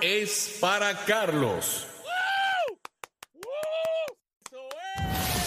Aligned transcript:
es 0.00 0.56
para 0.60 0.94
Carlos. 1.04 1.88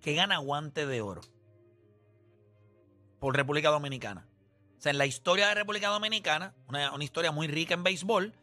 que 0.00 0.14
gana 0.14 0.38
guante 0.38 0.86
de 0.86 1.00
oro 1.00 1.20
por 3.20 3.36
República 3.36 3.70
Dominicana. 3.70 4.26
O 4.78 4.80
sea, 4.82 4.90
en 4.90 4.98
la 4.98 5.06
historia 5.06 5.46
de 5.46 5.54
República 5.54 5.88
Dominicana, 5.88 6.54
una, 6.66 6.92
historia 7.04 7.30
muy 7.30 7.46
rica 7.46 7.74
en 7.74 7.84
béisbol, 7.84 8.34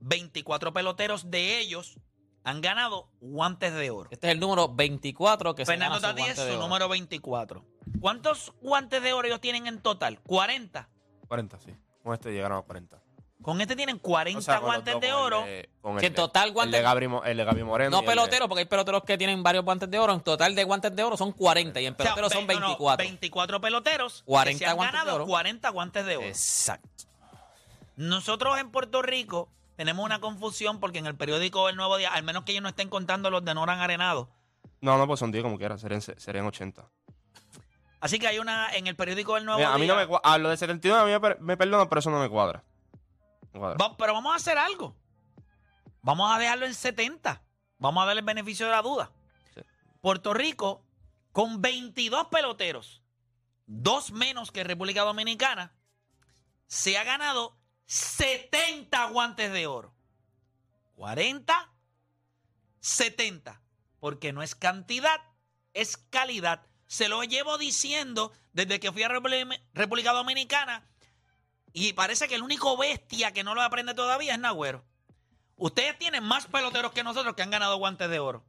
24 0.00 0.72
peloteros 0.72 1.30
de 1.30 1.58
ellos 1.58 1.98
han 2.48 2.62
ganado 2.62 3.08
guantes 3.20 3.74
de 3.74 3.90
oro. 3.90 4.08
Este 4.10 4.26
es 4.26 4.32
el 4.32 4.40
número 4.40 4.68
24 4.74 5.54
que 5.54 5.66
Fernando 5.66 6.00
Tati 6.00 6.22
es 6.22 6.36
su 6.36 6.58
número 6.58 6.88
24. 6.88 7.62
¿Cuántos 8.00 8.54
guantes 8.62 9.02
de 9.02 9.12
oro 9.12 9.28
ellos 9.28 9.40
tienen 9.40 9.66
en 9.66 9.80
total? 9.80 10.18
40. 10.20 10.88
40, 11.28 11.60
sí. 11.60 11.74
Con 12.02 12.14
este 12.14 12.32
llegaron 12.32 12.58
a 12.58 12.62
40. 12.62 13.02
Con 13.42 13.60
este 13.60 13.76
tienen 13.76 13.98
40 13.98 14.58
guantes 14.60 14.98
de 14.98 15.12
oro. 15.12 15.44
que 15.44 16.06
en 16.06 16.14
total 16.14 16.52
guantes. 16.52 16.80
El 16.80 17.36
de 17.36 17.44
Gaby, 17.44 17.64
Moreno. 17.64 17.90
No 17.90 18.02
peloteros, 18.02 18.48
porque 18.48 18.60
hay 18.60 18.66
peloteros 18.66 19.04
que 19.04 19.18
tienen 19.18 19.42
varios 19.42 19.64
guantes 19.64 19.90
de 19.90 19.98
oro. 19.98 20.14
En 20.14 20.20
total 20.20 20.54
de 20.54 20.64
guantes 20.64 20.96
de 20.96 21.02
oro 21.04 21.18
son 21.18 21.32
40 21.32 21.80
y 21.82 21.86
en 21.86 21.94
peloteros 21.94 22.32
son 22.32 22.46
24. 22.46 23.04
24 23.04 23.60
peloteros. 23.60 24.22
40 24.24 24.58
que 24.58 24.64
se 24.64 24.70
han 24.70 24.78
ganado 24.78 25.26
40 25.26 25.68
guantes 25.68 26.06
de 26.06 26.16
oro. 26.16 26.26
Exacto. 26.26 27.04
Nosotros 27.96 28.58
en 28.58 28.70
Puerto 28.70 29.02
Rico 29.02 29.50
tenemos 29.78 30.04
una 30.04 30.20
confusión 30.20 30.80
porque 30.80 30.98
en 30.98 31.06
el 31.06 31.14
periódico 31.14 31.68
El 31.68 31.76
Nuevo 31.76 31.96
Día, 31.96 32.12
al 32.12 32.24
menos 32.24 32.42
que 32.42 32.50
ellos 32.50 32.62
no 32.62 32.68
estén 32.68 32.88
contando 32.88 33.30
los 33.30 33.44
de 33.44 33.54
Noran 33.54 33.78
Arenado. 33.78 34.28
No, 34.80 34.98
no, 34.98 35.06
pues 35.06 35.20
son 35.20 35.30
10 35.30 35.44
como 35.44 35.56
quiera, 35.56 35.78
serían, 35.78 36.02
serían 36.02 36.46
80. 36.46 36.84
Así 38.00 38.18
que 38.18 38.26
hay 38.26 38.40
una 38.40 38.74
en 38.74 38.88
el 38.88 38.96
periódico 38.96 39.36
El 39.36 39.44
Nuevo 39.44 39.58
Día. 39.60 39.72
A 39.72 39.78
mí 39.78 39.86
no 39.86 39.94
me 39.94 40.06
a 40.22 40.38
lo 40.38 40.50
de 40.50 40.56
79 40.56 41.14
a 41.14 41.18
mí 41.18 41.28
me, 41.28 41.46
me 41.46 41.56
perdono, 41.56 41.88
pero 41.88 42.00
eso 42.00 42.10
no 42.10 42.18
me 42.20 42.28
cuadra 42.28 42.64
pero 43.98 44.12
vamos 44.12 44.32
a 44.32 44.36
hacer 44.36 44.58
algo. 44.58 44.96
Vamos 46.02 46.30
a 46.34 46.38
dejarlo 46.38 46.66
en 46.66 46.74
70. 46.74 47.42
Vamos 47.78 48.02
a 48.02 48.06
darle 48.06 48.20
el 48.20 48.26
beneficio 48.26 48.66
de 48.66 48.72
la 48.72 48.82
duda. 48.82 49.12
Puerto 50.00 50.34
Rico, 50.34 50.84
con 51.32 51.60
22 51.60 52.26
peloteros, 52.28 53.02
dos 53.66 54.12
menos 54.12 54.50
que 54.50 54.64
República 54.64 55.02
Dominicana, 55.02 55.72
se 56.66 56.98
ha 56.98 57.04
ganado 57.04 57.57
70 57.88 59.06
guantes 59.06 59.50
de 59.50 59.66
oro. 59.66 59.94
40, 60.94 61.72
70. 62.80 63.62
Porque 63.98 64.32
no 64.32 64.42
es 64.42 64.54
cantidad, 64.54 65.20
es 65.72 65.96
calidad. 65.96 66.66
Se 66.86 67.08
lo 67.08 67.24
llevo 67.24 67.56
diciendo 67.56 68.32
desde 68.52 68.78
que 68.78 68.92
fui 68.92 69.02
a 69.02 69.08
República 69.08 70.12
Dominicana 70.12 70.86
y 71.72 71.94
parece 71.94 72.28
que 72.28 72.34
el 72.34 72.42
único 72.42 72.76
bestia 72.76 73.32
que 73.32 73.42
no 73.42 73.54
lo 73.54 73.62
aprende 73.62 73.94
todavía 73.94 74.34
es 74.34 74.38
Nagüero. 74.38 74.84
Ustedes 75.56 75.98
tienen 75.98 76.22
más 76.22 76.46
peloteros 76.46 76.92
que 76.92 77.02
nosotros 77.02 77.34
que 77.34 77.42
han 77.42 77.50
ganado 77.50 77.78
guantes 77.78 78.10
de 78.10 78.20
oro. 78.20 78.44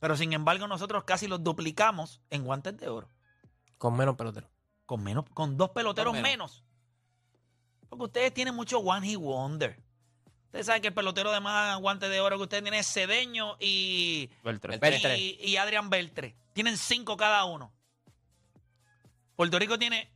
Pero 0.00 0.16
sin 0.16 0.32
embargo, 0.32 0.66
nosotros 0.66 1.04
casi 1.04 1.28
los 1.28 1.44
duplicamos 1.44 2.20
en 2.30 2.44
guantes 2.44 2.76
de 2.76 2.88
oro. 2.88 3.08
Con 3.78 3.96
menos 3.96 4.16
peloteros. 4.16 4.50
Con 4.84 5.02
menos, 5.02 5.26
con 5.32 5.56
dos 5.56 5.70
peloteros 5.70 6.14
menos. 6.14 6.64
Porque 7.92 8.04
ustedes 8.04 8.32
tienen 8.32 8.54
mucho 8.54 8.78
one 8.78 9.06
hit 9.06 9.18
wonder. 9.18 9.78
Ustedes 10.46 10.64
saben 10.64 10.80
que 10.80 10.88
el 10.88 10.94
pelotero 10.94 11.30
de 11.30 11.40
más 11.40 11.78
guantes 11.78 12.08
de 12.08 12.20
oro 12.20 12.38
que 12.38 12.44
ustedes 12.44 12.62
tienen 12.62 12.80
es 12.80 12.90
Cedeño 12.90 13.58
y, 13.60 14.30
y, 15.18 15.38
y 15.38 15.56
Adrián 15.58 15.90
Beltre. 15.90 16.34
Tienen 16.54 16.78
cinco 16.78 17.18
cada 17.18 17.44
uno. 17.44 17.70
Puerto 19.36 19.58
Rico 19.58 19.78
tiene 19.78 20.10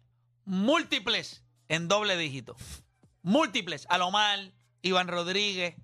múltiples 0.47 1.45
en 1.69 1.87
doble 1.87 2.17
dígito. 2.17 2.57
Múltiples. 3.21 3.87
Alomar, 3.91 4.53
Iván 4.81 5.09
Rodríguez, 5.09 5.75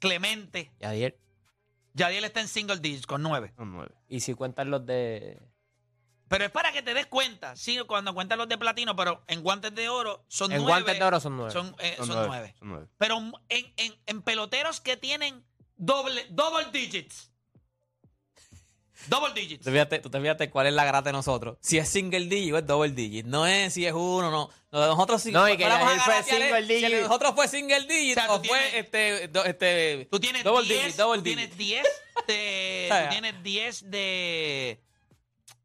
Clemente. 0.00 0.72
Yadiel. 0.80 1.14
Yadiel 1.94 2.24
está 2.24 2.40
en 2.40 2.48
single 2.48 2.80
digits 2.80 3.06
con 3.06 3.22
nueve. 3.22 3.52
Con 3.54 3.70
nueve. 3.70 3.94
Y 4.08 4.18
si 4.18 4.34
cuentan 4.34 4.72
los 4.72 4.84
de. 4.84 5.40
Pero 6.28 6.44
es 6.44 6.50
para 6.50 6.72
que 6.72 6.82
te 6.82 6.92
des 6.92 7.06
cuenta. 7.06 7.54
Sí, 7.54 7.78
cuando 7.86 8.12
cuentan 8.12 8.38
los 8.38 8.48
de 8.48 8.58
platino, 8.58 8.96
pero 8.96 9.22
en 9.28 9.42
guantes 9.42 9.74
de 9.74 9.88
oro 9.88 10.24
son 10.28 10.48
nueve. 10.48 10.62
En 10.62 10.68
guantes 10.68 10.98
de 10.98 11.04
oro 11.04 11.20
son 11.20 11.36
nueve. 11.36 11.52
Son, 11.52 11.76
eh, 11.78 11.96
nueve. 12.00 12.54
Pero 12.98 13.18
en, 13.48 13.72
en, 13.76 13.94
en, 14.06 14.22
peloteros 14.22 14.80
que 14.80 14.96
tienen 14.96 15.44
doble, 15.76 16.26
double 16.30 16.66
digits. 16.72 17.30
Double 19.08 19.32
digits. 19.34 19.64
Tú, 19.64 19.70
fíjate, 19.70 20.00
tú 20.00 20.10
te 20.10 20.20
fíjate 20.20 20.50
cuál 20.50 20.66
es 20.66 20.72
la 20.72 20.84
grata 20.84 21.10
de 21.10 21.12
nosotros. 21.12 21.58
Si 21.60 21.78
es 21.78 21.88
single 21.88 22.26
digit 22.26 22.54
o 22.54 22.58
es 22.58 22.66
double 22.66 22.90
digit. 22.90 23.26
No 23.26 23.46
es 23.46 23.72
si 23.74 23.86
es 23.86 23.92
uno, 23.92 24.30
no. 24.30 24.50
nosotros 24.72 25.22
sí. 25.22 25.30
No, 25.30 25.48
y 25.48 25.56
que 25.56 25.64
él 25.64 25.72
fue 26.04 26.22
single 26.24 26.62
digit. 26.62 26.88
Si 26.88 27.02
nosotros 27.02 27.34
fue 27.36 27.46
single 27.46 27.86
digit 27.86 28.18
o, 28.28 28.42
fue 28.42 28.78
este, 28.78 29.24
este. 29.24 30.08
Tú 30.10 30.18
tienes 30.18 30.42
double 30.42 30.66
10, 30.66 30.82
digit, 30.82 30.96
double 30.96 31.18
tú 31.18 31.24
tienes 31.24 31.56
10 31.56 31.86
de. 32.26 32.88
tú 33.04 33.10
tienes 33.10 33.42
10 33.44 33.90
de. 33.90 34.80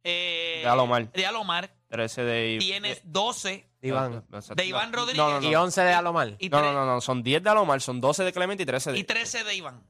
Eh, 0.04 0.62
de 0.64 0.70
Alomar. 0.70 1.12
De 1.12 1.26
Alomar. 1.26 1.74
13 1.90 2.24
de. 2.24 2.58
Tienes 2.60 3.02
12 3.04 3.68
de 3.82 3.88
Iván. 3.88 4.24
De 4.56 4.66
Iván 4.66 4.94
Rodríguez. 4.94 5.18
No, 5.18 5.40
no, 5.40 5.48
y 5.48 5.54
11 5.54 5.82
de 5.82 5.94
Alomar. 5.94 6.38
no, 6.40 6.62
no, 6.62 6.74
no, 6.74 6.86
no, 6.86 7.02
son 7.02 7.24
10 7.24 7.44
de 7.44 7.50
Alomar, 7.50 7.82
son 7.82 8.02
12 8.02 8.24
de 8.24 8.34
Clemente 8.34 8.64
y 8.64 8.66
13 8.66 8.94
de. 8.94 9.00
Y 9.00 9.04
13 9.04 9.44
de 9.44 9.56
Iván. 9.56 9.84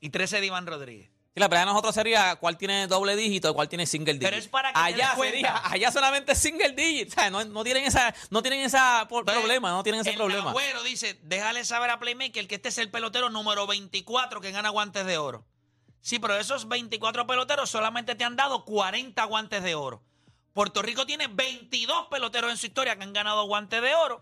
Y 0.00 0.10
13 0.10 0.40
de 0.40 0.46
Iván 0.46 0.66
Rodríguez. 0.66 1.10
Sí, 1.32 1.38
la 1.38 1.48
pregunta 1.48 1.66
de 1.66 1.72
nosotros 1.74 1.94
sería 1.94 2.34
cuál 2.36 2.56
tiene 2.56 2.88
doble 2.88 3.14
dígito 3.14 3.50
y 3.50 3.54
cuál 3.54 3.68
tiene 3.68 3.86
single 3.86 4.14
digit. 4.14 4.28
Pero 4.28 4.36
es 4.36 4.48
para 4.48 4.72
que 4.72 4.80
allá 4.80 5.14
sería, 5.14 5.58
allá 5.64 5.92
solamente 5.92 6.34
single 6.34 6.72
digit. 6.72 7.08
O 7.08 7.12
sea, 7.12 7.30
no, 7.30 7.44
no 7.44 7.62
tienen 7.62 7.84
esa, 7.84 8.12
no 8.30 8.42
tienen 8.42 8.62
esa 8.62 9.06
problema, 9.08 9.70
no 9.70 9.84
tienen 9.84 10.00
ese 10.00 10.10
el 10.10 10.16
problema. 10.16 10.52
dice, 10.84 11.20
déjale 11.22 11.64
saber 11.64 11.90
a 11.90 12.00
Playmaker 12.00 12.48
que 12.48 12.56
este 12.56 12.70
es 12.70 12.78
el 12.78 12.90
pelotero 12.90 13.30
número 13.30 13.68
24 13.68 14.40
que 14.40 14.50
gana 14.50 14.70
guantes 14.70 15.06
de 15.06 15.18
oro. 15.18 15.46
Sí, 16.00 16.18
pero 16.18 16.36
esos 16.36 16.68
24 16.68 17.26
peloteros 17.26 17.68
solamente 17.70 18.14
te 18.14 18.24
han 18.24 18.36
dado 18.36 18.64
40 18.64 19.22
guantes 19.24 19.62
de 19.62 19.74
oro. 19.74 20.02
Puerto 20.52 20.82
Rico 20.82 21.06
tiene 21.06 21.26
22 21.28 22.06
peloteros 22.10 22.50
en 22.50 22.56
su 22.56 22.66
historia 22.66 22.96
que 22.96 23.02
han 23.04 23.12
ganado 23.12 23.44
guantes 23.46 23.80
de 23.82 23.94
oro. 23.94 24.20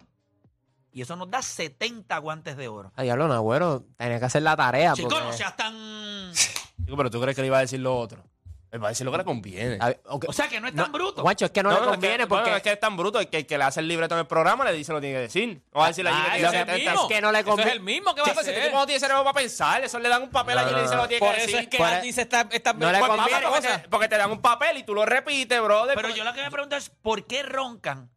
Y 0.92 1.02
eso 1.02 1.16
nos 1.16 1.30
da 1.30 1.42
70 1.42 2.16
guantes 2.18 2.56
de 2.56 2.68
oro. 2.68 2.92
Ay, 2.96 3.04
diablo, 3.06 3.28
Nagüero, 3.28 3.84
tenía 3.96 4.18
que 4.18 4.24
hacer 4.24 4.42
la 4.42 4.56
tarea. 4.56 4.94
Chicos, 4.94 5.12
porque- 5.14 5.26
no 5.26 5.32
seas 5.32 5.56
tan... 5.56 6.32
Chico, 6.34 6.96
pero 6.96 7.10
tú 7.10 7.20
crees 7.20 7.36
que 7.36 7.42
le 7.42 7.48
iba 7.48 7.58
a 7.58 7.62
decir 7.62 7.80
lo 7.80 7.96
otro. 7.96 8.24
A 8.70 8.88
decir 8.88 9.06
lo 9.06 9.12
que 9.12 9.18
le 9.18 9.24
conviene. 9.24 9.78
A 9.80 9.86
ver, 9.86 10.00
ok. 10.04 10.26
O 10.28 10.32
sea, 10.32 10.46
que 10.46 10.60
no 10.60 10.68
es 10.68 10.74
tan 10.74 10.92
bruto. 10.92 11.22
Guacho, 11.22 11.46
es 11.46 11.50
que 11.50 11.62
no, 11.62 11.70
le 11.70 11.76
es 11.76 11.80
que- 11.82 11.88
conviene 11.88 12.26
porque 12.26 12.54
es 12.56 12.62
que 12.62 12.72
es 12.72 12.78
tan 12.80 12.98
bruto 12.98 13.18
que 13.30 13.38
el 13.38 13.46
que 13.46 13.56
le 13.56 13.64
hace 13.64 13.80
el 13.80 13.88
libreto 13.88 14.14
en 14.14 14.20
el 14.20 14.26
programa 14.26 14.62
le 14.66 14.72
dice 14.74 14.92
lo 14.92 14.98
que 14.98 15.06
tiene 15.06 15.16
que 15.16 15.22
decir. 15.22 15.62
No 15.72 15.80
va 15.80 15.86
a 15.86 15.88
decirle 15.88 16.10
allí 16.10 16.18
Ah, 16.20 16.24
que 16.32 16.38
ese 16.42 16.50
tiene 16.50 16.58
es 16.58 16.68
el 16.68 16.74
70. 16.74 16.90
mismo. 16.92 17.08
es 17.08 17.14
que 17.16 17.20
no 17.22 17.32
le 17.32 17.38
Eso 17.38 17.48
conviene. 17.48 17.70
es 17.70 17.76
el 17.78 17.82
mismo 17.82 18.14
que 18.14 18.20
va 18.20 18.26
a 18.26 18.30
Chicos, 18.30 18.42
ese 18.42 18.50
hacer. 18.52 18.64
tipo 18.66 18.78
no 18.78 18.84
tiene 18.86 19.00
cerebro 19.00 19.24
para 19.24 19.34
pensar. 19.34 19.82
Eso 19.84 19.98
le 19.98 20.08
dan 20.10 20.22
un 20.22 20.28
papel 20.30 20.54
No, 20.56 20.60
allí 20.60 20.68
y 20.68 20.72
no, 20.72 20.76
le 20.76 20.82
dice 20.82 20.94
no. 20.96 21.02
lo 21.02 21.08
que 21.08 21.18
tiene 21.18 21.26
Por 21.26 21.34
que 21.34 21.40
eso 21.42 21.46
decir. 21.46 21.60
es 21.64 21.68
que 21.68 21.78
Por- 21.78 21.86
Andy 21.86 22.12
se 22.12 22.20
está, 22.22 22.48
está 22.50 22.72
No 22.74 22.92
le 22.92 23.00
papá, 23.00 23.16
conviene. 23.16 23.46
porque, 23.48 23.68
te, 23.68 23.88
porque 23.88 24.08
te 24.08 24.16
dan 24.18 24.30
un 24.30 24.42
papel 24.42 24.76
y 24.76 24.82
tú 24.82 24.94
lo 24.94 25.06
repites, 25.06 25.62
brother. 25.62 25.94
Pero 25.96 26.10
yo 26.10 26.24
lo 26.24 26.34
que 26.34 26.42
me 26.42 26.50
pregunto 26.50 26.76
es, 26.76 26.90
¿por 26.90 27.26
qué 27.26 27.42
roncan 27.42 28.10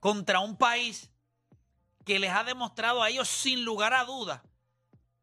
contra 0.00 0.40
un 0.40 0.56
país 0.56 1.10
que 2.06 2.18
les 2.18 2.30
ha 2.32 2.42
demostrado 2.44 3.02
a 3.02 3.10
ellos 3.10 3.28
sin 3.28 3.64
lugar 3.66 3.92
a 3.92 4.04
dudas 4.04 4.40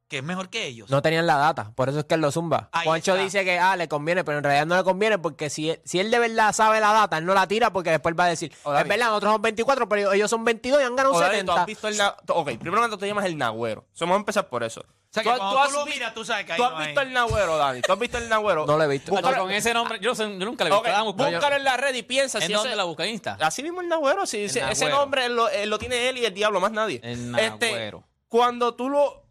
que 0.08 0.18
es 0.20 0.24
mejor 0.24 0.50
que 0.50 0.66
ellos? 0.66 0.90
No 0.90 1.02
tenían 1.02 1.28
la 1.28 1.36
data, 1.38 1.72
por 1.76 1.90
eso 1.90 2.00
es 2.00 2.06
que 2.06 2.16
él 2.16 2.22
lo 2.22 2.32
zumba. 2.32 2.70
Ahí 2.72 2.86
Juancho 2.88 3.12
está. 3.14 3.24
dice 3.24 3.44
que 3.44 3.60
ah, 3.60 3.76
le 3.76 3.88
conviene, 3.88 4.24
pero 4.24 4.38
en 4.38 4.44
realidad 4.44 4.66
no 4.66 4.76
le 4.78 4.84
conviene 4.84 5.18
porque 5.18 5.50
si 5.50 5.72
él, 5.72 5.82
si 5.84 6.00
él 6.00 6.10
de 6.12 6.20
verdad 6.20 6.54
sabe 6.54 6.80
la 6.80 6.94
data, 6.94 7.18
él 7.18 7.26
no 7.26 7.34
la 7.34 7.48
tira 7.48 7.72
porque 7.74 7.90
después 7.92 8.16
va 8.18 8.26
a 8.26 8.30
decir, 8.30 8.52
es 8.54 8.88
verdad, 8.88 9.08
nosotros 9.08 9.30
somos 9.32 9.42
24, 9.42 9.90
pero 9.90 10.14
ellos 10.14 10.30
son 10.30 10.46
22 10.46 10.82
y 10.82 10.84
han 10.86 10.96
ganado 10.96 11.16
O, 11.16 11.20
Dani, 11.20 11.32
tú 11.44 11.52
70. 11.54 11.62
has 11.62 11.66
visto 11.66 11.88
el 11.88 12.00
Ok, 12.30 12.48
primero 12.60 12.82
que 12.84 12.88
todo 12.88 12.98
te 12.98 13.08
llamas 13.08 13.26
el 13.26 13.38
nagüero. 13.38 13.86
So, 13.94 14.06
vamos 14.06 14.16
a 14.16 14.20
empezar 14.20 14.48
por 14.48 14.64
eso. 14.64 14.82
O 14.82 15.10
sea, 15.10 15.24
que 15.24 15.30
Tú- 15.30 15.38
cuando 15.38 15.50
tú 15.50 15.56
tú, 15.56 15.64
has 15.64 15.72
lo 15.74 15.86
miras, 15.86 16.14
tú 16.14 16.26
sabes 16.26 16.46
que 16.46 16.52
ahí 16.54 16.58
¿Tú 16.58 16.64
has 16.66 16.72
no 16.72 16.78
hay- 16.78 16.86
visto 16.88 17.02
el 17.02 17.14
nagüero, 17.14 17.58
Dani? 17.58 17.82
¿Tú 17.82 17.94
has 17.94 18.00
visto 18.00 18.18
el 18.18 18.30
nagüero? 18.30 18.66
No 18.66 18.78
lo 18.78 18.84
he 18.84 18.88
visto. 18.88 19.18
Hacho, 19.18 19.38
con 19.42 19.52
ese 19.52 19.74
nombre, 19.74 20.00
yo, 20.00 20.14
nunca 20.14 20.64
le 20.66 20.70
he 20.70 20.74
visto. 20.74 20.82
Búscalo. 20.84 21.14
búscalo 21.14 21.56
en 21.56 21.64
la 21.64 21.78
red 21.78 21.96
y 21.96 22.04
piensa 22.04 22.40
¿En 22.40 22.48
si 22.48 22.54
dónde 22.54 22.70
ese- 22.70 22.76
la 22.78 22.84
busca? 22.84 23.04
¿En 23.06 23.12
Insta? 23.12 23.38
Así 23.42 23.64
mismo 23.64 23.82
el 23.82 23.88
nagüero, 23.88 24.26
sí. 24.26 24.44
ese, 24.44 24.60
ese 24.60 24.86
Nagüero. 24.86 24.98
nombre 25.00 25.30
lo, 25.30 25.50
él 25.50 25.70
lo 25.70 25.78
tiene 25.80 26.10
él 26.10 26.18
y 26.18 26.26
el 26.26 26.34
diablo, 26.34 26.60
más 26.60 26.72
nadie. 26.72 27.00
El 27.04 27.38
Este, 27.40 27.72
Nagüero. 27.72 28.04
cuando 28.28 28.76
tú 28.76 28.90
lo, 28.90 29.24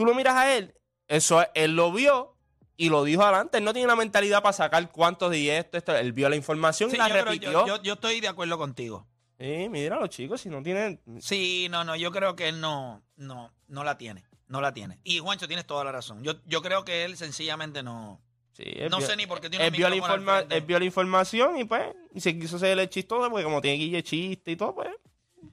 tú 0.00 0.06
lo 0.06 0.14
miras 0.14 0.34
a 0.36 0.56
él, 0.56 0.74
eso 1.08 1.44
él 1.54 1.76
lo 1.76 1.92
vio 1.92 2.36
y 2.76 2.88
lo 2.88 3.04
dijo 3.04 3.22
adelante. 3.22 3.58
Él 3.58 3.64
no 3.64 3.72
tiene 3.72 3.86
la 3.88 3.96
mentalidad 3.96 4.42
para 4.42 4.52
sacar 4.54 4.90
cuántos 4.90 5.30
de 5.30 5.58
esto, 5.58 5.76
esto. 5.76 5.94
Él 5.96 6.12
vio 6.12 6.28
la 6.28 6.36
información 6.36 6.90
Sí, 6.90 6.96
y 6.96 6.98
la 6.98 7.08
yo, 7.08 7.14
repitió. 7.24 7.52
yo- 7.52 7.66
yo- 7.66 7.82
yo 7.82 7.92
estoy 7.94 8.20
de 8.20 8.28
acuerdo 8.28 8.56
contigo. 8.58 9.06
Sí, 9.38 9.68
mira 9.70 9.98
los 9.98 10.10
chicos, 10.10 10.40
si 10.40 10.48
no 10.50 10.62
tienen... 10.62 11.00
Sí, 11.20 11.68
no, 11.70 11.82
no, 11.84 11.96
yo 11.96 12.10
creo 12.12 12.36
que 12.36 12.48
él 12.48 12.60
no, 12.60 13.02
no, 13.16 13.52
no 13.68 13.84
la 13.84 13.96
tiene. 13.98 14.24
No 14.48 14.60
la 14.60 14.72
tiene. 14.74 14.98
Y 15.04 15.18
Juancho, 15.20 15.46
tienes 15.46 15.66
toda 15.66 15.84
la 15.84 15.92
razón. 15.92 16.22
Yo, 16.24 16.34
yo 16.44 16.60
creo 16.60 16.84
que 16.84 17.04
él 17.04 17.16
sencillamente 17.16 17.82
no. 17.82 18.20
Sí, 18.52 18.64
No 18.90 18.98
vio- 18.98 19.06
sé 19.06 19.16
ni 19.16 19.26
por 19.26 19.40
qué 19.40 19.48
tiene 19.48 19.64
él 19.66 19.70
vio, 19.70 19.88
la 19.88 19.96
informa- 19.96 20.44
él 20.50 20.62
vio 20.62 20.78
la 20.78 20.84
información 20.84 21.56
y 21.56 21.64
pues 21.64 21.86
y 22.12 22.20
se 22.20 22.36
quiso 22.38 22.56
hacer 22.56 22.78
el 22.78 22.88
chistoso 22.90 23.30
porque 23.30 23.44
como 23.44 23.60
tiene 23.60 23.76
guille 23.78 24.02
chiste 24.02 24.50
y 24.50 24.56
todo, 24.56 24.74
pues 24.74 24.88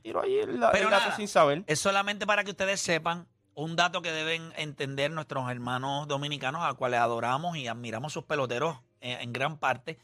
tiró 0.02 0.22
ahí 0.24 0.38
el, 0.40 0.46
Pero 0.72 0.86
el 0.86 0.90
dato 0.90 1.06
nada. 1.06 1.16
sin 1.16 1.28
saber. 1.28 1.64
Es 1.68 1.80
solamente 1.80 2.26
para 2.26 2.44
que 2.44 2.52
ustedes 2.52 2.82
sepan 2.82 3.28
un 3.58 3.76
dato 3.76 4.04
que 4.04 4.12
deben 4.12 4.54
entender 4.56 5.10
nuestros 5.10 5.50
hermanos 5.50 6.08
dominicanos, 6.08 6.62
a 6.64 6.76
cuales 6.76 7.00
adoramos 7.00 7.58
y 7.58 7.68
admiramos 7.68 8.14
sus 8.14 8.24
peloteros 8.24 8.78
eh, 9.02 9.18
en 9.20 9.34
gran 9.34 9.58
parte. 9.58 9.98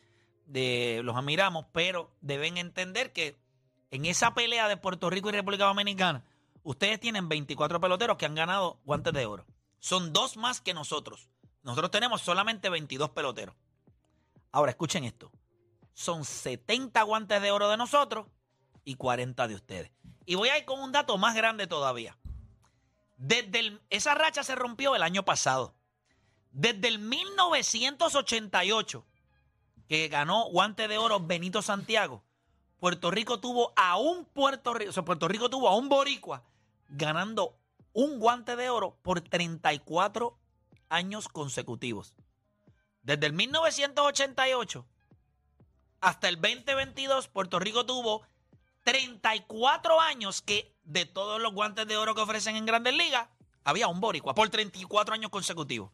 De, 0.48 1.02
los 1.04 1.16
admiramos, 1.16 1.68
pero 1.72 2.10
deben 2.20 2.58
entender 2.58 3.14
que 3.14 3.38
en 3.92 4.06
esa 4.06 4.34
pelea 4.34 4.68
de 4.68 4.76
Puerto 4.76 5.12
Rico 5.12 5.30
y 5.30 5.34
República 5.34 5.66
Dominicana, 5.66 6.24
ustedes 6.64 7.00
tienen 7.00 7.30
24 7.30 7.80
peloteros 7.80 8.18
que 8.18 8.26
han 8.26 8.34
ganado 8.34 8.80
guantes 8.86 9.14
de 9.14 9.28
oro. 9.28 9.46
Son 9.78 10.14
dos 10.14 10.36
más 10.36 10.60
que 10.60 10.74
nosotros. 10.74 11.30
Nosotros 11.62 11.92
tenemos 11.92 12.24
solamente 12.24 12.70
22 12.70 13.12
peloteros. 13.12 13.56
Ahora, 14.52 14.72
escuchen 14.72 15.04
esto. 15.04 15.32
Son 15.94 16.26
70 16.26 17.00
guantes 17.04 17.40
de 17.40 17.52
oro 17.52 17.70
de 17.70 17.78
nosotros 17.78 18.26
y 18.84 18.96
40 18.96 19.48
de 19.48 19.54
ustedes. 19.54 19.92
Y 20.26 20.34
voy 20.34 20.50
a 20.50 20.58
ir 20.58 20.66
con 20.66 20.80
un 20.80 20.92
dato 20.92 21.20
más 21.20 21.36
grande 21.36 21.68
todavía. 21.68 22.18
Desde 23.24 23.80
esa 23.90 24.14
racha 24.16 24.44
se 24.44 24.54
rompió 24.54 24.98
el 24.98 25.02
año 25.02 25.24
pasado. 25.24 25.74
Desde 26.52 26.90
el 26.90 27.00
1988, 27.00 29.06
que 29.88 30.10
ganó 30.10 30.50
guante 30.50 30.90
de 30.90 30.98
oro 30.98 31.22
Benito 31.22 31.62
Santiago, 31.62 32.22
Puerto 32.82 33.12
Rico 33.12 33.40
tuvo 33.40 33.72
a 33.78 33.98
un 33.98 34.26
Puerto 34.26 34.74
Rico, 34.74 34.92
sea, 34.92 35.06
Puerto 35.06 35.30
Rico 35.30 35.50
tuvo 35.50 35.70
a 35.70 35.76
un 35.78 35.88
boricua 35.88 36.44
ganando 36.90 37.58
un 37.94 38.20
guante 38.20 38.58
de 38.58 38.70
oro 38.70 38.98
por 39.02 39.22
34 39.22 40.38
años 40.90 41.30
consecutivos. 41.30 42.16
Desde 43.04 43.28
el 43.28 43.32
1988 43.32 44.86
hasta 46.02 46.28
el 46.28 46.42
2022, 46.42 47.30
Puerto 47.30 47.58
Rico 47.58 47.86
tuvo 47.86 48.24
34 48.84 50.02
años 50.02 50.42
que 50.42 50.73
de 50.84 51.06
todos 51.06 51.42
los 51.42 51.54
guantes 51.54 51.88
de 51.88 51.98
oro 51.98 52.14
que 52.16 52.22
ofrecen 52.22 52.56
en 52.56 52.66
Grandes 52.66 52.94
Ligas, 52.94 53.28
había 53.64 53.88
un 53.88 54.00
boricua 54.02 54.34
por 54.36 54.50
34 54.50 55.14
años 55.16 55.32
consecutivos. 55.32 55.92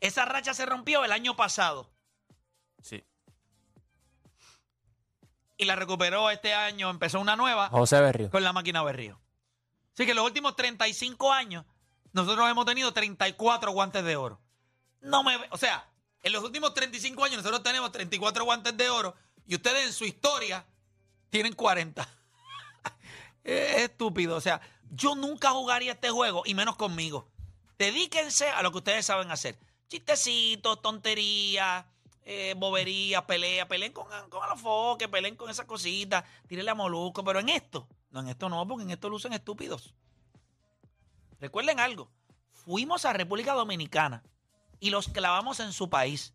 Esa 0.00 0.24
racha 0.24 0.52
se 0.52 0.66
rompió 0.66 1.04
el 1.04 1.12
año 1.12 1.36
pasado 1.36 1.90
Sí. 2.82 3.02
y 5.56 5.64
la 5.64 5.76
recuperó 5.76 6.30
este 6.30 6.52
año, 6.54 6.90
empezó 6.90 7.20
una 7.20 7.36
nueva 7.36 7.68
José 7.70 8.00
Berrío. 8.00 8.30
con 8.30 8.42
la 8.44 8.52
máquina 8.52 8.82
Berrío. 8.82 9.18
Así 9.94 10.04
que 10.04 10.10
en 10.10 10.16
los 10.16 10.26
últimos 10.26 10.54
35 10.56 11.32
años, 11.32 11.64
nosotros 12.12 12.48
hemos 12.50 12.66
tenido 12.66 12.92
34 12.92 13.70
guantes 13.72 14.04
de 14.04 14.16
oro. 14.16 14.40
No 15.00 15.22
me, 15.22 15.38
ve- 15.38 15.48
o 15.50 15.56
sea, 15.56 15.88
en 16.22 16.32
los 16.32 16.42
últimos 16.44 16.74
35 16.74 17.24
años 17.24 17.38
nosotros 17.38 17.62
tenemos 17.62 17.92
34 17.92 18.44
guantes 18.44 18.76
de 18.76 18.90
oro 18.90 19.14
y 19.46 19.54
ustedes 19.54 19.86
en 19.86 19.92
su 19.92 20.04
historia 20.04 20.66
tienen 21.30 21.54
40. 21.54 22.06
Es 23.46 23.82
estúpido, 23.82 24.36
o 24.36 24.40
sea, 24.40 24.60
yo 24.90 25.14
nunca 25.14 25.50
jugaría 25.50 25.92
este 25.92 26.10
juego 26.10 26.42
y 26.44 26.54
menos 26.54 26.76
conmigo. 26.76 27.28
Dedíquense 27.78 28.48
a 28.48 28.62
lo 28.62 28.72
que 28.72 28.78
ustedes 28.78 29.06
saben 29.06 29.30
hacer. 29.30 29.58
Chistecitos, 29.88 30.82
tonterías, 30.82 31.84
eh, 32.24 32.54
boberías, 32.56 33.22
pelea, 33.22 33.68
peleen 33.68 33.92
con, 33.92 34.06
con 34.30 34.42
Alofoque, 34.42 35.08
peleen 35.08 35.36
con 35.36 35.48
esas 35.48 35.66
cositas, 35.66 36.24
tírenle 36.48 36.72
a 36.72 36.74
Molusco, 36.74 37.22
pero 37.22 37.38
en 37.38 37.48
esto, 37.48 37.86
no, 38.10 38.20
en 38.20 38.28
esto 38.28 38.48
no, 38.48 38.66
porque 38.66 38.82
en 38.82 38.90
esto 38.90 39.08
lucen 39.08 39.32
estúpidos. 39.32 39.94
Recuerden 41.38 41.78
algo, 41.78 42.10
fuimos 42.52 43.04
a 43.04 43.12
República 43.12 43.52
Dominicana 43.52 44.24
y 44.80 44.90
los 44.90 45.08
clavamos 45.08 45.60
en 45.60 45.72
su 45.72 45.88
país. 45.88 46.34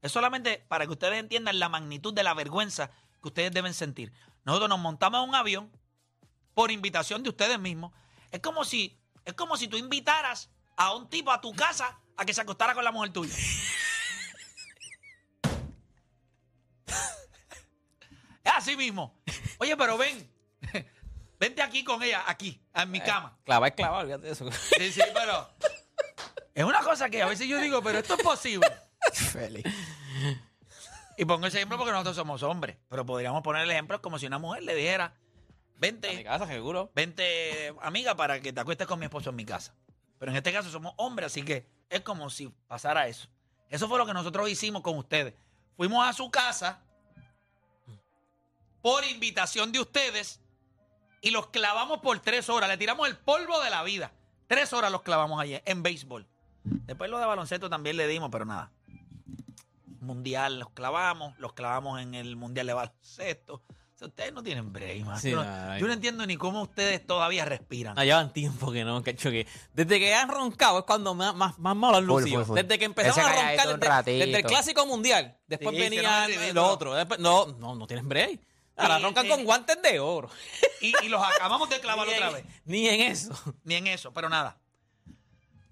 Es 0.00 0.12
solamente 0.12 0.64
para 0.68 0.86
que 0.86 0.92
ustedes 0.92 1.18
entiendan 1.18 1.58
la 1.58 1.68
magnitud 1.68 2.14
de 2.14 2.22
la 2.22 2.32
vergüenza 2.32 2.90
que 3.20 3.28
ustedes 3.28 3.52
deben 3.52 3.74
sentir. 3.74 4.12
Nosotros 4.48 4.68
nos 4.70 4.78
montamos 4.78 5.22
en 5.22 5.28
un 5.28 5.34
avión 5.34 5.70
por 6.54 6.70
invitación 6.70 7.22
de 7.22 7.28
ustedes 7.28 7.58
mismos. 7.58 7.92
Es 8.30 8.40
como 8.40 8.64
si, 8.64 8.98
es 9.26 9.34
como 9.34 9.58
si 9.58 9.68
tú 9.68 9.76
invitaras 9.76 10.48
a 10.74 10.94
un 10.94 11.10
tipo 11.10 11.30
a 11.30 11.42
tu 11.42 11.52
casa 11.54 12.00
a 12.16 12.24
que 12.24 12.32
se 12.32 12.40
acostara 12.40 12.72
con 12.72 12.82
la 12.82 12.90
mujer 12.90 13.12
tuya. 13.12 13.34
es 18.42 18.52
así 18.56 18.74
mismo. 18.74 19.20
Oye, 19.58 19.76
pero 19.76 19.98
ven. 19.98 20.32
Vente 21.38 21.60
aquí 21.60 21.84
con 21.84 22.02
ella, 22.02 22.24
aquí, 22.26 22.58
en 22.72 22.90
mi 22.90 23.02
cama. 23.02 23.36
Clava 23.44 23.68
es 23.68 23.74
clava, 23.74 23.98
olvídate 23.98 24.28
de 24.28 24.32
eso. 24.32 24.50
Sí, 24.50 24.92
sí, 24.92 25.02
pero. 25.12 25.46
Es 26.54 26.64
una 26.64 26.80
cosa 26.80 27.10
que 27.10 27.20
a 27.20 27.26
veces 27.26 27.46
yo 27.46 27.58
digo, 27.58 27.82
pero 27.82 27.98
esto 27.98 28.14
es 28.14 28.22
posible. 28.22 28.66
Feliz. 29.12 29.66
Y 31.18 31.24
pongo 31.24 31.46
ese 31.46 31.58
ejemplo 31.58 31.76
porque 31.76 31.90
nosotros 31.92 32.14
somos 32.14 32.42
hombres. 32.44 32.76
Pero 32.88 33.04
podríamos 33.04 33.42
poner 33.42 33.62
el 33.62 33.70
ejemplo 33.72 34.00
como 34.00 34.18
si 34.20 34.26
una 34.26 34.38
mujer 34.38 34.62
le 34.62 34.74
dijera: 34.74 35.06
A 35.06 35.10
mi 35.10 35.80
Vente, 35.80 36.24
casa, 36.24 36.46
seguro. 36.46 36.90
vente, 36.94 37.74
amiga, 37.82 38.14
para 38.16 38.40
que 38.40 38.52
te 38.52 38.60
acuestes 38.60 38.86
con 38.86 39.00
mi 39.00 39.06
esposo 39.06 39.30
en 39.30 39.36
mi 39.36 39.44
casa. 39.44 39.74
Pero 40.18 40.30
en 40.30 40.36
este 40.36 40.52
caso 40.52 40.70
somos 40.70 40.94
hombres, 40.96 41.26
así 41.26 41.42
que 41.42 41.66
es 41.90 42.00
como 42.02 42.30
si 42.30 42.48
pasara 42.68 43.08
eso. 43.08 43.28
Eso 43.68 43.88
fue 43.88 43.98
lo 43.98 44.06
que 44.06 44.14
nosotros 44.14 44.48
hicimos 44.48 44.82
con 44.82 44.96
ustedes. 44.96 45.34
Fuimos 45.76 46.06
a 46.06 46.12
su 46.12 46.30
casa 46.30 46.80
por 48.80 49.04
invitación 49.04 49.72
de 49.72 49.80
ustedes 49.80 50.40
y 51.20 51.30
los 51.32 51.48
clavamos 51.48 51.98
por 51.98 52.20
tres 52.20 52.48
horas. 52.48 52.68
Le 52.68 52.76
tiramos 52.76 53.08
el 53.08 53.16
polvo 53.16 53.60
de 53.60 53.70
la 53.70 53.82
vida. 53.82 54.12
Tres 54.46 54.72
horas 54.72 54.90
los 54.92 55.02
clavamos 55.02 55.40
ayer 55.40 55.62
en 55.66 55.82
béisbol. 55.82 56.26
Después 56.62 57.10
lo 57.10 57.18
de 57.18 57.26
baloncesto 57.26 57.68
también 57.68 57.96
le 57.96 58.06
dimos, 58.06 58.30
pero 58.30 58.44
nada. 58.44 58.70
Mundial 60.00 60.58
los 60.58 60.70
clavamos, 60.70 61.38
los 61.38 61.52
clavamos 61.52 62.00
en 62.00 62.14
el 62.14 62.36
Mundial 62.36 62.66
de 62.66 62.72
baloncesto. 62.74 63.54
O 63.64 63.98
sea, 63.98 64.08
ustedes 64.08 64.32
no 64.32 64.44
tienen 64.44 64.72
break, 64.72 65.04
man. 65.04 65.18
Sí, 65.20 65.30
yo, 65.32 65.42
no, 65.42 65.66
no, 65.66 65.78
yo 65.78 65.86
no 65.88 65.92
entiendo 65.92 66.24
ni 66.24 66.36
cómo 66.36 66.62
ustedes 66.62 67.04
todavía 67.04 67.44
respiran. 67.44 67.96
No, 67.96 68.04
llevan 68.04 68.32
tiempo 68.32 68.70
que 68.70 68.84
no, 68.84 69.02
cacho, 69.02 69.28
que 69.30 69.46
desde 69.72 69.98
que 69.98 70.14
han 70.14 70.28
roncado 70.28 70.78
es 70.78 70.84
cuando 70.84 71.14
más, 71.14 71.34
más, 71.34 71.58
más 71.58 71.74
malo 71.74 71.96
han 71.96 72.06
lucido. 72.06 72.44
full, 72.44 72.46
full. 72.46 72.56
Desde 72.62 72.78
que 72.78 72.84
empezaron 72.84 73.18
Ese 73.18 73.28
a 73.28 73.64
roncar, 73.64 74.04
desde, 74.04 74.36
el 74.38 74.44
clásico 74.44 74.86
mundial, 74.86 75.36
después 75.48 75.74
Sí, 75.74 75.80
venía 75.82 76.00
hicieron 76.00 76.22
el 76.24 76.30
lo 76.30 76.40
ridículo. 76.40 76.66
otro. 76.68 76.94
Después- 76.94 77.18
no, 77.18 77.46
no, 77.58 77.74
no 77.74 77.86
tienen 77.88 78.08
break. 78.08 78.40
Ahora 78.76 79.00
roncan 79.00 79.26
con 79.26 79.44
guantes 79.44 79.82
de 79.82 79.98
oro. 79.98 80.30
Y, 80.80 80.92
y 81.04 81.08
los 81.08 81.20
acabamos 81.20 81.68
de 81.68 81.80
clavar 81.80 82.06
otra 82.06 82.28
en- 82.28 82.34
vez. 82.34 82.44
Ni 82.66 82.88
en 82.88 83.00
eso. 83.00 83.32
Ni 83.64 83.74
en 83.74 83.88
eso, 83.88 84.12
pero 84.12 84.28
nada. 84.28 84.60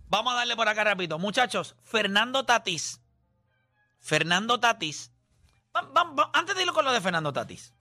Vamos 0.09 0.33
a 0.33 0.37
darle 0.37 0.57
por 0.57 0.69
acá 0.69 0.83
rápido. 0.83 1.17
Muchachos, 1.17 1.77
Fernando 1.85 2.45
Tatís. 2.45 3.01
Fernando 4.07 4.61
va- 6.17 6.31
antes 6.33 6.55
de 6.55 6.63
ir 6.63 6.71
con 6.71 6.85
lo 6.85 6.93
de 6.93 7.01
Fernando 7.01 7.33
Tatís. 7.33 7.75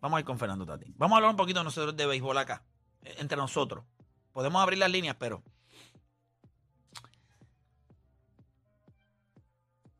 Vamos 0.00 0.16
a 0.16 0.20
ir 0.20 0.24
con 0.26 0.38
Fernando 0.38 0.64
Tatís. 0.64 0.92
Vamos 0.96 1.14
a 1.14 1.16
hablar 1.16 1.30
un 1.32 1.36
poquito 1.36 1.64
nosotros 1.64 1.96
de 1.96 2.06
béisbol 2.06 2.38
acá. 2.38 2.62
eh, 3.02 3.16
Entre 3.18 3.36
nosotros. 3.36 3.84
Podemos 4.32 4.62
abrir 4.62 4.78
las 4.78 4.90
líneas, 4.92 5.16
pero. 5.18 5.42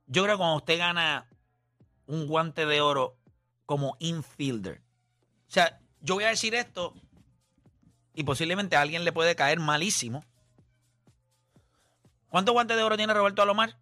Yo 0.06 0.22
creo 0.22 0.36
que 0.36 0.38
cuando 0.38 0.56
usted 0.58 0.78
gana 0.78 1.26
un 2.06 2.28
guante 2.28 2.64
de 2.64 2.80
oro 2.80 3.16
como 3.66 3.96
infielder. 3.98 4.82
O 5.48 5.50
sea, 5.50 5.80
yo 6.00 6.14
voy 6.14 6.24
a 6.24 6.28
decir 6.28 6.54
esto 6.54 6.94
y 8.14 8.22
posiblemente 8.22 8.76
a 8.76 8.82
alguien 8.82 9.04
le 9.04 9.12
puede 9.12 9.34
caer 9.34 9.58
malísimo. 9.58 10.24
¿Cuántos 12.28 12.52
guantes 12.52 12.76
de 12.76 12.82
oro 12.84 12.96
tiene 12.96 13.14
Roberto 13.14 13.42
Alomar? 13.42 13.81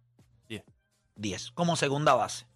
Diez. 1.21 1.43
10, 1.43 1.51
como 1.51 1.75
segunda 1.75 2.15
base. 2.15 2.47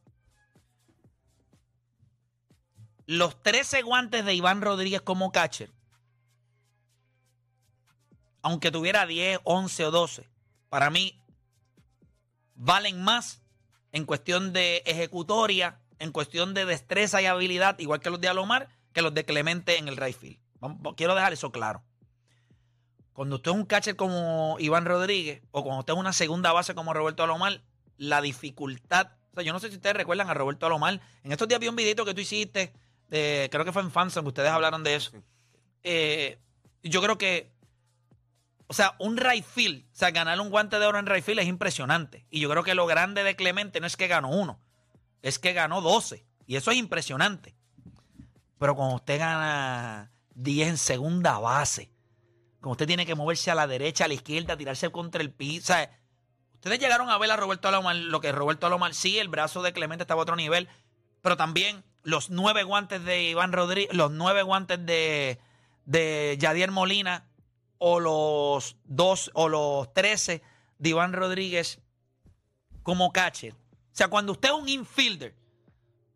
Los 3.06 3.42
13 3.44 3.84
guantes 3.84 4.26
de 4.26 4.34
Iván 4.34 4.62
Rodríguez 4.62 5.02
como 5.02 5.32
catcher, 5.32 5.72
aunque 8.42 8.72
tuviera 8.72 9.06
10, 9.06 9.40
11 9.44 9.86
o 9.86 9.92
12, 9.92 10.30
para 10.70 10.90
mí 10.90 11.22
valen 12.56 13.04
más 13.04 13.44
en 13.92 14.06
cuestión 14.06 14.52
de 14.52 14.78
ejecutoria, 14.88 15.80
en 16.00 16.12
cuestión 16.12 16.56
de 16.56 16.66
destreza 16.66 17.22
y 17.22 17.28
habilidad, 17.28 17.78
igual 17.78 18.00
que 18.00 18.10
los 18.10 18.20
de 18.20 18.30
Alomar, 18.30 18.70
que 18.94 19.04
los 19.04 19.14
de 19.14 19.26
Clemente 19.26 19.78
en 19.78 19.88
el 19.88 19.98
right 19.98 20.18
field. 20.18 20.40
Quiero 20.98 21.14
dejar 21.14 21.34
eso 21.34 21.52
claro. 21.52 21.84
Cuando 23.14 23.36
usted 23.36 23.52
es 23.52 23.58
un 23.58 23.66
catcher 23.66 23.96
como 23.96 24.58
Iván 24.60 24.86
Rodríguez 24.86 25.44
o 25.52 25.64
cuando 25.64 25.82
usted 25.82 25.94
es 25.94 26.00
una 26.00 26.14
segunda 26.14 26.52
base 26.52 26.74
como 26.74 26.94
Roberto 26.94 27.24
Alomar, 27.24 27.62
la 27.98 28.22
dificultad. 28.22 29.12
O 29.32 29.36
sea, 29.36 29.44
yo 29.44 29.54
no 29.54 29.60
sé 29.60 29.70
si 29.70 29.76
ustedes 29.76 29.96
recuerdan 29.96 30.30
a 30.30 30.34
Roberto 30.34 30.66
Alomar. 30.66 31.00
En 31.24 31.32
estos 31.32 31.48
días 31.48 31.60
vi 31.60 31.68
un 31.68 31.76
videito 31.76 32.06
que 32.06 32.14
tú 32.14 32.22
hiciste, 32.22 32.74
de- 33.10 33.50
creo 33.52 33.66
que 33.66 33.72
fue 33.72 33.82
en 33.82 33.92
Fanson, 33.92 34.24
que 34.24 34.30
ustedes 34.30 34.50
hablaron 34.50 34.84
de 34.84 34.96
eso. 34.96 35.12
Eh, 35.84 36.40
yo 36.84 37.02
creo 37.02 37.18
que, 37.18 37.52
o 38.68 38.74
sea, 38.74 38.96
un 39.00 39.18
right 39.18 39.46
field, 39.46 39.86
o 39.86 39.96
sea, 39.96 40.12
ganar 40.12 40.40
un 40.40 40.50
guante 40.50 40.80
de 40.80 40.86
oro 40.86 40.98
en 41.00 41.06
right 41.06 41.24
field 41.24 41.40
es 41.40 41.48
impresionante. 41.48 42.26
Y 42.30 42.40
yo 42.40 42.50
creo 42.50 42.64
que 42.64 42.76
lo 42.76 42.86
grande 42.88 43.24
de 43.24 43.36
Clemente 43.36 43.80
no 43.80 43.88
es 43.88 43.96
que 43.98 44.08
ganó 44.08 44.30
uno, 44.30 44.60
es 45.22 45.38
que 45.40 45.54
ganó 45.54 45.82
12. 45.82 46.26
Y 46.48 46.56
eso 46.56 46.72
es 46.72 46.78
impresionante. 46.78 47.56
Pero 48.58 48.76
cuando 48.76 48.96
usted 48.96 49.20
gana 49.20 50.12
10 50.36 50.70
en 50.70 50.78
segunda 50.78 51.40
base, 51.40 51.92
como 52.62 52.72
usted 52.72 52.88
tiene 52.88 53.06
que 53.06 53.16
moverse 53.16 53.52
a 53.52 53.56
la 53.56 53.68
derecha, 53.68 54.06
a 54.06 54.08
la 54.08 54.14
izquierda, 54.16 54.58
tirarse 54.58 54.90
contra 54.92 55.22
el 55.22 55.32
piso. 55.32 55.64
O 55.64 55.66
sea, 55.76 55.92
ustedes 56.66 56.80
llegaron 56.80 57.12
a 57.12 57.18
ver 57.20 57.30
a 57.30 57.38
Roberto 57.38 57.68
Alomar, 57.68 57.96
lo 57.96 58.20
que 58.22 58.32
Roberto 58.32 58.66
Alomar, 58.66 58.96
sí, 58.96 59.20
el 59.20 59.28
brazo 59.28 59.62
de 59.62 59.72
Clemente 59.72 60.02
estaba 60.02 60.22
a 60.22 60.24
otro 60.24 60.36
nivel, 60.36 60.68
pero 61.22 61.38
también 61.38 61.84
los 62.02 62.32
nueve 62.32 62.64
guantes 62.64 63.06
de 63.06 63.22
Iván 63.22 63.52
Rodríguez, 63.52 63.94
los 63.94 64.10
nueve 64.10 64.42
guantes 64.42 64.84
de, 64.84 65.40
de 65.86 66.36
Yadier 66.40 66.72
Molina, 66.72 67.28
o 67.78 68.00
los 68.00 68.78
dos, 68.84 69.30
o 69.36 69.48
los 69.48 69.94
trece 69.94 70.42
de 70.80 70.90
Iván 70.90 71.14
Rodríguez 71.14 71.82
como 72.82 73.14
catcher. 73.14 73.54
O 73.54 73.58
sea, 73.92 74.08
cuando 74.08 74.32
usted 74.32 74.50
es 74.50 74.56
un 74.56 74.68
infielder, 74.68 75.36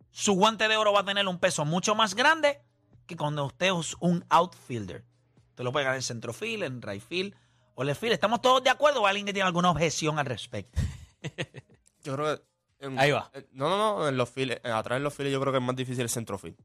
su 0.09 0.33
guante 0.33 0.67
de 0.67 0.77
oro 0.77 0.93
va 0.93 1.01
a 1.01 1.05
tener 1.05 1.27
un 1.27 1.37
peso 1.37 1.63
mucho 1.63 1.93
más 1.93 2.15
grande 2.15 2.59
que 3.05 3.15
cuando 3.15 3.45
usted 3.45 3.67
es 3.67 3.95
un 3.99 4.25
outfielder. 4.29 5.05
Usted 5.49 5.63
lo 5.63 5.71
puede 5.71 5.85
ganar 5.85 5.97
en 5.97 6.03
centrofield, 6.03 6.63
en 6.63 6.81
right 6.81 7.03
field 7.03 7.35
o 7.79 7.83
left 7.85 8.01
field. 8.01 8.13
¿Estamos 8.13 8.41
todos 8.41 8.61
de 8.63 8.69
acuerdo 8.69 9.01
o 9.01 9.07
alguien 9.07 9.25
que 9.25 9.31
tiene 9.33 9.47
alguna 9.47 9.71
objeción 9.71 10.19
al 10.19 10.25
respecto? 10.25 10.79
Yo 12.03 12.15
creo 12.15 12.35
que. 12.37 12.43
en- 12.85 12.99
Ahí 12.99 13.11
va. 13.11 13.29
eh, 13.33 13.47
No, 13.53 13.69
no, 13.69 13.77
no. 13.99 14.07
En 14.07 14.17
los 14.17 14.29
files, 14.29 14.59
eh, 14.63 14.71
atrás 14.71 14.99
de 14.99 15.03
los 15.03 15.13
files 15.13 15.31
yo 15.31 15.39
creo 15.41 15.51
que 15.53 15.59
es 15.59 15.63
más 15.63 15.75
difícil 15.75 16.01
el 16.01 16.09
centrofield. 16.09 16.57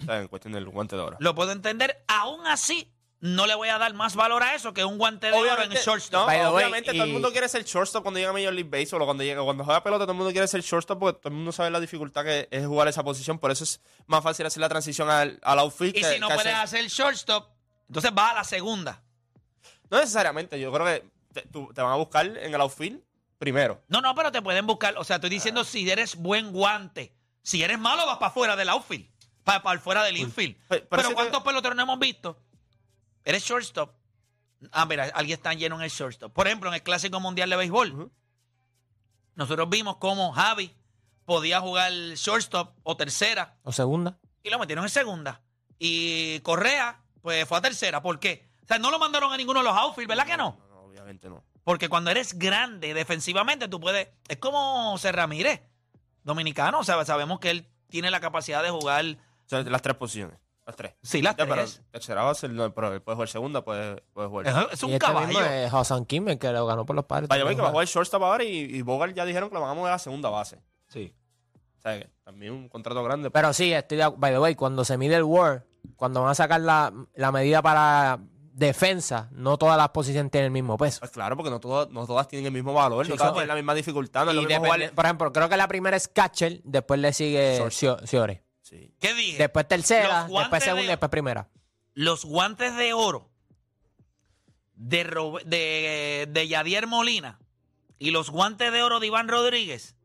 O 0.00 0.04
sea, 0.04 0.20
en 0.20 0.28
cuestión 0.28 0.52
del 0.52 0.66
guante 0.68 0.96
de 0.96 1.02
oro. 1.02 1.16
Lo 1.20 1.34
puedo 1.34 1.52
entender. 1.52 2.04
Aún 2.08 2.46
así, 2.46 2.92
no 3.20 3.46
le 3.46 3.54
voy 3.54 3.68
a 3.70 3.78
dar 3.78 3.94
más 3.94 4.14
valor 4.14 4.42
a 4.42 4.54
eso 4.54 4.74
que 4.74 4.84
un 4.84 4.98
guante 4.98 5.28
de 5.28 5.32
oro 5.32 5.62
en 5.62 5.72
el 5.72 5.78
shortstop. 5.78 6.20
no, 6.20 6.26
By 6.26 6.38
the 6.38 6.44
way, 6.48 6.54
obviamente 6.64 6.92
todo 6.92 7.02
el 7.04 7.08
y- 7.08 7.12
mundo 7.12 7.32
quiere 7.32 7.48
ser 7.48 7.64
shortstop 7.64 8.02
cuando 8.02 8.18
llega 8.20 8.30
a 8.30 8.34
Major 8.34 8.52
League 8.52 8.68
Baseball 8.70 9.02
o 9.02 9.04
cuando, 9.06 9.24
llega, 9.24 9.42
cuando 9.42 9.64
juega 9.64 9.82
pelota 9.82 10.04
todo 10.04 10.12
el 10.12 10.18
mundo 10.18 10.32
quiere 10.32 10.46
ser 10.48 10.60
shortstop 10.60 10.98
porque 10.98 11.18
todo 11.20 11.28
el 11.30 11.34
mundo 11.36 11.52
sabe 11.52 11.70
la 11.70 11.80
dificultad 11.80 12.24
que 12.24 12.46
es 12.50 12.66
jugar 12.66 12.88
esa 12.88 13.02
posición. 13.02 13.38
Por 13.38 13.50
eso 13.50 13.64
es 13.64 13.80
más 14.06 14.22
fácil 14.22 14.44
hacer 14.44 14.60
la 14.60 14.68
transición 14.68 15.08
al, 15.08 15.38
al 15.42 15.58
outfield. 15.60 15.96
Y 15.96 16.02
que- 16.02 16.12
si 16.14 16.20
no 16.20 16.28
que 16.28 16.34
puedes 16.34 16.52
hacer- 16.54 16.80
hacer 16.80 16.90
shortstop, 16.90 17.48
entonces 17.88 18.12
va 18.16 18.30
a 18.30 18.34
la 18.34 18.44
segunda. 18.44 19.02
No 19.90 19.98
necesariamente. 19.98 20.58
Yo 20.60 20.72
creo 20.72 20.86
que 20.86 21.04
te, 21.32 21.42
tú- 21.42 21.72
te 21.74 21.80
van 21.82 21.92
a 21.92 21.96
buscar 21.96 22.26
en 22.26 22.54
el 22.54 22.60
outfield 22.60 23.00
primero. 23.38 23.82
No, 23.88 24.00
no, 24.00 24.14
pero 24.14 24.32
te 24.32 24.42
pueden 24.42 24.66
buscar. 24.66 24.96
O 24.98 25.04
sea, 25.04 25.16
estoy 25.16 25.30
diciendo 25.30 25.64
si 25.64 25.88
eres 25.90 26.16
buen 26.16 26.52
guante. 26.52 27.14
Si 27.42 27.62
eres 27.62 27.78
malo, 27.78 28.04
vas 28.06 28.16
para 28.18 28.28
afuera 28.28 28.56
del 28.56 28.68
outfield. 28.70 29.08
Para, 29.44 29.62
para 29.62 29.78
fuera 29.80 30.02
del 30.02 30.16
infield. 30.16 30.56
Pe- 30.56 30.80
pero 30.80 30.86
Pero 30.88 31.02
si 31.02 31.08
te- 31.08 31.14
¿cuántos 31.14 31.42
peloteros 31.44 31.76
no 31.76 31.82
hemos 31.82 31.98
visto? 32.00 32.36
Eres 33.24 33.44
shortstop. 33.44 33.94
Ah, 34.72 34.86
mira, 34.86 35.04
alguien 35.14 35.36
está 35.38 35.52
lleno 35.54 35.76
en 35.76 35.82
el 35.82 35.90
shortstop. 35.90 36.32
Por 36.32 36.46
ejemplo, 36.48 36.68
en 36.70 36.74
el 36.74 36.82
Clásico 36.82 37.20
Mundial 37.20 37.50
de 37.50 37.56
Béisbol. 37.56 37.92
Ujú. 37.92 38.12
Nosotros 39.34 39.68
vimos 39.68 39.96
cómo 39.98 40.32
Javi 40.32 40.74
podía 41.24 41.60
jugar 41.60 41.92
shortstop 41.92 42.74
o 42.82 42.96
tercera 42.96 43.56
O 43.62 43.72
segunda. 43.72 44.18
y 44.42 44.50
lo 44.50 44.58
metieron 44.58 44.84
en 44.84 44.90
segunda. 44.90 45.42
Y 45.78 46.40
Correa, 46.40 47.02
pues 47.20 47.46
fue 47.46 47.58
a 47.58 47.60
tercera. 47.60 48.02
¿Por 48.02 48.18
qué? 48.18 48.48
O 48.66 48.68
sea, 48.68 48.78
no 48.78 48.90
lo 48.90 48.98
mandaron 48.98 49.32
a 49.32 49.36
ninguno 49.36 49.60
de 49.60 49.64
los 49.64 49.76
outfield, 49.76 50.08
¿verdad 50.08 50.26
que 50.26 50.36
no? 50.36 50.56
No, 50.58 50.74
no, 50.74 50.80
obviamente 50.82 51.28
no. 51.30 51.44
Porque 51.62 51.88
cuando 51.88 52.10
eres 52.10 52.38
grande 52.38 52.94
defensivamente, 52.94 53.68
tú 53.68 53.80
puedes. 53.80 54.08
Es 54.28 54.36
como 54.38 54.90
José 54.92 55.12
Ramírez, 55.12 55.62
dominicano. 56.22 56.80
O 56.80 56.84
sea, 56.84 57.04
sabemos 57.04 57.40
que 57.40 57.50
él 57.50 57.68
tiene 57.88 58.10
la 58.10 58.20
capacidad 58.20 58.62
de 58.62 58.70
jugar. 58.70 59.04
O 59.04 59.48
sea, 59.48 59.62
las 59.62 59.82
tres 59.82 59.96
posiciones. 59.96 60.38
Las 60.66 60.74
tres. 60.74 60.94
Sí, 61.02 61.22
las 61.22 61.36
Ya, 61.36 61.44
pero 61.44 61.54
tres. 61.62 61.80
tercera 61.92 62.22
base, 62.24 62.48
no, 62.48 62.74
pero 62.74 62.92
él 62.92 63.00
puede 63.00 63.14
jugar 63.14 63.28
segunda, 63.28 63.62
puede, 63.64 64.02
puede 64.12 64.28
jugar. 64.28 64.46
Es, 64.48 64.72
es 64.74 64.82
un 64.82 64.90
y 64.90 64.94
este 64.94 65.06
caballo. 65.06 65.28
mismo 65.28 65.40
es 65.44 65.72
Hassan 65.72 66.04
que 66.06 66.52
lo 66.52 66.66
ganó 66.66 66.84
por 66.84 66.96
los 66.96 67.04
padres. 67.04 67.28
Vaya, 67.28 67.44
que 67.48 67.54
va 67.54 67.68
a 67.68 67.70
jugar 67.70 67.86
shortstop 67.86 68.22
ahora 68.24 68.42
y, 68.42 68.58
y 68.76 68.82
Bogart 68.82 69.14
ya 69.14 69.24
dijeron 69.24 69.48
que 69.48 69.54
lo 69.54 69.60
van 69.60 69.70
a 69.70 69.74
mover 69.74 69.92
a 69.92 69.98
segunda 70.00 70.28
base. 70.28 70.60
Sí. 70.88 71.14
O 71.78 71.80
sea, 71.80 72.00
que 72.00 72.10
también 72.24 72.52
un 72.52 72.68
contrato 72.68 73.02
grande. 73.04 73.30
Pero 73.30 73.52
sí, 73.52 73.72
estoy 73.72 73.98
de 73.98 74.06
acu- 74.06 74.16
By 74.18 74.32
the 74.32 74.40
way, 74.40 74.56
cuando 74.56 74.84
se 74.84 74.98
mide 74.98 75.14
el 75.14 75.22
WAR, 75.22 75.64
cuando 75.94 76.22
van 76.22 76.30
a 76.30 76.34
sacar 76.34 76.60
la, 76.60 76.92
la 77.14 77.30
medida 77.30 77.62
para 77.62 78.18
defensa, 78.56 79.28
no 79.32 79.58
todas 79.58 79.76
las 79.76 79.90
posiciones 79.90 80.30
tienen 80.32 80.46
el 80.46 80.50
mismo 80.50 80.76
peso. 80.78 81.00
Pues 81.00 81.10
claro, 81.12 81.36
porque 81.36 81.50
no 81.50 81.60
todas, 81.60 81.90
no 81.90 82.06
todas 82.06 82.26
tienen 82.26 82.46
el 82.46 82.52
mismo 82.52 82.72
valor, 82.72 83.04
Sí, 83.04 83.10
no 83.12 83.16
todas 83.18 83.32
tienen 83.34 83.48
la 83.48 83.54
misma 83.54 83.74
dificultad. 83.74 84.24
No 84.24 84.30
es 84.30 84.36
Y 84.36 84.40
lo 84.40 84.48
mismo 84.48 84.64
depende- 84.64 84.86
jugar- 84.86 84.94
por 84.94 85.04
ejemplo, 85.04 85.32
creo 85.32 85.48
que 85.48 85.56
la 85.58 85.68
primera 85.68 85.96
es 85.96 86.08
catcher, 86.08 86.60
después 86.64 86.98
le 86.98 87.12
sigue 87.12 87.62
Ciore. 87.70 88.42
Sí. 88.62 88.92
¿Qué 88.98 89.14
dije? 89.14 89.38
Después 89.38 89.68
tercera, 89.68 90.22
Los 90.22 90.28
guantes 90.30 90.44
después 90.50 90.64
segunda 90.64 90.82
y 90.82 90.86
de- 90.86 90.90
después 90.92 91.10
primera. 91.10 91.48
Los 91.94 92.24
guantes 92.24 92.76
de 92.76 92.92
oro 92.94 93.30
de, 94.74 95.04
Robe- 95.04 95.42
de, 95.44 96.26
de 96.30 96.48
Yadier 96.48 96.86
Molina 96.86 97.38
y 97.98 98.10
los 98.10 98.30
guantes 98.30 98.72
de 98.72 98.82
oro 98.82 99.00
de 99.00 99.06
Iván 99.06 99.28
Rodríguez 99.28 99.96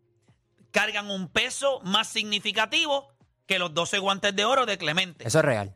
cargan 0.71 1.09
un 1.09 1.27
peso 1.27 1.81
más 1.83 2.07
significativo 2.07 3.07
que 3.45 3.59
los 3.59 3.73
12 3.73 3.99
guantes 3.99 4.35
de 4.35 4.45
oro 4.45 4.65
de 4.65 4.77
Clemente. 4.77 5.27
Eso 5.27 5.39
es 5.39 5.45
real. 5.45 5.75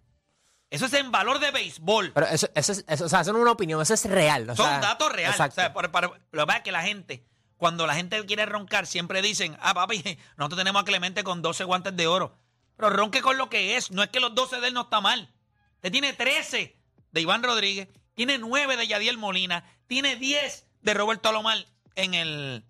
Es 0.70 0.94
en 0.94 1.12
valor 1.12 1.40
de 1.40 1.52
béisbol. 1.52 2.12
Pero 2.14 2.26
eso, 2.28 2.48
eso, 2.56 2.72
es, 2.74 2.86
eso, 2.88 3.06
o 3.06 3.10
sea, 3.10 3.22
eso 3.22 3.32
no 3.32 3.40
es 3.40 3.42
una 3.44 3.52
opinión, 3.52 3.82
eso 3.82 3.94
es 3.94 4.06
real. 4.10 4.50
o 4.50 4.56
Son 4.56 4.66
sea, 4.68 4.80
datos 4.80 5.12
reales. 5.12 5.40
O 5.40 5.52
sea, 5.52 5.74
para- 5.74 5.92
para- 5.92 6.08
lo 6.08 6.42
que 6.42 6.46
pasa 6.48 6.58
es 6.58 6.64
que 6.64 6.72
la 6.72 6.82
gente, 6.82 7.26
cuando 7.58 7.86
la 7.88 7.96
gente 7.96 8.26
quiere 8.26 8.46
roncar, 8.46 8.86
siempre 8.88 9.22
dicen, 9.22 9.58
ah, 9.62 9.74
papi, 9.74 10.02
nosotros 10.38 10.58
tenemos 10.60 10.82
a 10.82 10.86
Clemente 10.86 11.24
con 11.24 11.42
12 11.42 11.64
guantes 11.64 11.96
de 11.96 12.08
oro. 12.08 12.38
Pero 12.76 12.90
ronque 12.90 13.22
con 13.22 13.38
lo 13.38 13.50
que 13.50 13.78
es. 13.78 13.92
No 13.92 14.04
es 14.04 14.10
que 14.10 14.20
los 14.20 14.36
12 14.36 14.60
de 14.60 14.68
él 14.68 14.74
no 14.74 14.82
está 14.82 15.00
mal. 15.00 15.34
Usted 15.76 15.92
tiene 15.92 16.12
13 16.14 16.76
de 17.12 17.22
Iván 17.22 17.42
Rodríguez, 17.44 17.88
tiene 18.16 18.38
9 18.38 18.76
de 18.76 18.88
Yadiel 18.88 19.18
Molina, 19.18 19.64
tiene 19.88 20.18
10 20.18 20.66
de 20.82 20.94
Roberto 20.94 21.30
Alomar 21.30 21.58
en, 21.96 22.14
el, 22.16 22.66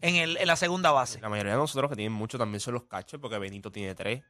en, 0.00 0.14
el, 0.16 0.36
en 0.36 0.46
la 0.46 0.54
segunda 0.54 0.92
base. 0.92 1.20
La 1.20 1.28
mayoría 1.28 1.52
de 1.52 1.58
nosotros 1.58 1.90
que 1.90 1.96
tienen 1.96 2.12
mucho 2.12 2.38
también 2.38 2.60
son 2.60 2.74
los 2.74 2.84
catchers, 2.84 3.20
porque 3.20 3.38
Benito 3.38 3.72
tiene 3.72 3.94
tres, 3.96 4.22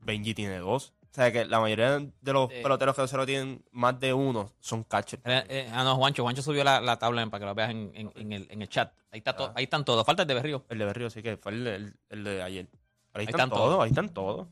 Benji 0.00 0.34
tiene 0.34 0.58
dos. 0.58 0.92
O 1.10 1.14
sea 1.14 1.32
que 1.32 1.44
la 1.44 1.58
mayoría 1.58 1.98
de 1.98 2.32
los 2.32 2.48
peloteros 2.48 2.94
que 2.94 3.02
nosotros 3.02 3.26
tienen 3.26 3.64
más 3.72 3.98
de 3.98 4.12
uno 4.14 4.52
son 4.60 4.84
catchers. 4.84 5.20
Eh, 5.26 5.44
eh, 5.48 5.70
ah, 5.72 5.82
no, 5.82 5.96
Juancho. 5.96 6.22
Juancho 6.22 6.40
subió 6.42 6.62
la, 6.62 6.80
la 6.80 6.98
tabla 7.00 7.26
para 7.26 7.40
que 7.40 7.46
lo 7.46 7.54
veas 7.54 7.70
en, 7.70 7.90
en- 7.94 8.12
en 8.14 8.32
el, 8.32 8.46
en 8.48 8.62
el 8.62 8.68
chat. 8.68 8.92
Ahí, 9.10 9.18
está 9.18 9.34
to- 9.34 9.52
ahí 9.56 9.64
están 9.64 9.84
todos. 9.84 10.06
Falta 10.06 10.22
el 10.22 10.28
de 10.28 10.34
Berrío. 10.34 10.64
El 10.68 10.78
de 10.78 10.84
Berrío 10.84 11.10
sí 11.10 11.20
que 11.22 11.36
fue 11.36 11.50
el, 11.52 11.66
el- 11.66 11.96
el 12.10 12.24
de 12.24 12.42
ayer. 12.44 12.66
Pero 13.12 13.22
ahí, 13.22 13.22
Ahí 13.22 13.24
están, 13.24 13.40
están 13.40 13.50
todos, 13.50 13.70
todos. 13.70 13.82
ahí 13.84 13.88
están 13.90 14.08
todos. 14.10 14.48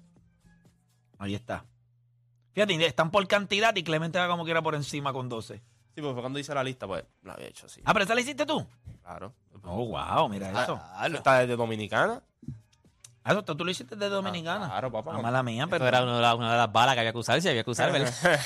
Ahí 1.18 1.34
está. 1.34 1.64
Fíjate, 2.52 2.86
están 2.86 3.10
por 3.12 3.26
cantidad 3.28 3.74
y 3.76 3.84
Clemente 3.84 4.18
va 4.18 4.26
como 4.28 4.44
quiera 4.44 4.60
por 4.60 4.74
encima 4.74 5.12
con 5.12 5.28
12. 5.28 5.62
Sí, 5.94 6.02
porque 6.02 6.20
cuando 6.20 6.40
hice 6.40 6.54
la 6.54 6.64
lista, 6.64 6.86
pues 6.88 7.04
la 7.22 7.34
había 7.34 7.46
hecho 7.46 7.66
así. 7.66 7.80
Ah, 7.84 7.92
pero 7.92 8.04
esa 8.04 8.14
la 8.16 8.20
hiciste 8.20 8.44
tú. 8.46 8.66
Claro. 9.02 9.32
Oh, 9.64 9.86
wow, 9.86 10.28
mira 10.28 10.50
eso. 10.62 10.80
Está 11.14 11.38
desde 11.40 11.56
Dominicana. 11.56 12.22
Ah, 13.28 13.32
eso 13.32 13.42
tú 13.42 13.64
lo 13.64 13.70
hiciste 13.70 13.94
de 13.96 14.08
Dominicana. 14.08 14.66
claro, 14.68 14.90
papá. 14.90 15.12
Ah, 15.14 15.22
mala 15.22 15.42
mía, 15.42 15.64
Esto 15.64 15.70
pero. 15.70 15.86
era 15.86 16.02
una 16.02 16.16
de, 16.16 16.22
las, 16.22 16.34
una 16.34 16.50
de 16.52 16.56
las 16.58 16.72
balas 16.72 16.94
que 16.94 17.00
había 17.00 17.12
que 17.12 17.18
usar, 17.18 17.40
si 17.42 17.48
había 17.48 17.62
que 17.64 17.70
usar, 17.70 17.92
¿verdad? 17.92 18.12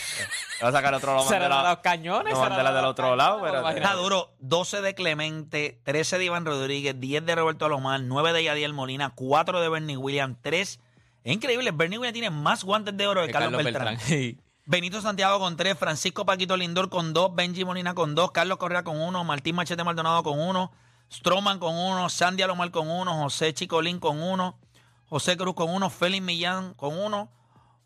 Va 0.62 0.68
a 0.68 0.72
sacar 0.72 0.94
otro 0.94 1.14
lado 1.14 1.28
Se 1.28 1.36
eran 1.36 1.64
los 1.64 1.78
cañones. 1.78 2.34
No, 2.34 2.40
bandera 2.40 2.72
del 2.72 2.84
otro 2.84 3.16
lado, 3.16 3.40
pero- 3.42 3.60
imagínate. 3.60 3.80
Está 3.86 3.94
duro. 3.94 4.30
12 4.40 4.80
de 4.80 4.94
Clemente, 4.94 5.80
13 5.84 6.18
de 6.18 6.24
Iván 6.26 6.44
Rodríguez, 6.44 6.98
10 6.98 7.24
de 7.26 7.34
Roberto 7.34 7.64
Alomar, 7.66 8.00
9 8.00 8.32
de 8.32 8.44
Yadiel 8.44 8.72
Molina, 8.72 9.10
4 9.14 9.60
de 9.60 9.68
Bernie 9.68 9.96
Williams, 9.96 10.36
3. 10.42 10.80
Es 11.24 11.32
increíble. 11.32 11.70
Bernie 11.72 11.98
Williams 11.98 12.12
tiene 12.14 12.30
más 12.30 12.64
guantes 12.64 12.96
de 12.96 13.06
oro 13.06 13.20
que 13.22 13.28
Que 13.28 13.32
Carlos, 13.32 13.62
Beltrán. 13.62 13.98
Sí. 14.00 14.38
Benito 14.64 15.00
Santiago 15.00 15.40
con 15.40 15.56
3, 15.56 15.76
Francisco 15.76 16.24
Paquito 16.24 16.56
Lindor 16.56 16.88
con 16.88 17.12
2, 17.12 17.34
Benji 17.34 17.64
Molina 17.64 17.94
con 17.94 18.14
2, 18.14 18.30
Carlos 18.30 18.58
Correa 18.58 18.84
con 18.84 19.00
1, 19.00 19.24
Martín 19.24 19.56
Machete 19.56 19.82
Maldonado 19.82 20.22
con 20.22 20.38
1, 20.38 20.70
Stroman 21.12 21.58
con 21.58 21.74
1, 21.76 22.08
Sandy 22.08 22.42
Alomar 22.44 22.70
con 22.70 22.88
1, 22.88 23.12
José 23.24 23.52
Chicolín 23.54 23.98
con 23.98 24.22
1, 24.22 24.56
José 25.12 25.36
Cruz 25.36 25.54
con 25.54 25.68
1, 25.68 25.90
Félix 25.90 26.22
Millán 26.24 26.72
con 26.72 26.96
1, 26.98 27.30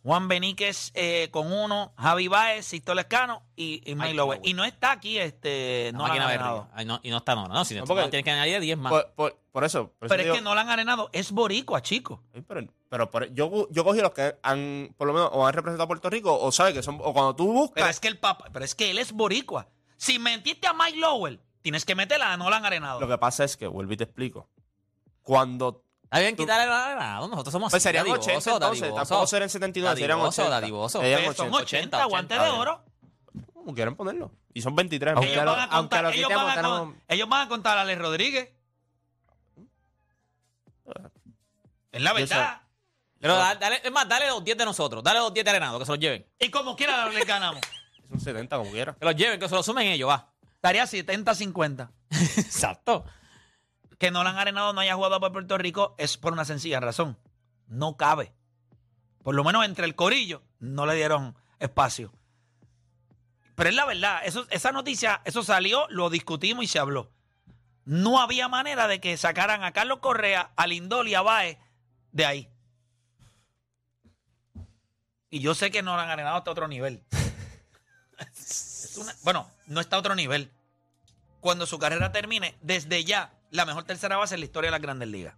Juan 0.04 0.28
Beníquez 0.28 0.92
eh, 0.94 1.28
con 1.32 1.52
1, 1.52 1.94
Javi 1.98 2.28
Baez, 2.28 2.64
Sisto 2.66 2.94
Lescano 2.94 3.42
y, 3.56 3.82
y 3.84 3.96
Mike 3.96 4.14
Lowe. 4.14 4.38
Y 4.44 4.54
no 4.54 4.64
está 4.64 4.92
aquí, 4.92 5.18
este, 5.18 5.90
no 5.92 6.04
máquina 6.04 6.26
han 6.26 6.30
arenado. 6.30 6.62
Río. 6.62 6.70
Ay, 6.74 6.84
no, 6.84 7.00
y 7.02 7.10
no 7.10 7.16
está 7.16 7.34
no, 7.34 7.48
no. 7.48 7.64
Si 7.64 7.74
no, 7.74 7.80
No, 7.80 7.86
porque- 7.88 8.02
no 8.02 8.10
tienes 8.10 8.24
que 8.24 8.30
añadir 8.30 8.60
10 8.60 8.78
más. 8.78 8.92
Por, 8.92 9.10
por- 9.16 9.36
por 9.50 9.64
eso. 9.64 9.88
por 9.98 10.06
eso 10.06 10.08
Pero 10.08 10.20
es 10.20 10.26
digo- 10.26 10.36
que 10.36 10.42
no 10.42 10.54
la 10.54 10.60
han 10.60 10.68
arenado, 10.70 11.10
es 11.12 11.32
boricua, 11.32 11.82
chico. 11.82 12.22
Pero, 12.46 12.60
pero 12.88 13.10
por- 13.10 13.34
yo, 13.34 13.66
yo 13.72 13.82
cogí 13.82 14.00
los 14.00 14.12
que 14.12 14.36
han, 14.44 14.94
por 14.96 15.08
lo 15.08 15.12
menos, 15.12 15.30
o 15.32 15.44
han 15.44 15.52
representado 15.52 15.82
a 15.86 15.88
Puerto 15.88 16.08
Rico, 16.08 16.38
o 16.38 16.52
sabes 16.52 16.74
que 16.74 16.82
son, 16.84 17.00
o 17.02 17.12
cuando 17.12 17.34
tú 17.34 17.46
Pero 17.48 17.58
buscas. 17.58 17.90
es 17.90 17.98
que 17.98 18.06
el 18.06 18.18
papá, 18.20 18.44
pero 18.52 18.64
es 18.64 18.76
que 18.76 18.92
él 18.92 18.98
es 18.98 19.10
boricua. 19.10 19.66
Si 19.96 20.20
metiste 20.20 20.68
a 20.68 20.72
Mike 20.74 20.98
Lowell, 20.98 21.40
tienes 21.62 21.84
que 21.84 21.96
meterla, 21.96 22.36
no 22.36 22.48
la 22.50 22.58
han 22.58 22.66
arenado. 22.66 23.00
Lo 23.00 23.08
que 23.08 23.18
pasa 23.18 23.42
es 23.42 23.56
que, 23.56 23.66
vuelvo 23.66 23.92
y 23.92 23.96
te 23.96 24.04
explico. 24.04 24.48
Cuando. 25.22 25.82
Está 26.06 26.20
bien 26.20 26.36
quitarle 26.36 26.66
la 26.66 26.86
arenado. 26.86 27.28
Nosotros 27.28 27.52
somos 27.52 27.70
Pues 27.70 27.82
serían 27.82 28.04
dadivosos, 28.04 28.26
80 28.28 28.52
entonces, 28.54 28.94
tampoco 28.94 29.26
serían 29.26 29.50
79, 29.50 30.00
serían 30.00 30.18
Dadivoso, 30.18 30.42
80. 30.42 30.60
dadivoso. 30.60 30.98
Son 31.36 31.54
80. 31.54 31.58
80, 31.58 32.04
guantes 32.04 32.40
de 32.42 32.48
oro. 32.50 32.84
Como 33.52 33.74
quieran 33.74 33.96
ponerlo. 33.96 34.30
Y 34.54 34.62
son 34.62 34.76
23. 34.76 35.14
Aunque 35.16 35.32
Ellos 35.32 35.44
lo- 35.44 35.50
van, 35.50 35.60
a 35.60 35.68
contar, 35.68 36.04
a 37.78 37.80
Alex 37.82 37.98
Rodríguez. 37.98 38.50
Es 41.92 42.02
la 42.02 42.12
verdad. 42.12 42.60
Pero 43.18 43.34
da- 43.36 43.54
dale, 43.56 43.80
es 43.82 43.90
más, 43.90 44.08
dale 44.08 44.28
los 44.28 44.44
10 44.44 44.56
de 44.56 44.64
nosotros. 44.64 45.02
Dale 45.02 45.18
los 45.18 45.32
10 45.34 45.44
de 45.44 45.50
arenado, 45.50 45.78
que 45.78 45.84
se 45.86 45.90
los 45.92 45.98
lleven. 45.98 46.26
Y 46.38 46.50
como 46.50 46.76
quiera 46.76 47.08
les 47.08 47.26
ganamos. 47.26 47.60
Son 48.08 48.20
70, 48.20 48.56
como 48.58 48.70
quiera. 48.70 48.94
Que 48.94 49.04
los 49.04 49.16
lleven, 49.16 49.40
que 49.40 49.48
se 49.48 49.54
los 49.54 49.66
sumen 49.66 49.88
ellos, 49.88 50.08
va. 50.08 50.30
Estaría 50.54 50.84
70-50. 50.86 51.90
Exacto. 52.10 53.04
Que 53.98 54.10
no 54.10 54.22
la 54.24 54.30
han 54.30 54.38
arenado, 54.38 54.72
no 54.72 54.80
haya 54.80 54.94
jugado 54.94 55.20
por 55.20 55.32
Puerto 55.32 55.56
Rico, 55.58 55.94
es 55.98 56.16
por 56.16 56.32
una 56.32 56.44
sencilla 56.44 56.80
razón. 56.80 57.18
No 57.66 57.96
cabe. 57.96 58.32
Por 59.22 59.34
lo 59.34 59.42
menos 59.44 59.64
entre 59.64 59.86
el 59.86 59.94
corillo 59.94 60.42
no 60.58 60.86
le 60.86 60.94
dieron 60.94 61.34
espacio. 61.58 62.12
Pero 63.54 63.70
es 63.70 63.74
la 63.74 63.86
verdad, 63.86 64.20
eso, 64.24 64.46
esa 64.50 64.70
noticia, 64.70 65.22
eso 65.24 65.42
salió, 65.42 65.86
lo 65.88 66.10
discutimos 66.10 66.64
y 66.64 66.68
se 66.68 66.78
habló. 66.78 67.10
No 67.86 68.20
había 68.20 68.48
manera 68.48 68.86
de 68.86 69.00
que 69.00 69.16
sacaran 69.16 69.64
a 69.64 69.72
Carlos 69.72 70.00
Correa, 70.00 70.50
a 70.56 70.66
Lindol 70.66 71.08
y 71.08 71.14
a 71.14 71.22
Baez 71.22 71.56
de 72.12 72.26
ahí. 72.26 72.50
Y 75.30 75.40
yo 75.40 75.54
sé 75.54 75.70
que 75.70 75.82
no 75.82 75.94
lo 75.96 76.02
han 76.02 76.10
arenado 76.10 76.36
hasta 76.36 76.50
otro 76.50 76.68
nivel. 76.68 77.02
Es 78.18 78.96
una- 78.98 79.14
bueno, 79.24 79.50
no 79.66 79.80
está 79.80 79.96
a 79.96 79.98
otro 79.98 80.14
nivel. 80.14 80.50
Cuando 81.40 81.66
su 81.66 81.78
carrera 81.78 82.12
termine, 82.12 82.56
desde 82.62 83.04
ya, 83.04 83.32
la 83.50 83.64
mejor 83.64 83.84
tercera 83.84 84.16
base 84.16 84.34
en 84.34 84.40
la 84.40 84.46
historia 84.46 84.68
de 84.68 84.72
las 84.72 84.80
grandes 84.80 85.08
ligas. 85.08 85.34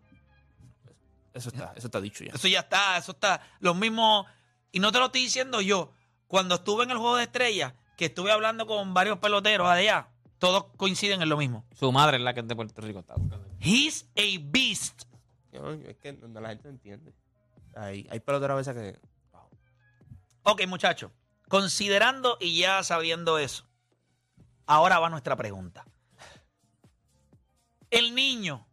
Eso 1.35 1.51
está, 1.51 1.73
eso 1.77 1.87
está 1.87 2.01
dicho 2.01 2.25
ya. 2.25 2.33
Eso 2.33 2.49
ya 2.49 2.61
está, 2.61 2.97
eso 2.97 3.13
está. 3.13 3.41
Lo 3.61 3.75
mismo, 3.75 4.27
y 4.73 4.81
no 4.81 4.91
te 4.91 4.99
lo 4.99 5.07
estoy 5.07 5.23
diciendo 5.23 5.61
yo, 5.61 5.93
cuando 6.27 6.57
estuve 6.57 6.85
en 6.85 6.91
el 6.91 6.99
Juego 6.99 7.17
de 7.17 7.25
Estrellas, 7.25 7.75
que 7.97 8.07
estuve 8.07 8.33
hablando 8.33 8.67
con 8.67 8.95
varios 8.95 9.19
peloteros 9.19 9.69
allá, 9.69 10.09
todos 10.39 10.67
coinciden 10.77 11.23
en 11.23 11.29
lo 11.29 11.37
mismo. 11.37 11.65
Su 11.75 11.91
madre 11.93 12.17
es 12.17 12.23
la 12.23 12.35
que 12.35 12.41
es 12.41 12.49
de 12.49 12.57
Puerto 12.57 12.81
Rico. 12.81 13.01
Está 13.01 13.15
buscando. 13.15 13.47
He's 13.61 14.07
a 14.17 14.39
beast. 14.41 15.03
No, 15.53 15.73
es 15.73 15.97
que 15.97 16.13
no, 16.13 16.29
no, 16.29 16.41
la 16.41 16.51
gente 16.51 16.65
no 16.65 16.71
entiende. 16.71 17.13
Hay, 17.75 18.07
hay 18.11 18.21
peloteros 18.21 18.55
a 18.55 18.57
veces 18.57 18.75
que. 18.75 19.09
Ok, 20.45 20.67
muchachos, 20.67 21.11
considerando 21.49 22.39
y 22.41 22.59
ya 22.59 22.83
sabiendo 22.83 23.39
eso, 23.39 23.67
ahora 24.67 24.99
va 24.99 25.11
nuestra 25.11 25.37
pregunta. 25.37 25.85
El 27.91 28.15
niño, 28.15 28.69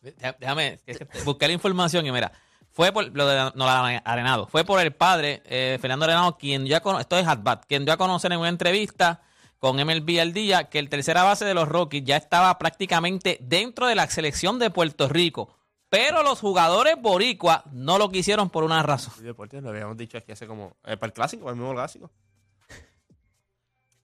Déjame, 0.00 0.80
busqué 1.24 1.46
la 1.46 1.52
información 1.52 2.06
y 2.06 2.12
mira, 2.12 2.32
fue 2.70 2.92
por 2.92 3.14
lo 3.14 3.26
de 3.26 3.52
no, 3.54 3.66
la 3.66 3.98
Arenado, 3.98 4.46
fue 4.46 4.64
por 4.64 4.80
el 4.80 4.92
padre, 4.92 5.42
eh, 5.44 5.78
Fernando 5.80 6.04
Arenado, 6.06 6.38
quien 6.38 6.66
ya 6.66 6.78
esto 6.98 7.18
es 7.18 7.26
Hatbat, 7.26 7.66
quien 7.66 7.84
dio 7.84 7.94
a 7.94 7.98
conocer 7.98 8.32
en 8.32 8.38
una 8.38 8.48
entrevista 8.48 9.22
con 9.58 9.76
MLB 9.76 10.20
al 10.20 10.32
día 10.32 10.64
que 10.64 10.78
el 10.78 10.88
tercera 10.88 11.22
base 11.22 11.44
de 11.44 11.52
los 11.52 11.68
Rockies 11.68 12.04
ya 12.04 12.16
estaba 12.16 12.56
prácticamente 12.58 13.38
dentro 13.42 13.86
de 13.86 13.94
la 13.94 14.08
selección 14.08 14.58
de 14.58 14.70
Puerto 14.70 15.08
Rico. 15.08 15.54
Pero 15.90 16.22
los 16.22 16.38
jugadores 16.38 16.94
boricua 16.98 17.64
no 17.72 17.98
lo 17.98 18.10
quisieron 18.10 18.48
por 18.48 18.62
una 18.62 18.82
razón. 18.82 19.12
El 19.18 19.24
deporte 19.24 19.60
lo 19.60 19.70
habíamos 19.70 19.96
dicho 19.96 20.16
aquí 20.16 20.32
hace 20.32 20.46
como. 20.46 20.76
eh, 20.84 20.96
para 20.96 21.08
el 21.08 21.12
clásico, 21.12 21.42
para 21.42 21.54
el 21.54 21.58
mismo 21.60 21.74
clásico. 21.74 22.10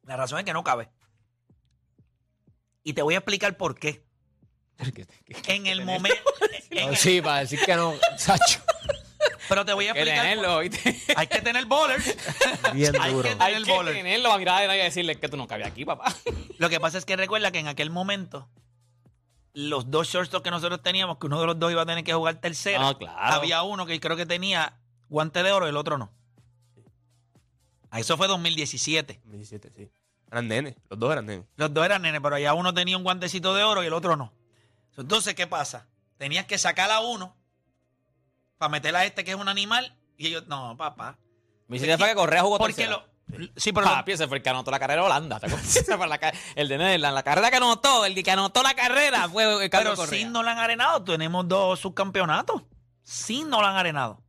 la 0.03 0.17
razón 0.17 0.41
es 0.41 0.45
que 0.45 0.53
no 0.53 0.65
cabe. 0.65 0.91
Y 2.87 2.93
te 2.93 3.03
voy 3.03 3.15
a 3.15 3.19
explicar 3.19 3.57
por 3.57 3.77
qué. 3.77 4.05
En 5.49 5.67
el 5.67 5.85
momento. 5.85 6.17
No, 6.71 6.95
sí, 6.95 7.23
para 7.23 7.39
decir 7.41 7.59
que 7.65 7.75
no, 7.75 7.95
Sacho. 8.19 8.61
Pero 9.49 9.65
te 9.65 9.73
voy 9.73 9.87
a 9.89 9.93
Que 9.95 10.01
explicar. 10.01 10.23
tenerlo, 10.25 10.57
¿oíste? 10.57 11.01
por- 11.07 11.17
Hay 11.19 11.27
que 11.27 11.41
tener 11.41 11.65
bowlers. 11.65 12.17
Bien 12.75 12.95
Hay 13.01 13.13
duro. 13.13 13.23
que 13.23 13.29
Hay 13.43 13.55
tener 13.65 13.65
que 13.87 13.93
tenerlo 13.95 14.29
para 14.29 14.39
mirar 14.39 14.63
a 14.65 14.67
nadie 14.67 14.81
y 14.81 14.85
decirle 14.85 15.17
que 15.19 15.29
tú 15.29 15.37
no 15.39 15.47
cabías 15.49 15.71
aquí, 15.71 15.85
papá. 15.87 16.15
Lo 16.59 16.69
que 16.69 16.79
pasa 16.79 16.99
es 16.99 17.05
que 17.07 17.17
recuerda 17.17 17.51
que 17.51 17.61
en 17.61 17.69
aquel 17.69 17.89
momento, 17.91 18.49
los 19.55 19.91
dos 19.91 20.09
shortstops 20.09 20.43
que 20.45 20.51
nosotros 20.51 20.83
teníamos, 20.83 21.17
que 21.19 21.27
uno 21.29 21.41
de 21.41 21.47
los 21.47 21.59
dos 21.59 21.73
iba 21.73 21.83
a 21.83 21.87
tener 21.87 22.05
que 22.05 22.13
jugar 22.13 22.41
tercera, 22.41 22.79
No, 22.81 22.99
claro. 22.99 23.17
había 23.37 23.63
uno 23.63 23.87
que 23.87 23.99
creo 24.01 24.17
que 24.17 24.27
tenía 24.27 24.79
guante 25.09 25.43
de 25.43 25.53
oro 25.53 25.67
y 25.67 25.71
el 25.71 25.77
otro 25.79 25.97
no. 25.97 26.13
Ah, 27.91 28.01
Eso 28.01 28.17
fue 28.19 28.27
2017. 28.29 29.21
2017, 29.25 29.71
sí. 29.75 29.91
Eran 30.31 30.49
nenes. 30.49 30.75
Los 30.89 30.99
dos 30.99 31.13
eran 31.13 31.27
nenes. 31.27 31.47
Los 31.57 31.73
dos 31.73 31.85
eran 31.85 32.03
nenes, 32.03 32.21
pero 32.21 32.37
allá 32.37 32.55
uno 32.55 32.75
tenía 32.75 32.97
un 32.97 33.05
guantecito 33.05 33.55
de 33.55 33.63
oro 33.63 33.83
y 33.83 33.87
el 33.87 33.93
otro 33.93 34.17
no. 34.17 34.33
Entonces, 34.97 35.35
¿qué 35.35 35.47
pasa? 35.47 35.87
Tenías 36.19 36.47
que 36.47 36.59
sacar 36.59 36.91
a 36.91 37.01
uno 37.01 37.37
para 38.59 38.71
meter 38.71 38.97
a 38.97 39.05
este 39.05 39.25
que 39.25 39.33
es 39.33 39.37
un 39.37 39.49
animal 39.49 39.97
y 40.17 40.29
ellos, 40.29 40.47
no, 40.47 40.77
papá. 40.77 41.19
Mi 41.69 41.79
idea 41.79 41.99
fue 41.99 42.09
que 42.09 42.15
Correa 42.15 42.43
jugó 42.43 42.59
Porque 42.59 42.87
lo. 42.87 43.05
Sí, 43.57 43.73
pero. 43.73 43.87
Papi, 43.87 44.13
ese 44.13 44.29
fue 44.29 44.39
el 44.39 44.43
que 44.43 44.51
anotó 44.51 44.71
la 44.71 44.79
carrera 44.79 45.03
de 45.03 45.07
Holanda. 45.07 45.41
el 46.55 46.69
de 46.69 46.79
Nederland, 46.79 47.15
la 47.15 47.23
carrera 47.25 47.51
que 47.51 47.57
anotó, 47.57 48.05
el 48.05 48.23
que 48.23 48.31
anotó 48.31 48.63
la 48.63 48.75
carrera 48.75 49.29
fue 49.29 49.65
el 49.65 49.71
pero 49.71 49.97
Correa. 49.97 50.29
no 50.29 50.43
la 50.43 50.53
han 50.53 50.59
arenado. 50.59 51.03
Tenemos 51.03 51.47
dos 51.49 51.81
subcampeonatos. 51.81 52.63
Sí 53.03 53.45
no 53.45 53.61
la 53.61 53.71
han 53.71 53.77
arenado. 53.77 54.23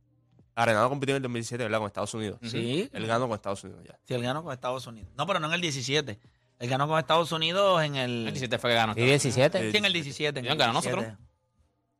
Arenado 0.60 0.88
compitió 0.88 1.14
en 1.14 1.18
el 1.18 1.22
2017, 1.22 1.62
¿verdad? 1.64 1.78
Con 1.78 1.86
Estados 1.86 2.12
Unidos. 2.14 2.38
Sí. 2.42 2.90
Él 2.92 3.06
ganó 3.06 3.28
con 3.28 3.34
Estados 3.36 3.62
Unidos 3.64 3.84
ya. 3.86 3.98
Sí, 4.04 4.14
él 4.14 4.22
ganó 4.22 4.42
con 4.42 4.52
Estados 4.52 4.86
Unidos. 4.86 5.10
No, 5.16 5.26
pero 5.26 5.38
no 5.38 5.46
en 5.46 5.52
el 5.54 5.60
17. 5.60 6.18
Él 6.58 6.68
ganó 6.68 6.88
con 6.88 6.98
Estados 6.98 7.30
Unidos 7.30 7.82
en 7.84 7.94
el. 7.96 8.10
El 8.26 8.32
17 8.32 8.58
fue 8.58 8.70
que 8.70 8.74
ganó. 8.74 8.92
¿Y 8.96 9.04
17? 9.04 9.70
Sí, 9.70 9.76
en 9.76 9.84
el 9.84 9.92
17. 9.92 10.38
en 10.40 10.44
Sí, 10.46 10.50
el 10.50 10.58
ganó 10.58 10.72
17. 10.80 10.96
nosotros. 10.96 11.18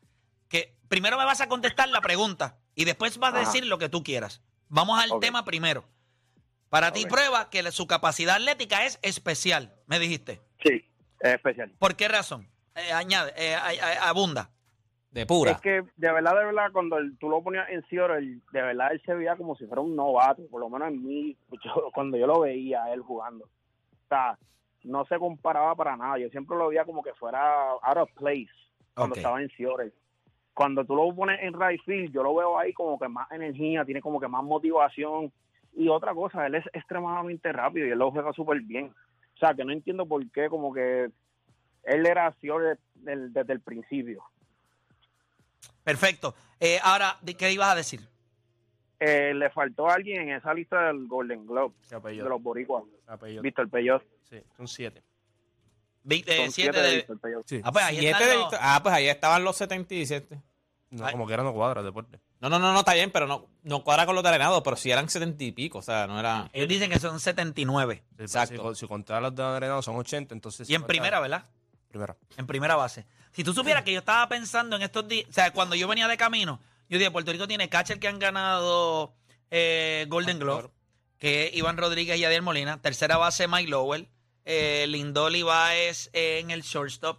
que 0.48 0.76
primero 0.88 1.16
me 1.18 1.24
vas 1.24 1.40
a 1.40 1.48
contestar 1.48 1.88
la 1.88 2.00
pregunta 2.00 2.58
y 2.76 2.84
después 2.84 3.18
vas 3.18 3.34
a 3.34 3.38
decir 3.40 3.66
lo 3.66 3.78
que 3.78 3.88
tú 3.88 4.04
quieras. 4.04 4.40
Vamos 4.68 5.02
al 5.02 5.18
tema 5.20 5.44
primero. 5.44 5.84
Para 6.68 6.92
ti 6.92 7.06
prueba 7.06 7.48
que 7.50 7.62
su 7.72 7.86
capacidad 7.88 8.36
atlética 8.36 8.84
es 8.84 8.98
especial, 9.02 9.74
me 9.86 9.98
dijiste. 9.98 10.40
sí, 10.62 10.84
es 11.20 11.34
especial. 11.34 11.72
¿Por 11.78 11.96
qué 11.96 12.06
razón? 12.08 12.46
Eh, 12.76 12.92
añade, 12.92 13.32
eh, 13.36 13.56
abunda. 14.00 14.50
De 15.10 15.24
pura. 15.24 15.52
Es 15.52 15.60
que 15.62 15.70
de 15.96 16.12
verdad, 16.12 16.36
de 16.38 16.44
verdad, 16.44 16.70
cuando 16.72 16.98
él- 16.98 17.16
tú 17.18 17.30
lo 17.30 17.42
ponías 17.42 17.66
en 17.70 17.82
Cioro, 17.84 18.16
de 18.16 18.38
verdad 18.52 18.92
él 18.92 19.00
se 19.06 19.14
veía 19.14 19.34
como 19.34 19.56
si 19.56 19.64
fuera 19.64 19.80
un 19.80 19.96
novato, 19.96 20.46
por 20.50 20.60
lo 20.60 20.68
menos 20.68 20.88
en 20.88 21.02
mí, 21.02 21.34
yo- 21.64 21.90
cuando 21.94 22.18
yo 22.18 22.26
lo 22.26 22.40
veía 22.40 22.84
a 22.84 22.92
él 22.92 23.00
jugando. 23.00 23.46
O 23.46 24.08
sea, 24.10 24.38
no 24.82 25.06
se 25.06 25.18
comparaba 25.18 25.74
para 25.74 25.96
nada. 25.96 26.18
Yo 26.18 26.28
siempre 26.28 26.58
lo 26.58 26.68
veía 26.68 26.84
como 26.84 27.02
que 27.02 27.14
fuera 27.14 27.70
out 27.82 27.96
of 27.96 28.10
place 28.12 28.50
cuando 28.94 29.14
estaba 29.20 29.40
en 29.40 29.48
Ciore. 29.56 29.92
Cuando 30.56 30.86
tú 30.86 30.96
lo 30.96 31.14
pones 31.14 31.38
en 31.42 31.52
right 31.52 31.82
field, 31.84 32.14
yo 32.14 32.22
lo 32.22 32.34
veo 32.34 32.58
ahí 32.58 32.72
como 32.72 32.98
que 32.98 33.08
más 33.08 33.30
energía, 33.30 33.84
tiene 33.84 34.00
como 34.00 34.18
que 34.18 34.26
más 34.26 34.42
motivación. 34.42 35.30
Y 35.74 35.86
otra 35.88 36.14
cosa, 36.14 36.46
él 36.46 36.54
es 36.54 36.64
extremadamente 36.72 37.52
rápido 37.52 37.86
y 37.86 37.90
él 37.90 37.98
lo 37.98 38.10
juega 38.10 38.32
súper 38.32 38.60
bien. 38.62 38.86
O 38.86 39.38
sea, 39.38 39.52
que 39.52 39.66
no 39.66 39.72
entiendo 39.72 40.06
por 40.06 40.26
qué 40.30 40.48
como 40.48 40.72
que 40.72 41.10
él 41.82 42.06
era 42.06 42.34
del- 42.40 43.34
desde 43.34 43.52
el 43.52 43.60
principio. 43.60 44.24
Perfecto. 45.84 46.34
Eh, 46.58 46.78
ahora, 46.82 47.18
¿de 47.20 47.34
¿qué 47.34 47.52
ibas 47.52 47.68
a 47.68 47.74
decir? 47.74 48.00
Eh, 48.98 49.34
le 49.34 49.50
faltó 49.50 49.90
alguien 49.90 50.22
en 50.22 50.36
esa 50.36 50.54
lista 50.54 50.86
del 50.86 51.06
Golden 51.06 51.46
Globe 51.46 51.74
¿Qué 51.86 51.96
de 51.96 52.28
los 52.30 52.42
boricuas. 52.42 52.82
Víctor 53.42 53.68
Peyot. 53.68 54.02
Sí, 54.22 54.40
son 54.56 54.66
siete. 54.66 55.02
Vi- 56.08 56.24
eh, 56.26 56.36
Son 56.44 56.52
siete 56.52 56.72
siete 56.72 56.80
de 56.80 56.88
de- 56.88 56.96
Víctor 56.96 57.20
Peyot. 57.20 57.48
Sí. 57.48 57.60
Ah, 57.64 57.72
pues 57.72 57.84
ahí 57.84 57.98
Siete 57.98 58.10
están 58.12 58.28
de 58.28 58.34
los- 58.34 58.42
Víctor- 58.44 58.58
Ah, 58.62 58.80
pues 58.82 58.94
ahí 58.94 59.08
estaban 59.08 59.44
los 59.44 59.56
77. 59.56 60.40
No, 60.90 61.04
Ay. 61.04 61.12
como 61.12 61.26
que 61.26 61.34
era 61.34 61.42
no 61.42 61.52
cuadra 61.52 61.82
deporte. 61.82 62.20
No, 62.40 62.48
no, 62.48 62.58
no, 62.60 62.72
no, 62.72 62.78
está 62.78 62.94
bien, 62.94 63.10
pero 63.10 63.26
no, 63.26 63.46
no 63.64 63.82
cuadra 63.82 64.06
con 64.06 64.14
los 64.14 64.22
de 64.22 64.28
arenado, 64.30 64.62
pero 64.62 64.76
si 64.76 64.90
eran 64.90 65.08
70 65.08 65.42
y 65.44 65.52
pico, 65.52 65.78
o 65.78 65.82
sea, 65.82 66.06
no 66.06 66.20
era... 66.20 66.48
Ellos 66.52 66.68
dicen 66.68 66.90
que 66.90 67.00
son 67.00 67.18
79. 67.18 68.04
Sí, 68.16 68.22
Exacto. 68.22 68.74
Si, 68.74 68.80
si 68.80 68.86
contar 68.86 69.20
los 69.20 69.34
de 69.34 69.42
Arenado 69.42 69.82
son 69.82 69.96
80, 69.96 70.32
entonces... 70.34 70.70
Y 70.70 70.74
en 70.74 70.84
primera, 70.84 71.18
¿verdad? 71.18 71.46
Primera. 71.88 72.16
En 72.36 72.46
primera 72.46 72.76
base. 72.76 73.04
Si 73.32 73.42
tú 73.42 73.52
supieras 73.52 73.82
que 73.82 73.92
yo 73.92 73.98
estaba 73.98 74.28
pensando 74.28 74.76
en 74.76 74.82
estos 74.82 75.08
días, 75.08 75.26
o 75.28 75.32
sea, 75.32 75.50
cuando 75.52 75.74
yo 75.74 75.88
venía 75.88 76.06
de 76.08 76.16
camino, 76.16 76.60
yo 76.88 76.98
dije, 76.98 77.10
Puerto 77.10 77.32
Rico 77.32 77.48
tiene 77.48 77.68
catcher 77.68 77.98
que 77.98 78.06
han 78.06 78.18
ganado 78.18 79.14
eh, 79.50 80.06
Golden 80.08 80.38
Glove, 80.38 80.70
que 81.18 81.46
es 81.48 81.54
Iván 81.56 81.76
Rodríguez 81.78 82.18
y 82.18 82.24
Adiel 82.24 82.42
Molina. 82.42 82.80
Tercera 82.80 83.16
base, 83.16 83.48
Mike 83.48 83.70
Lowell. 83.70 84.08
Eh, 84.46 84.86
Lindoli 84.88 85.42
Baez 85.42 86.08
en 86.14 86.50
el 86.50 86.62
shortstop. 86.62 87.18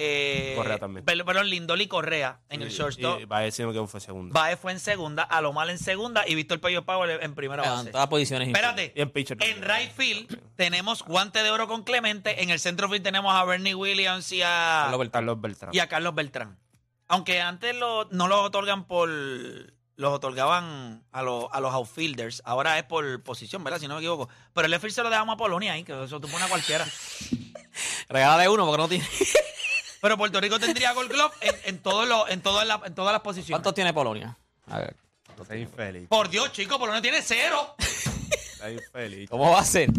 Eh, 0.00 0.52
Correa 0.56 0.78
también. 0.78 1.04
per- 1.04 1.24
Perdón, 1.24 1.50
Lindoli 1.50 1.88
Correa 1.88 2.40
en 2.48 2.62
el 2.62 2.68
shortstop. 2.70 3.20
Y 3.20 3.24
va 3.24 3.38
a 3.38 3.40
decirme 3.40 3.72
que 3.72 3.84
fue 3.88 3.98
segundo. 4.00 4.32
Baez 4.32 4.56
fue 4.60 4.70
en 4.70 4.78
segunda, 4.78 5.24
Alomar 5.24 5.68
en 5.70 5.78
segunda 5.78 6.22
y 6.24 6.36
Víctor 6.36 6.60
Pello 6.60 6.84
Power 6.84 7.18
en 7.20 7.34
primera 7.34 7.64
En 7.64 7.70
base. 7.70 7.90
todas 7.90 8.06
posiciones. 8.06 8.46
Espérate. 8.46 8.92
Y 8.94 9.00
en 9.00 9.10
pitcher 9.10 9.36
En 9.42 9.60
right 9.60 9.90
field 9.90 10.40
tenemos 10.54 11.02
guante 11.02 11.42
de 11.42 11.50
oro 11.50 11.66
con 11.66 11.82
Clemente. 11.82 12.44
En 12.44 12.50
el 12.50 12.60
centro 12.60 12.88
field 12.88 13.02
tenemos 13.02 13.34
a 13.34 13.44
Bernie 13.44 13.74
Williams 13.74 14.30
y 14.30 14.42
a, 14.44 14.88
Carlos 15.10 15.40
Beltrán. 15.40 15.74
Y 15.74 15.80
a 15.80 15.88
Carlos 15.88 16.14
Beltrán. 16.14 16.56
Aunque 17.08 17.40
antes 17.40 17.74
lo- 17.74 18.04
no 18.12 18.28
los 18.28 18.38
otorgan 18.38 18.86
por. 18.86 19.10
Los 19.98 20.12
otorgaban 20.14 21.02
a, 21.10 21.22
los 21.24 21.46
a 21.50 21.58
los 21.58 21.74
outfielders. 21.74 22.40
Ahora 22.44 22.78
es 22.78 22.84
por 22.84 23.20
posición, 23.24 23.64
¿verdad? 23.64 23.80
Si 23.80 23.88
no 23.88 23.94
me 23.96 24.00
equivoco. 24.00 24.28
Pero 24.54 24.66
el 24.66 24.70
left 24.70 24.88
se 24.90 25.02
lo 25.02 25.10
dejamos 25.10 25.34
a 25.34 25.36
Polonia 25.36 25.72
ahí, 25.72 25.82
que 25.82 26.04
eso 26.04 26.20
te 26.20 26.28
pone 26.28 26.44
a 26.44 26.48
cualquiera. 26.48 26.86
Regálale 28.08 28.48
uno 28.48 28.64
porque 28.64 28.78
no 28.82 28.88
tiene... 28.88 29.04
Pero 30.00 30.16
Puerto 30.16 30.40
Rico 30.40 30.60
tendría 30.60 30.92
Gold 30.92 31.10
Glove 31.10 31.32
en, 31.40 31.54
en, 31.64 31.78
todos 31.82 32.06
los- 32.08 32.30
en, 32.30 32.40
todas 32.40 32.64
las- 32.64 32.84
en 32.86 32.94
todas 32.94 33.12
las 33.12 33.22
posiciones. 33.22 33.56
¿Cuántos 33.56 33.74
tiene 33.74 33.92
Polonia? 33.92 34.38
A 34.68 34.78
ver. 34.78 34.96
Está 35.40 35.56
infeliz. 35.56 36.06
Por 36.08 36.28
Dios, 36.30 36.52
chicos, 36.52 36.78
Polonia 36.78 37.02
tiene 37.02 37.20
cero. 37.20 37.74
Está 38.30 38.70
infeliz. 38.70 39.28
¿Cómo 39.28 39.50
va 39.50 39.58
a 39.60 39.64
ser? 39.64 39.90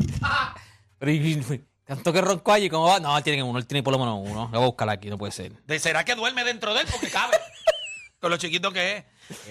Tanto 1.85 2.13
que 2.13 2.21
ronco 2.21 2.53
allí, 2.53 2.69
¿cómo 2.69 2.85
va? 2.85 2.99
No, 3.01 3.17
él 3.17 3.23
tiene 3.23 3.43
uno, 3.43 3.59
él 3.59 3.65
tiene 3.67 3.83
por 3.83 3.91
lo 3.91 3.99
menos 3.99 4.19
uno. 4.21 4.43
Lo 4.53 4.59
voy 4.59 4.63
a 4.63 4.65
buscar 4.67 4.89
aquí, 4.89 5.09
no 5.09 5.17
puede 5.17 5.33
ser. 5.33 5.51
¿De- 5.63 5.79
¿Será 5.79 6.05
que 6.05 6.15
duerme 6.15 6.45
dentro 6.45 6.73
de 6.73 6.81
él? 6.81 6.87
Porque 6.89 7.09
cabe. 7.09 7.37
Con 8.21 8.31
lo 8.31 8.37
chiquito 8.37 8.71
que 8.71 8.97
es. 8.97 9.05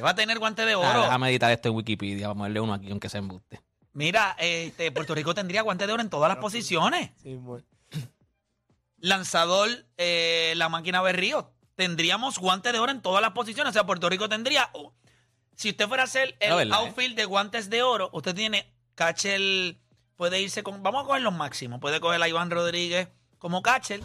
Va 0.04 0.10
a 0.10 0.14
tener 0.14 0.38
guante 0.38 0.64
de 0.64 0.74
oro. 0.74 0.86
Ah, 0.88 1.04
déjame 1.04 1.30
editar 1.30 1.50
esto 1.52 1.68
en 1.68 1.74
Wikipedia, 1.76 2.28
vamos 2.28 2.42
a 2.44 2.48
darle 2.48 2.60
uno 2.60 2.74
aquí, 2.74 2.90
aunque 2.90 3.08
sea 3.08 3.18
embuste. 3.18 3.60
Mira, 3.92 4.36
este, 4.38 4.92
Puerto 4.92 5.14
Rico 5.14 5.34
tendría 5.34 5.62
guante 5.62 5.86
de 5.86 5.92
oro 5.92 6.02
en 6.02 6.10
todas 6.10 6.28
las 6.28 6.38
posiciones. 6.38 7.10
Sí, 7.22 7.34
muy- 7.34 7.64
Lanzador, 8.98 9.68
eh, 9.96 10.54
la 10.56 10.68
máquina 10.68 11.00
Berrío. 11.02 11.52
Tendríamos 11.76 12.38
guante 12.38 12.72
de 12.72 12.80
oro 12.80 12.90
en 12.90 13.00
todas 13.00 13.22
las 13.22 13.30
posiciones. 13.32 13.70
O 13.70 13.72
sea, 13.72 13.86
Puerto 13.86 14.08
Rico 14.08 14.28
tendría. 14.28 14.70
uh, 14.74 14.90
si 15.54 15.70
usted 15.70 15.86
fuera 15.86 16.02
a 16.02 16.06
hacer 16.06 16.36
el 16.40 16.54
¿verdad, 16.54 16.78
outfield 16.80 17.16
de 17.16 17.24
guantes 17.24 17.70
de 17.70 17.82
oro, 17.82 18.10
usted 18.12 18.34
tiene 18.34 18.72
catcher. 18.96 19.76
Puede 20.16 20.40
irse 20.40 20.64
con. 20.64 20.82
Vamos 20.82 21.04
a 21.04 21.06
coger 21.06 21.22
los 21.22 21.32
máximos. 21.34 21.80
Puede 21.80 22.00
coger 22.00 22.20
a 22.20 22.28
Iván 22.28 22.50
Rodríguez 22.50 23.08
como 23.38 23.62
catcher. 23.62 24.00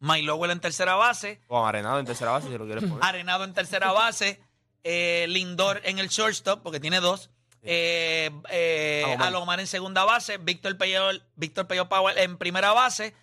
Mike 0.00 0.26
Lowell 0.26 0.50
en 0.50 0.60
tercera 0.60 0.96
base. 0.96 1.40
Con 1.46 1.66
Arenado 1.66 1.98
en 1.98 2.04
tercera 2.04 2.32
base, 2.32 2.48
si 2.48 2.58
lo 2.58 2.66
quieres 2.66 2.84
poner. 2.84 3.02
Arenado 3.02 3.44
en 3.44 3.54
tercera 3.54 3.90
base, 3.92 4.38
eh, 4.84 5.26
Lindor 5.28 5.80
en 5.84 5.98
el 5.98 6.08
shortstop, 6.08 6.62
porque 6.62 6.78
tiene 6.80 7.00
dos. 7.00 7.30
Eh, 7.62 8.30
eh, 8.50 9.02
Alomar. 9.06 9.26
Alomar 9.28 9.60
en 9.60 9.66
segunda 9.66 10.04
base, 10.04 10.36
Víctor 10.38 10.76
Peyo, 10.78 11.08
Víctor 11.34 11.66
Peyo 11.66 11.88
Powell 11.88 12.16
en 12.18 12.36
primera 12.38 12.72
base. 12.72 13.14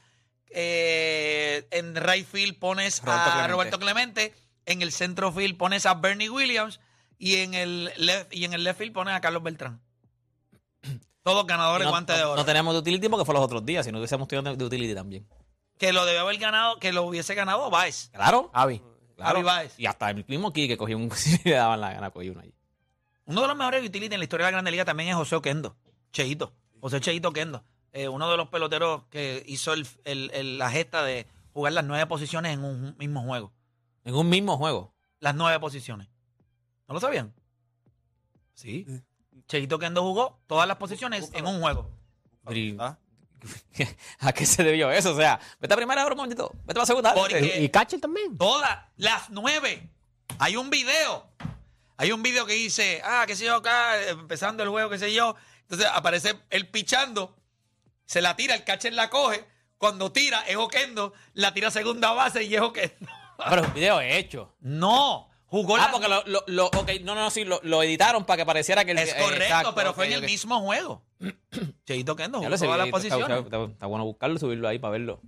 eh, 0.49 1.65
en 1.71 1.95
right 1.95 2.27
field 2.27 2.57
pones 2.59 3.01
Roberto 3.01 3.21
a 3.21 3.31
Clemente. 3.31 3.51
Roberto 3.51 3.79
Clemente. 3.79 4.35
En 4.65 4.81
el 4.81 4.91
centro 4.91 5.31
field 5.31 5.57
pones 5.57 5.85
a 5.85 5.93
Bernie 5.95 6.29
Williams. 6.29 6.79
Y 7.17 7.37
en 7.37 7.53
el 7.53 7.91
left, 7.97 8.33
y 8.33 8.45
en 8.45 8.53
el 8.53 8.63
left 8.63 8.79
field 8.79 8.93
pones 8.93 9.13
a 9.15 9.21
Carlos 9.21 9.43
Beltrán. 9.43 9.79
Todos 11.23 11.45
ganadores 11.45 11.85
no, 11.85 11.91
guante 11.91 12.13
de 12.13 12.19
no- 12.19 12.31
oro. 12.31 12.35
no 12.37 12.45
tenemos 12.45 12.73
de 12.73 12.79
utility 12.79 13.07
porque 13.09 13.25
fue 13.25 13.35
los 13.35 13.43
otros 13.43 13.63
días, 13.65 13.85
si 13.85 13.91
no 13.91 13.99
hubiésemos 13.99 14.27
tenido 14.27 14.55
de 14.55 14.65
utility 14.65 14.95
también. 14.95 15.27
Que 15.77 15.93
lo 15.93 16.03
debe 16.05 16.19
haber 16.19 16.37
ganado, 16.37 16.77
que 16.79 16.91
lo 16.91 17.03
hubiese 17.03 17.33
ganado 17.35 17.69
Baez. 17.69 18.09
Claro. 18.13 18.49
Avi. 18.53 18.81
Claro. 19.21 19.69
Y 19.77 19.85
hasta 19.85 20.09
el 20.09 20.25
mismo 20.27 20.51
que 20.53 20.75
cogió 20.77 20.97
un... 20.97 21.11
si 21.15 21.37
le 21.43 21.55
daban 21.55 21.79
la 21.81 21.93
gana, 21.93 22.09
cogió 22.11 22.31
uno 22.31 22.41
ahí. 22.41 22.53
Uno 23.25 23.41
de 23.41 23.47
los 23.47 23.55
mejores 23.57 23.87
utility 23.87 24.13
en 24.13 24.19
la 24.19 24.25
historia 24.25 24.45
de 24.45 24.51
la 24.51 24.55
Grande 24.57 24.71
Liga 24.71 24.85
también 24.85 25.09
es 25.09 25.15
José 25.15 25.35
Oquendo. 25.35 25.75
Cheito. 26.11 26.53
José 26.79 26.99
Cheito 26.99 27.29
Oquendo. 27.29 27.63
Eh, 27.93 28.07
uno 28.07 28.29
de 28.29 28.37
los 28.37 28.47
peloteros 28.49 29.03
que 29.09 29.43
hizo 29.47 29.73
el- 29.73 29.87
el- 30.05 30.31
el- 30.33 30.57
la 30.57 30.69
gesta 30.71 31.03
de 31.03 31.27
jugar 31.53 31.73
las 31.73 31.85
nueve 31.85 32.05
posiciones 32.07 32.53
en 32.53 32.63
un 32.63 32.95
mismo 32.97 33.21
juego. 33.23 33.51
En 34.05 34.15
un 34.15 34.29
mismo 34.29 34.57
juego. 34.57 34.93
Las 35.19 35.35
nueve 35.35 35.59
posiciones. 35.59 36.07
¿No 36.87 36.93
lo 36.95 36.99
sabían? 36.99 37.33
Sí. 38.53 38.85
Cheito 39.47 39.75
Oquendo 39.75 40.01
jugó 40.01 40.39
todas 40.47 40.67
las 40.67 40.77
posiciones 40.77 41.29
en 41.33 41.45
un 41.47 41.61
juego. 41.61 41.89
Ah, 42.79 42.97
¿A 44.19 44.33
qué 44.33 44.45
se 44.45 44.63
debió 44.63 44.91
eso? 44.91 45.13
O 45.13 45.17
sea, 45.17 45.39
vete 45.59 45.73
a 45.73 45.77
primera 45.77 46.03
hora 46.05 46.13
un 46.13 46.17
momentito, 46.17 46.51
vete 46.65 46.79
a 46.79 46.81
la 46.81 46.85
segunda. 46.85 47.13
Porque- 47.13 47.61
¿Y 47.61 47.69
catcher 47.69 47.99
también? 47.99 48.37
Todas 48.37 48.79
las 48.97 49.29
nueve. 49.29 49.89
Hay 50.39 50.55
un 50.57 50.69
video. 50.69 51.27
Hay 51.97 52.11
un 52.11 52.23
video 52.23 52.45
que 52.45 52.53
dice, 52.53 53.01
ah, 53.03 53.25
qué 53.27 53.35
sé 53.35 53.45
yo, 53.45 53.55
acá, 53.57 53.99
eh, 54.01 54.09
empezando 54.09 54.63
el 54.63 54.69
juego, 54.69 54.89
qué 54.89 54.97
sé 54.97 55.13
yo. 55.13 55.35
Entonces 55.61 55.87
aparece 55.93 56.33
él 56.49 56.67
pichando, 56.69 57.37
se 58.05 58.21
la 58.21 58.35
tira, 58.35 58.55
el 58.55 58.63
catcher 58.63 58.93
la 58.93 59.09
coge. 59.09 59.45
Cuando 59.77 60.11
tira, 60.11 60.41
es 60.47 60.57
Oquendo, 60.57 61.13
la 61.33 61.53
tira 61.53 61.69
a 61.69 61.71
segunda 61.71 62.11
base 62.11 62.43
y 62.43 62.53
es 62.55 62.61
Oquendo. 62.61 63.07
Pero 63.49 63.63
el 63.65 63.71
video 63.71 63.99
es 64.01 64.15
hecho. 64.17 64.55
No, 64.59 65.30
jugó 65.51 65.75
Ah, 65.75 65.79
la... 65.85 65.91
porque 65.91 66.07
lo, 66.07 66.23
lo, 66.25 66.43
lo- 66.47 66.65
ok, 66.67 66.89
no, 67.03 67.13
no, 67.13 67.21
no, 67.21 67.29
sí, 67.29 67.43
lo, 67.45 67.59
lo 67.63 67.83
editaron 67.83 68.25
para 68.25 68.37
que 68.37 68.45
pareciera 68.47 68.83
que 68.83 68.91
el 68.91 68.97
Es 68.97 69.09
eh, 69.13 69.15
correcto, 69.19 69.43
exacto, 69.43 69.75
pero 69.75 69.89
ok, 69.91 69.95
fue 69.97 70.07
en 70.07 70.13
el 70.13 70.19
ok. 70.19 70.25
mismo 70.25 70.59
juego. 70.61 71.03
Cheito 71.85 72.15
Ya 72.17 72.25
jugó 72.27 72.39
todas 72.39 72.49
las 72.49 72.87
está- 72.87 72.91
posiciones. 72.91 73.37
Está, 73.43 73.57
está- 73.57 73.71
está 73.73 73.85
bueno 73.85 74.05
buscarlo, 74.05 74.39
subirlo 74.39 74.67
ahí 74.67 74.79
para 74.79 74.93
verlo. 74.93 75.21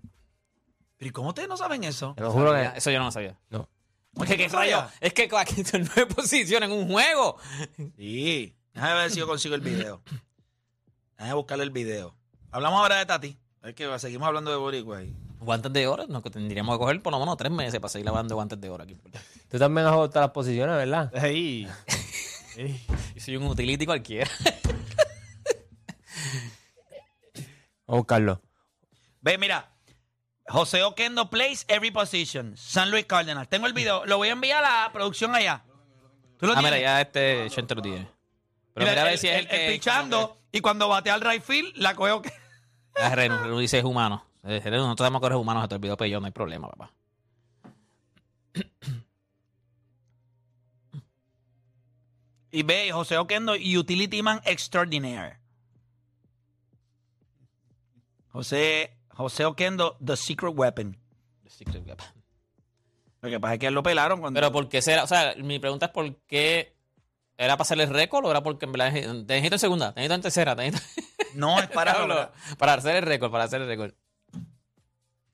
Pero 0.97 1.09
¿y 1.09 1.11
cómo 1.11 1.29
ustedes 1.29 1.47
no 1.49 1.57
saben 1.57 1.83
eso? 1.83 2.13
Te 2.15 2.23
lo 2.23 2.31
juro 2.31 2.51
Sabía, 2.51 2.71
que. 2.73 2.77
Eso 2.79 2.89
yo 2.89 2.97
no 2.99 3.05
lo 3.05 3.11
sabía. 3.11 3.37
No. 3.49 3.69
Porque 4.15 4.37
qué 4.37 4.47
rayo, 4.47 4.85
es 5.01 5.13
que 5.13 5.29
aquí 5.37 5.63
son 5.65 5.83
nueve 5.95 6.05
posiciones 6.15 6.69
en 6.69 6.75
un 6.75 6.87
juego. 6.87 7.37
Sí. 7.97 8.55
Déjame 8.73 8.93
ver 8.95 9.11
si 9.11 9.19
yo 9.19 9.27
consigo 9.27 9.53
el 9.55 9.61
video. 9.61 10.01
Déjame 11.17 11.33
buscarle 11.35 11.63
el 11.63 11.71
video. 11.71 12.15
Hablamos 12.51 12.79
ahora 12.79 12.97
de 12.97 13.05
Tati. 13.05 13.37
Es 13.63 13.73
que 13.75 13.99
seguimos 13.99 14.27
hablando 14.27 14.51
de 14.51 14.57
Boricua 14.57 14.99
ahí. 14.99 15.15
Guantes 15.43 15.71
de 15.73 15.87
oro, 15.87 16.07
nos 16.07 16.23
tendríamos 16.23 16.75
que 16.75 16.79
coger 16.79 17.01
por 17.01 17.11
lo 17.13 17.19
menos 17.19 17.35
tres 17.37 17.51
meses 17.51 17.79
para 17.79 17.89
seguir 17.89 18.05
lavando 18.05 18.35
guantes 18.35 18.59
de 18.59 18.69
oro 18.69 18.83
aquí. 18.83 18.97
Tú 19.49 19.57
también 19.59 19.85
has 19.87 19.93
votado 19.95 20.25
las 20.25 20.31
posiciones, 20.33 20.75
¿verdad? 20.75 21.11
Yo 23.15 23.21
soy 23.21 23.35
un 23.37 23.47
utility 23.47 23.85
cualquiera. 23.85 24.29
Vamos 27.85 27.87
a 27.87 27.95
buscarlo. 27.95 28.41
Ve, 29.21 29.37
mira. 29.37 29.69
José 30.47 30.83
Oquendo 30.83 31.29
plays 31.29 31.65
every 31.69 31.89
position. 31.91 32.55
San 32.57 32.91
Luis 32.91 33.05
Cardinals. 33.05 33.47
Tengo 33.47 33.65
el 33.65 33.73
video. 33.73 34.05
Lo 34.05 34.17
voy 34.17 34.27
a 34.27 34.33
enviar 34.33 34.63
a 34.63 34.83
la 34.85 34.91
producción 34.91 35.33
allá. 35.35 35.63
¿Tú 36.37 36.47
lo 36.47 36.53
Ah, 36.53 36.61
mira, 36.61 36.77
ya 36.79 36.99
este 37.01 37.47
Chente 37.49 37.73
lo 37.75 37.81
tiene. 37.81 38.09
Pero 38.73 38.85
Mira, 38.85 38.91
mira, 38.91 39.01
a 39.01 39.05
ver 39.05 39.13
el- 39.13 39.19
si 39.19 39.27
es 39.29 39.35
el, 39.39 39.41
el- 39.45 39.47
que... 39.49 39.69
pichando 39.73 40.37
y 40.51 40.59
cuando 40.59 40.89
batea 40.89 41.13
al 41.13 41.21
right 41.21 41.41
field, 41.41 41.77
la 41.77 41.95
coge 41.95 42.11
Oquendo. 42.11 42.37
Renu, 43.15 43.37
Renu 43.37 43.57
dice 43.59 43.79
es 43.79 43.83
humano. 43.85 44.25
Nosotros 44.43 44.97
sabemos 44.97 45.21
que 45.21 45.27
eres 45.27 45.37
humano, 45.37 45.61
se 45.61 45.67
te 45.69 45.75
olvidó 45.75 46.05
yo 46.05 46.19
no 46.19 46.25
hay 46.25 46.31
problema, 46.31 46.69
papá. 46.69 46.91
Y 52.51 52.61
ve, 52.61 52.91
José 52.91 53.17
Oquendo, 53.17 53.53
Utility 53.53 54.21
Man 54.21 54.41
Extraordinaire. 54.45 55.39
José, 58.27 58.95
José 59.09 59.45
Oquendo, 59.45 59.97
The 60.03 60.15
Secret 60.17 60.53
Weapon. 60.55 60.97
Lo 63.21 63.29
que 63.29 63.39
pasa 63.39 63.53
es 63.53 63.59
que 63.59 63.71
lo 63.71 63.81
pelaron 63.81 64.19
cuando. 64.19 64.37
Pero 64.37 64.51
¿por 64.51 64.67
qué 64.69 64.81
será? 64.81 65.03
O 65.03 65.07
sea, 65.07 65.33
mi 65.37 65.57
pregunta 65.59 65.87
es 65.87 65.91
por 65.91 66.15
qué... 66.27 66.75
¿Era 67.37 67.57
para 67.57 67.63
hacerle 67.63 67.87
récord 67.87 68.25
o 68.25 68.29
era 68.29 68.43
porque 68.43 68.65
en 68.65 68.71
verdad 68.71 68.91
te 68.91 69.33
necesito 69.33 69.55
en 69.55 69.59
segunda, 69.59 69.93
te 69.93 70.01
necesito 70.01 70.15
en 70.15 70.21
tercera, 70.21 70.55
te 70.55 70.69
necesito... 70.69 71.01
no 71.33 71.59
es 71.59 71.67
para 71.69 72.31
para 72.59 72.73
hacer 72.73 72.97
el 72.97 73.03
récord, 73.03 73.31
para 73.31 73.45
hacer 73.45 73.61
el 73.61 73.67
récord. 73.67 73.93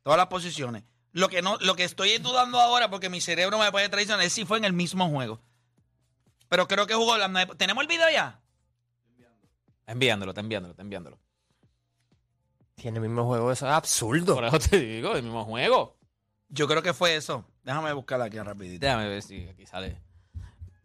Todas 0.09 0.17
las 0.17 0.27
posiciones. 0.27 0.83
Lo 1.11 1.29
que 1.29 1.43
no, 1.43 1.57
lo 1.57 1.75
que 1.75 1.83
estoy 1.83 2.17
dudando 2.17 2.59
ahora, 2.59 2.89
porque 2.89 3.11
mi 3.11 3.21
cerebro 3.21 3.59
me 3.59 3.71
puede 3.71 3.89
traicionar, 3.89 4.25
es 4.25 4.33
si 4.33 4.43
fue 4.43 4.57
en 4.57 4.65
el 4.65 4.73
mismo 4.73 5.07
juego. 5.07 5.39
Pero 6.47 6.67
creo 6.67 6.87
que 6.87 6.95
jugó 6.95 7.15
las 7.19 7.29
nueve. 7.29 7.53
¿Tenemos 7.57 7.83
el 7.83 7.87
video 7.87 8.09
ya? 8.09 8.41
Está 9.81 9.91
enviándolo, 9.91 10.31
está 10.31 10.41
enviándolo, 10.41 10.71
está 10.71 10.81
enviándolo. 10.81 11.19
Tiene 12.73 12.97
el 12.97 13.03
mismo 13.03 13.23
juego, 13.27 13.51
eso 13.51 13.67
es 13.67 13.71
absurdo. 13.71 14.33
Por 14.33 14.45
eso 14.45 14.57
te 14.57 14.79
digo, 14.79 15.15
el 15.15 15.21
mismo 15.21 15.45
juego. 15.45 15.95
Yo 16.47 16.67
creo 16.67 16.81
que 16.81 16.95
fue 16.95 17.15
eso. 17.15 17.45
Déjame 17.61 17.93
buscarla 17.93 18.25
aquí 18.25 18.39
rapidito. 18.39 18.83
Déjame 18.83 19.07
ver 19.09 19.21
si 19.21 19.47
aquí 19.47 19.67
sale. 19.67 20.01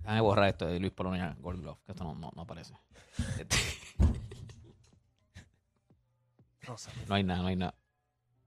Déjame 0.01 0.21
borrar 0.21 0.51
esto 0.51 0.67
de 0.67 0.79
Luis 0.79 0.93
Polonia 0.93 1.35
Gold 1.41 1.63
Glove, 1.63 1.79
que 1.87 1.93
esto 1.93 2.05
no, 2.05 2.15
no, 2.15 2.31
no 2.37 2.43
aparece. 2.43 2.75
No 7.07 7.15
hay 7.15 7.23
nada, 7.23 7.43
no 7.43 7.49
hay 7.49 7.57
nada. 7.57 7.75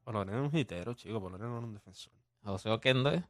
Polonia 0.08 0.36
era 0.36 0.42
un 0.42 0.56
hitero, 0.58 0.94
chico. 0.94 1.20
Polonia 1.20 1.46
no 1.48 1.58
era 1.58 1.66
un 1.68 1.74
defensor. 1.74 2.14
José 2.46 2.70
Oquendo. 2.70 3.12
¿eh? 3.14 3.22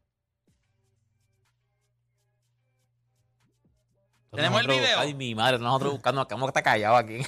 ¿Tenemos 4.32 4.62
el 4.62 4.68
Nosotros- 4.68 4.86
video? 4.88 5.00
Ay, 5.00 5.14
mi 5.16 5.34
madre, 5.34 5.58
nosotros 5.58 5.94
buscando 5.94 6.22
acá, 6.22 6.36
¿cómo 6.36 6.46
que 6.46 6.50
está 6.52 6.62
callado 6.62 6.96
aquí? 6.98 7.18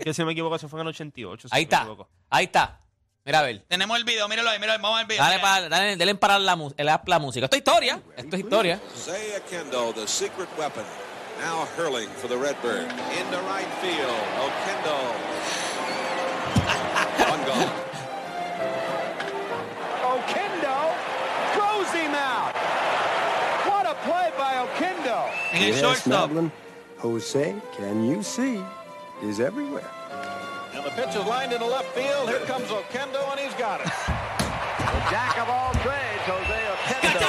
Es 0.00 0.04
que 0.04 0.14
si 0.14 0.24
me 0.24 0.32
equivoco, 0.32 0.56
eso 0.56 0.66
fue 0.68 0.80
en 0.80 0.86
el 0.88 0.94
88. 0.94 1.48
si 1.48 1.54
Ahí 1.54 1.64
está, 1.64 1.80
equivoco. 1.82 2.08
ahí 2.30 2.46
está. 2.46 2.80
Mira 3.24 3.40
a 3.40 3.42
ver. 3.42 3.60
Tenemos 3.68 3.96
el 3.98 4.02
video, 4.04 4.26
míralo 4.28 4.48
ahí, 4.50 4.58
míralo 4.58 4.72
ahí, 4.78 4.82
vamos 4.82 4.98
al 4.98 5.06
video. 5.06 5.22
Dale, 5.22 5.38
para, 5.38 5.68
dale, 5.68 5.96
denle 5.96 6.14
para 6.16 6.38
la, 6.40 6.56
mu- 6.56 6.72
el 6.76 6.88
app 6.88 7.06
la 7.06 7.18
música. 7.20 7.44
Esto 7.44 7.56
es 7.56 7.60
historia. 7.60 8.02
Esto 8.16 8.34
es 8.36 8.42
historia. 8.42 8.80
Isaiah 8.96 9.40
Kendo, 9.48 9.92
the 9.92 10.08
secret 10.08 10.48
weapon, 10.58 10.84
now 11.38 11.64
hurling 11.76 12.08
for 12.16 12.28
the 12.28 12.36
Redbird. 12.36 12.90
Into 13.20 13.38
right 13.42 13.68
field. 13.82 14.24
Okendo. 14.40 14.96
En 25.60 25.74
el 25.74 25.80
shortstop. 25.80 26.30
Jose, 26.98 27.54
can 27.76 28.06
you 28.08 28.22
see, 28.22 28.62
is 29.22 29.40
everywhere. 29.40 29.88
And 30.74 30.84
the 30.84 30.90
pitch 30.90 31.14
is 31.14 31.24
lined 31.26 31.52
into 31.52 31.66
left 31.66 31.88
field. 31.94 32.28
Here 32.28 32.40
comes 32.46 32.68
Okendo, 32.68 33.30
and 33.30 33.40
he's 33.40 33.54
got 33.54 33.80
it. 33.80 33.86
The 34.80 35.10
jack 35.10 35.38
of 35.38 35.48
all 35.48 35.72
trades, 35.82 36.24
Jose 36.26 36.60
Okendo. 36.74 37.20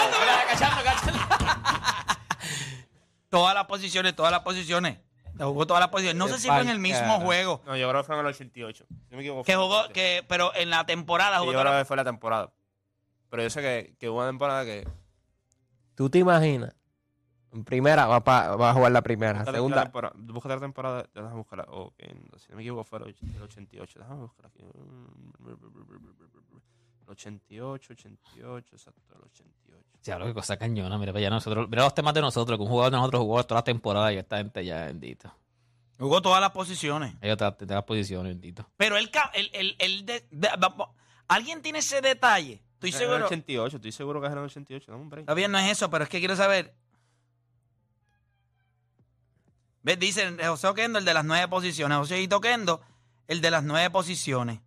Todas 3.30 3.54
las 3.54 3.65
posiciones, 3.65 4.13
todas 4.13 4.32
las 4.32 4.41
posiciones. 4.41 4.98
Jugó 5.38 5.65
todas 5.65 5.80
las 5.80 5.89
posiciones. 5.89 6.17
No 6.17 6.28
sé 6.28 6.38
si 6.38 6.50
fue 6.50 6.60
en 6.62 6.70
el 6.70 6.80
mismo 6.80 7.20
juego. 7.22 7.62
No, 7.65 7.76
yo 7.78 7.88
creo 7.89 8.02
que 8.02 8.06
fue 8.08 8.15
en 8.15 8.22
el 8.22 8.28
88. 8.28 8.86
Si 8.89 8.96
no 9.10 9.17
me 9.17 9.24
equivoco. 9.24 9.44
Que 9.44 9.56
jugó, 9.56 9.82
88. 9.84 9.94
que, 9.94 10.26
pero 10.28 10.54
en 10.56 10.70
la 10.70 10.86
temporada 10.86 11.38
Sí, 11.38 11.39
jugó 11.39 11.54
yo 11.54 11.62
creo 11.62 11.78
que 11.80 11.86
fue 11.86 11.98
la 11.98 12.04
temporada. 12.04 12.52
Pero 13.30 13.44
yo 13.44 13.50
sé 13.50 13.62
que, 13.62 13.96
que 13.98 14.10
hubo 14.10 14.17
una 14.20 14.28
temporada 14.28 14.65
que. 14.65 14.88
¿Tú 15.96 16.10
te 16.10 16.20
imaginas? 16.20 16.76
En 17.53 17.65
primera, 17.65 18.05
va, 18.07 18.23
pa- 18.23 18.55
va 18.55 18.69
a 18.69 18.73
jugar 18.73 18.93
la 18.93 19.01
primera. 19.01 19.33
Búscate 19.39 19.51
la 19.51 19.57
Segunda, 19.57 19.83
temporada- 19.83 20.13
Búscate 20.17 20.55
la 20.55 20.61
temporada. 20.61 21.05
Déjame 21.13 21.35
buscarla. 21.35 21.65
ok, 21.69 21.93
si 22.37 22.49
no 22.49 22.55
me 22.55 22.61
equivoco, 22.61 22.83
fue 22.85 22.99
el 22.99 23.05
och- 23.05 23.35
el 23.35 23.41
88. 23.41 23.99
Déjame 23.99 24.21
buscar 24.21 24.45
aquí. 24.45 24.63
El 24.63 24.69
88, 27.09 27.93
88, 27.93 28.75
exacto, 28.75 29.01
el 29.15 29.21
88. 29.23 29.85
Diablo, 30.03 30.25
qué 30.27 30.33
cosa 30.33 30.57
cañona. 30.57 30.97
Mira, 30.97 31.11
para 31.11 31.19
allá 31.19 31.29
nosotros, 31.29 31.67
mira 31.69 31.83
los 31.83 31.93
temas 31.93 32.13
de 32.13 32.21
nosotros, 32.21 32.57
que 32.57 32.63
un 32.63 32.69
jugador 32.69 32.91
de 32.91 32.97
nosotros 32.97 33.21
jugó 33.21 33.43
toda 33.43 33.59
la 33.59 33.63
temporada 33.65 34.13
y 34.13 34.17
esta 34.17 34.37
gente 34.37 34.63
ya, 34.65 34.85
bendito. 34.85 35.33
Jugó 35.99 36.21
todas 36.21 36.41
las 36.41 36.51
posiciones. 36.51 37.13
Ellos 37.21 37.37
te 37.57 37.65
las 37.67 37.83
posiciones, 37.83 38.31
bendito. 38.31 38.65
Pero 38.77 38.97
él, 38.97 39.11
ca- 39.11 39.29
el, 39.35 39.49
el, 39.53 39.75
el 39.79 40.05
de- 40.05 40.25
de- 40.31 40.49
¿Alguien 41.27 41.61
tiene 41.61 41.79
ese 41.79 42.01
detalle? 42.01 42.63
Estoy 42.73 42.89
Era 42.89 42.97
el 42.97 43.03
seguro. 43.05 43.25
88, 43.25 43.75
estoy 43.77 43.91
seguro 43.91 44.19
que 44.21 44.27
era 44.27 44.39
el 44.39 44.45
88. 44.45 44.91
Dame 44.91 45.03
un 45.03 45.09
break. 45.09 45.21
Está 45.23 45.33
bien, 45.35 45.51
no 45.51 45.59
es 45.59 45.69
eso, 45.71 45.89
pero 45.91 46.03
es 46.05 46.09
que 46.09 46.17
quiero 46.19 46.35
saber. 46.35 46.73
¿Ves? 49.84 50.00
Dicen 50.00 50.38
José 50.44 50.67
Oquendo, 50.67 51.00
el 51.00 51.06
de 51.06 51.13
las 51.13 51.26
nueve 51.26 51.48
posiciones. 51.48 51.98
José 51.98 52.28
Oquendo, 52.32 52.82
el 53.28 53.41
de 53.41 53.52
las 53.52 53.63
nueve 53.63 53.89
posiciones. 53.89 54.60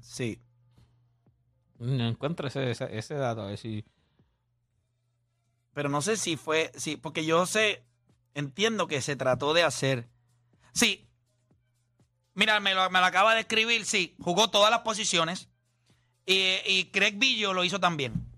Sí. 0.00 0.40
No 1.78 2.06
encuentro 2.06 2.48
ese, 2.48 2.70
ese, 2.70 2.96
ese 2.96 3.14
dato, 3.14 3.42
a 3.42 3.46
ver 3.46 3.58
si. 3.58 3.84
Pero 5.72 5.88
no 5.88 6.00
sé 6.02 6.16
si 6.16 6.36
fue. 6.36 6.72
Sí, 6.76 6.96
porque 6.96 7.24
yo 7.24 7.46
sé. 7.46 7.84
Entiendo 8.34 8.86
que 8.86 9.02
se 9.02 9.16
trató 9.16 9.54
de 9.54 9.62
hacer. 9.62 10.08
Sí. 10.72 11.06
Mira, 12.34 12.58
me 12.60 12.74
lo, 12.74 12.88
me 12.90 13.00
lo 13.00 13.06
acaba 13.06 13.34
de 13.34 13.40
escribir. 13.40 13.84
Sí, 13.84 14.16
jugó 14.20 14.50
todas 14.50 14.70
las 14.70 14.80
posiciones. 14.80 15.48
Y, 16.26 16.56
y 16.66 16.90
Craig 16.90 17.16
Billo 17.16 17.52
lo 17.52 17.64
hizo 17.64 17.78
también. 17.78 18.33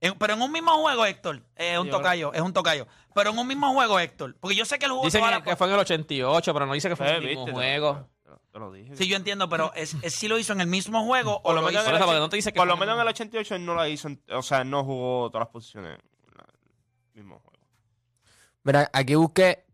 En- 0.00 0.14
pero 0.18 0.34
en 0.34 0.42
un 0.42 0.50
mismo 0.52 0.72
juego, 0.80 1.04
Héctor. 1.04 1.42
Es 1.56 1.78
un 1.78 1.90
tocayo, 1.90 2.32
es 2.32 2.40
un 2.40 2.52
tocayo. 2.52 2.86
Pero 3.14 3.30
en 3.30 3.38
un 3.38 3.46
mismo 3.46 3.72
juego, 3.72 3.98
Héctor. 4.00 4.36
Porque 4.40 4.56
yo 4.56 4.64
sé 4.64 4.78
que 4.78 4.86
él 4.86 4.92
jugó 4.92 5.04
Dicen 5.04 5.20
todas 5.20 5.42
que, 5.42 5.56
fue 5.56 5.66
en 5.66 5.72
el 5.74 5.78
88, 5.80 6.52
pero 6.54 6.66
no 6.66 6.72
dice 6.72 6.88
que 6.88 6.96
fue 6.96 7.06
en 7.08 7.12
Eh, 7.12 7.16
el 7.18 7.24
mismo 7.26 7.46
juego. 7.52 8.08
te 8.24 8.30
lo- 8.30 8.40
te 8.52 8.58
lo 8.58 8.72
dije. 8.72 8.96
Sí, 8.96 9.06
yo 9.08 9.16
entiendo, 9.16 9.48
pero 9.48 9.72
es, 9.74 9.94
es 10.02 10.14
si 10.14 10.26
lo 10.28 10.38
hizo 10.38 10.52
en 10.54 10.60
el 10.62 10.66
mismo 10.68 11.04
juego 11.04 11.36
o 11.36 11.42
Por 11.42 11.54
lo 11.54 11.60
lo 11.60 11.66
menos 11.66 11.82
hizo- 11.82 11.90
Por 11.90 11.94
eso, 11.96 12.06
porque 12.06 12.20
no 12.20 12.28
te 12.30 12.36
dice 12.36 12.52
que 12.52 12.56
Por 12.58 12.66
fue 12.68 12.74
lo 12.74 12.80
menos 12.80 12.94
en 12.94 13.00
el 13.02 13.08
88 13.08 13.54
él 13.56 13.66
no 13.66 13.74
la 13.74 13.88
hizo, 13.88 14.08
en- 14.08 14.22
o 14.32 14.42
sea, 14.42 14.64
no 14.64 14.84
jugó 14.84 15.28
todas 15.30 15.46
las 15.46 15.52
posiciones 15.52 15.98
en 15.98 16.36
la- 16.36 16.44
el 17.14 17.22
mismo 17.22 17.38
juego. 17.40 17.58
mira, 18.62 18.90
aquí 18.92 19.14
busqué 19.16 19.64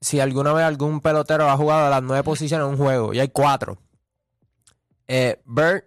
si 0.00 0.18
alguna 0.20 0.52
vez 0.52 0.64
algún 0.64 1.00
pelotero 1.00 1.48
ha 1.48 1.56
jugado 1.56 1.88
las 1.90 2.02
nueve 2.02 2.22
posiciones 2.24 2.64
en 2.66 2.72
un 2.72 2.76
juego. 2.78 3.12
Y 3.14 3.20
hay 3.20 3.28
cuatro. 3.28 3.78
Eh, 5.08 5.40
Bert 5.44 5.86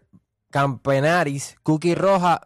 Campenaris, 0.50 1.58
Cookie 1.64 1.96
Roja, 1.96 2.42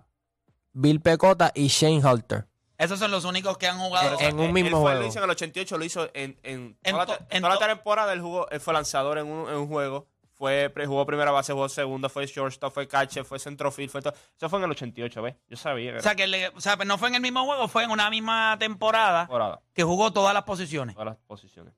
Bill 0.74 1.00
Pecota 1.02 1.52
y 1.56 1.68
Shane 1.68 2.02
Halter. 2.04 2.48
Esos 2.78 3.00
son 3.00 3.12
los 3.12 3.24
únicos 3.24 3.58
que 3.58 3.68
han 3.68 3.78
jugado. 3.80 4.20
En 4.20 4.40
un 4.40 4.52
mismo 4.52 4.68
él 4.68 4.74
fue- 4.74 4.82
juego. 4.82 5.02
Lo 5.02 5.08
hizo 5.08 5.20
en 5.20 5.24
el 5.26 5.30
88, 5.30 5.78
lo 5.78 5.86
hizo 5.86 6.10
en, 6.14 6.38
en, 6.44 6.78
En 6.84 6.92
toda, 6.94 7.06
to- 7.06 7.12
la, 7.14 7.18
te- 7.20 7.36
en 7.38 7.42
toda 7.44 7.54
la 7.56 7.60
to- 7.60 7.68
temporada. 7.68 8.14
Él, 8.14 8.22
jugó, 8.22 8.50
él 8.50 8.60
fue 8.60 8.74
lanzador 8.74 9.18
en 9.20 9.28
un, 9.28 9.50
en 9.50 9.56
un 9.56 9.68
juego. 9.68 10.08
Fue, 10.36 10.74
jugó 10.88 11.06
primera 11.06 11.32
base, 11.32 11.54
jugó 11.54 11.70
segunda, 11.70 12.10
fue 12.10 12.26
shortstop, 12.26 12.74
fue 12.74 12.88
catcher, 12.88 13.24
fue 13.24 13.40
centrofield, 13.40 13.90
fue 13.92 14.02
todo. 14.02 14.14
Eso 14.36 14.50
fue 14.50 14.60
en 14.60 14.66
el 14.66 14.72
88, 14.72 15.22
¿ves? 15.22 15.36
Yo 15.48 15.56
sabía 15.56 15.94
que 15.94 16.00
O 16.00 16.02
sea, 16.02 16.16
que 16.16 16.28
le- 16.28 16.50
o 16.50 16.60
sea, 16.60 16.76
no 16.78 16.98
fue 16.98 17.08
en 17.10 17.16
el 17.16 17.22
mismo 17.22 17.46
juego, 17.46 17.68
fue 17.68 17.84
en 17.84 17.92
una 17.92 18.10
misma 18.10 18.58
temporada 18.60 19.22
temporada, 19.22 19.62
que 19.74 19.84
jugó 19.84 20.12
todas 20.12 20.34
las 20.34 20.44
posiciones. 20.44 20.96
todas 20.96 21.06
las 21.14 21.18
posiciones. 21.28 21.74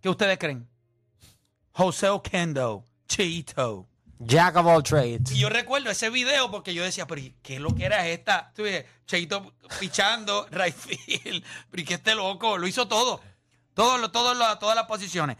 ¿Qué 0.00 0.08
ustedes 0.08 0.38
creen? 0.38 0.66
José 1.72 2.08
Oquendo, 2.08 2.82
Cheito. 3.06 3.86
Jack 4.20 4.56
of 4.56 4.66
all 4.66 4.82
trades. 4.82 5.30
Y 5.32 5.38
yo 5.38 5.48
recuerdo 5.48 5.90
ese 5.90 6.10
video 6.10 6.50
porque 6.50 6.74
yo 6.74 6.82
decía, 6.82 7.06
pero 7.06 7.22
¿qué 7.42 7.54
es 7.56 7.60
lo 7.60 7.74
que 7.74 7.84
era 7.84 8.06
esta? 8.08 8.52
Tú 8.54 8.64
dices, 8.64 8.84
Cheito 9.06 9.54
pichando, 9.80 10.46
right 10.52 10.74
field, 10.74 11.44
pero 11.70 11.82
¿y 11.82 11.84
qué 11.84 11.94
este 11.94 12.14
loco? 12.14 12.58
Lo 12.58 12.66
hizo 12.66 12.88
todo. 12.88 13.20
Todo, 13.74 13.98
lo, 13.98 14.10
todo 14.10 14.34
lo- 14.34 14.58
todas 14.58 14.74
las 14.76 14.86
posiciones. 14.86 15.36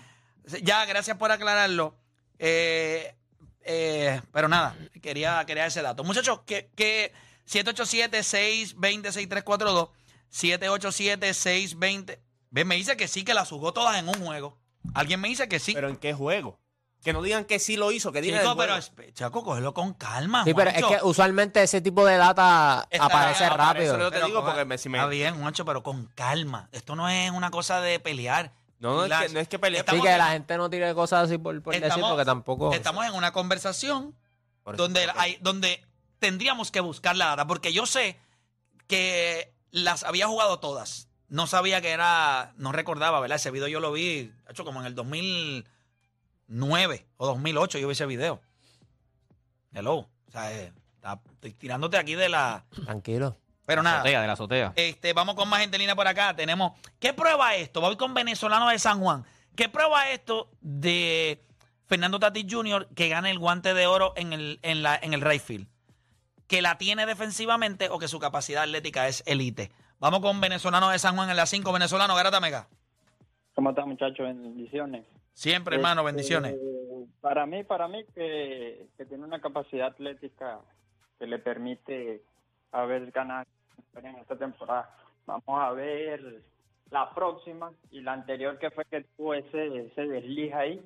Ya, 0.63 0.85
gracias 0.85 1.17
por 1.17 1.33
aclararlo. 1.33 1.99
Eh, 2.39 3.15
eh, 3.63 4.21
pero 4.33 4.49
nada, 4.49 4.77
quería, 5.03 5.45
quería 5.45 5.67
ese 5.67 5.83
dato. 5.83 6.05
Muchachos, 6.05 6.41
que, 6.47 6.71
que 6.77 7.13
787-620-6342. 7.49 9.91
787-620. 10.33 12.19
Ve, 12.51 12.65
me 12.65 12.77
dice 12.77 12.97
que 12.97 13.09
sí, 13.09 13.25
que 13.25 13.35
las 13.35 13.49
jugó 13.49 13.73
todas 13.73 13.99
en 13.99 14.09
un 14.09 14.25
juego. 14.25 14.59
Alguien 14.95 15.21
me 15.21 15.29
dice 15.29 15.49
que 15.49 15.59
sí. 15.59 15.75
¿Pero 15.75 15.89
en 15.89 15.97
qué 15.97 16.15
juego? 16.15 16.61
Que 17.03 17.13
no 17.13 17.23
digan 17.23 17.45
que 17.45 17.59
sí 17.61 17.77
lo 17.77 17.93
hizo, 17.93 18.11
que 18.13 18.21
digan 18.21 18.41
Chico, 18.43 18.57
pero 18.57 18.75
Chaco, 19.13 19.45
cógelo 19.45 19.73
con 19.73 19.95
calma. 19.95 20.43
Sí, 20.45 20.53
pero 20.53 20.71
es 20.71 20.81
Juancho. 20.83 20.99
que 20.99 21.05
usualmente 21.07 21.63
ese 21.63 21.81
tipo 21.81 22.05
de 22.05 22.17
data 22.17 22.87
Está- 22.91 23.07
aparece 23.07 23.45
aparece 23.45 23.49
rápido. 23.57 23.85
Eso 23.85 23.95
es 23.95 23.99
lo 24.01 24.11
que 24.11 24.15
Pero 24.17 24.27
digo, 24.27 24.45
porque 24.45 24.65
me, 24.65 24.79
si 24.79 24.89
me... 24.89 24.99
Está 24.99 25.09
bien, 25.09 25.41
Juancho, 25.41 25.65
pero 25.65 25.83
con 25.83 26.07
calma. 26.15 26.69
Esto 26.73 26.97
no 26.97 27.09
es 27.09 27.31
una 27.31 27.51
cosa 27.51 27.81
de 27.81 28.01
pelear. 28.01 28.53
No, 28.81 28.95
no 28.95 29.03
es, 29.05 29.11
Relax. 29.11 29.27
que, 29.29 29.35
no 29.35 29.41
es 29.41 29.49
que 29.49 29.59
pelear. 29.59 29.81
Sí, 29.85 29.87
Estamos 29.87 30.05
que 30.05 30.13
en- 30.13 30.19
la 30.19 30.27
gente 30.29 30.57
no 30.57 30.69
tire 30.71 30.93
cosas 30.95 31.25
así 31.27 31.39
por, 31.39 31.63
por 31.63 31.73
decir, 31.73 31.87
Estamos- 31.89 32.11
porque 32.11 32.25
tampoco... 32.25 32.73
Estamos 32.73 33.07
en 33.07 33.15
una 33.15 33.33
conversación 33.33 34.15
Por 34.65 34.75
eso, 34.75 34.83
donde, 34.83 35.09
hay, 35.17 35.39
donde 35.41 35.85
tendríamos 36.19 36.71
que 36.73 36.81
buscar 36.81 37.15
la 37.17 37.27
data, 37.27 37.47
porque 37.47 37.73
yo 37.73 37.87
sé 37.87 38.19
que 38.87 39.53
las 39.71 40.03
había 40.05 40.27
jugado 40.27 40.59
todas. 40.59 41.09
No 41.29 41.47
sabía 41.47 41.81
que 41.81 41.91
era, 41.91 42.53
no 42.57 42.73
recordaba, 42.73 43.21
¿verdad? 43.21 43.37
Ese 43.37 43.51
video 43.51 43.69
yo 43.69 43.81
lo 43.81 43.93
vi, 43.93 44.33
hecho 44.49 44.65
como 44.65 44.81
en 44.81 44.87
el 44.87 44.95
2009 46.49 47.07
o 47.19 47.27
2008 47.27 47.79
yo 47.79 47.87
vi 47.89 47.93
ese 47.93 48.07
video. 48.07 48.41
Hello. 49.73 49.97
O 50.27 50.31
sea, 50.31 50.53
eh, 50.53 50.73
está- 50.95 51.21
estoy 51.33 51.53
tirándote 51.55 51.97
aquí 51.99 52.15
de 52.15 52.29
la... 52.29 52.65
Tranquilo. 52.85 53.37
Pero 53.67 53.83
nada. 53.83 53.99
Azotea, 53.99 54.21
de 54.23 54.27
la 54.27 54.33
azotea. 54.33 54.73
Este, 54.77 55.13
vamos 55.13 55.35
con 55.35 55.49
más 55.49 55.61
gente 55.61 55.77
en 55.77 55.81
línea 55.81 55.95
por 55.95 56.07
acá. 56.09 56.35
Tenemos. 56.35 56.73
¿Qué 56.99 57.13
prueba 57.13 57.55
esto? 57.55 57.81
Voy 57.83 57.97
con 57.97 58.15
venezolano 58.15 58.69
de 58.69 58.79
San 58.79 58.99
Juan. 59.01 59.25
¿Qué 59.55 59.69
prueba 59.69 60.11
esto 60.11 60.49
de 60.63 61.43
Fernando 61.87 62.19
Tatis 62.19 62.47
Jr. 62.49 62.89
que 62.95 63.09
gana 63.09 63.31
el 63.31 63.39
guante 63.39 63.75
de 63.75 63.87
oro 63.87 64.15
en 64.17 64.33
el, 64.33 64.59
en 64.63 64.83
la, 64.83 64.97
en 64.97 65.13
el 65.13 65.21
right 65.21 65.43
field? 65.43 65.69
¿Que 66.47 66.63
la 66.63 66.79
tiene 66.79 67.05
defensivamente 67.05 67.91
o 67.91 67.99
que 67.99 68.09
su 68.09 68.19
capacidad 68.19 68.63
atlética 68.63 69.07
es 69.07 69.23
elite? 69.27 69.71
Vamos 69.99 70.21
con 70.21 70.41
venezolano 70.41 70.89
de 70.89 70.99
San 70.99 71.15
Juan 71.17 71.29
en 71.29 71.37
la 71.37 71.45
5. 71.45 71.71
Venezolano, 71.71 72.15
Garata 72.15 72.41
Mega. 72.41 72.69
¿Cómo 73.55 73.71
están 73.71 73.89
muchachos? 73.89 74.19
Bendiciones. 74.21 75.05
Siempre, 75.39 75.77
hermano, 75.77 76.03
bendiciones. 76.03 76.55
Eh, 76.55 77.07
para 77.21 77.47
mí, 77.47 77.63
para 77.63 77.87
mí 77.87 78.05
que, 78.13 78.89
que 78.97 79.07
tiene 79.07 79.23
una 79.23 79.41
capacidad 79.41 79.87
atlética 79.87 80.59
que 81.17 81.29
le 81.29 81.39
permite 81.39 82.23
haber 82.73 83.13
ganado 83.13 83.47
en 83.95 84.17
esta 84.17 84.37
temporada. 84.37 84.93
Vamos 85.27 85.45
a 85.47 85.71
ver 85.71 86.43
la 86.91 87.15
próxima 87.15 87.71
y 87.93 88.01
la 88.01 88.15
anterior 88.15 88.59
que 88.59 88.73
fue 88.73 88.85
que 88.87 89.05
tuvo 89.17 89.33
ese, 89.33 89.87
ese 89.87 90.09
desliz 90.09 90.53
ahí. 90.55 90.83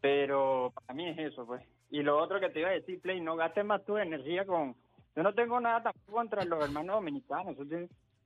Pero 0.00 0.72
para 0.72 0.94
mí 0.94 1.08
es 1.08 1.32
eso, 1.32 1.44
pues. 1.44 1.60
Y 1.90 2.04
lo 2.04 2.16
otro 2.22 2.38
que 2.38 2.50
te 2.50 2.60
iba 2.60 2.68
a 2.68 2.74
decir, 2.74 3.00
Play, 3.00 3.20
no 3.20 3.34
gastes 3.34 3.64
más 3.64 3.84
tu 3.84 3.98
energía 3.98 4.46
con... 4.46 4.76
Yo 5.16 5.24
no 5.24 5.34
tengo 5.34 5.58
nada 5.58 5.82
tampoco 5.82 6.12
contra 6.12 6.44
los 6.44 6.62
hermanos 6.62 6.94
dominicanos, 6.94 7.56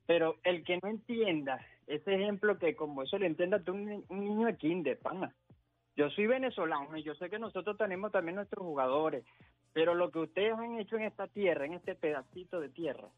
pero 0.04 0.36
el 0.44 0.62
que 0.62 0.78
no 0.82 0.90
entienda 0.90 1.58
ese 1.88 2.14
ejemplo 2.14 2.58
que 2.58 2.76
como 2.76 3.02
eso 3.02 3.18
le 3.18 3.26
entienda 3.26 3.58
tú 3.60 3.72
un, 3.72 4.04
un 4.08 4.20
niño 4.20 4.46
de 4.46 4.56
kinder, 4.56 4.98
pana. 4.98 5.34
Yo 5.96 6.10
soy 6.10 6.28
venezolano 6.28 6.96
y 6.96 7.02
yo 7.02 7.14
sé 7.16 7.28
que 7.28 7.40
nosotros 7.40 7.76
tenemos 7.76 8.12
también 8.12 8.36
nuestros 8.36 8.64
jugadores, 8.64 9.24
pero 9.72 9.94
lo 9.94 10.10
que 10.12 10.20
ustedes 10.20 10.52
han 10.52 10.78
hecho 10.78 10.96
en 10.96 11.02
esta 11.02 11.26
tierra, 11.26 11.66
en 11.66 11.74
este 11.74 11.94
pedacito 11.96 12.60
de 12.60 12.68
tierra, 12.68 13.08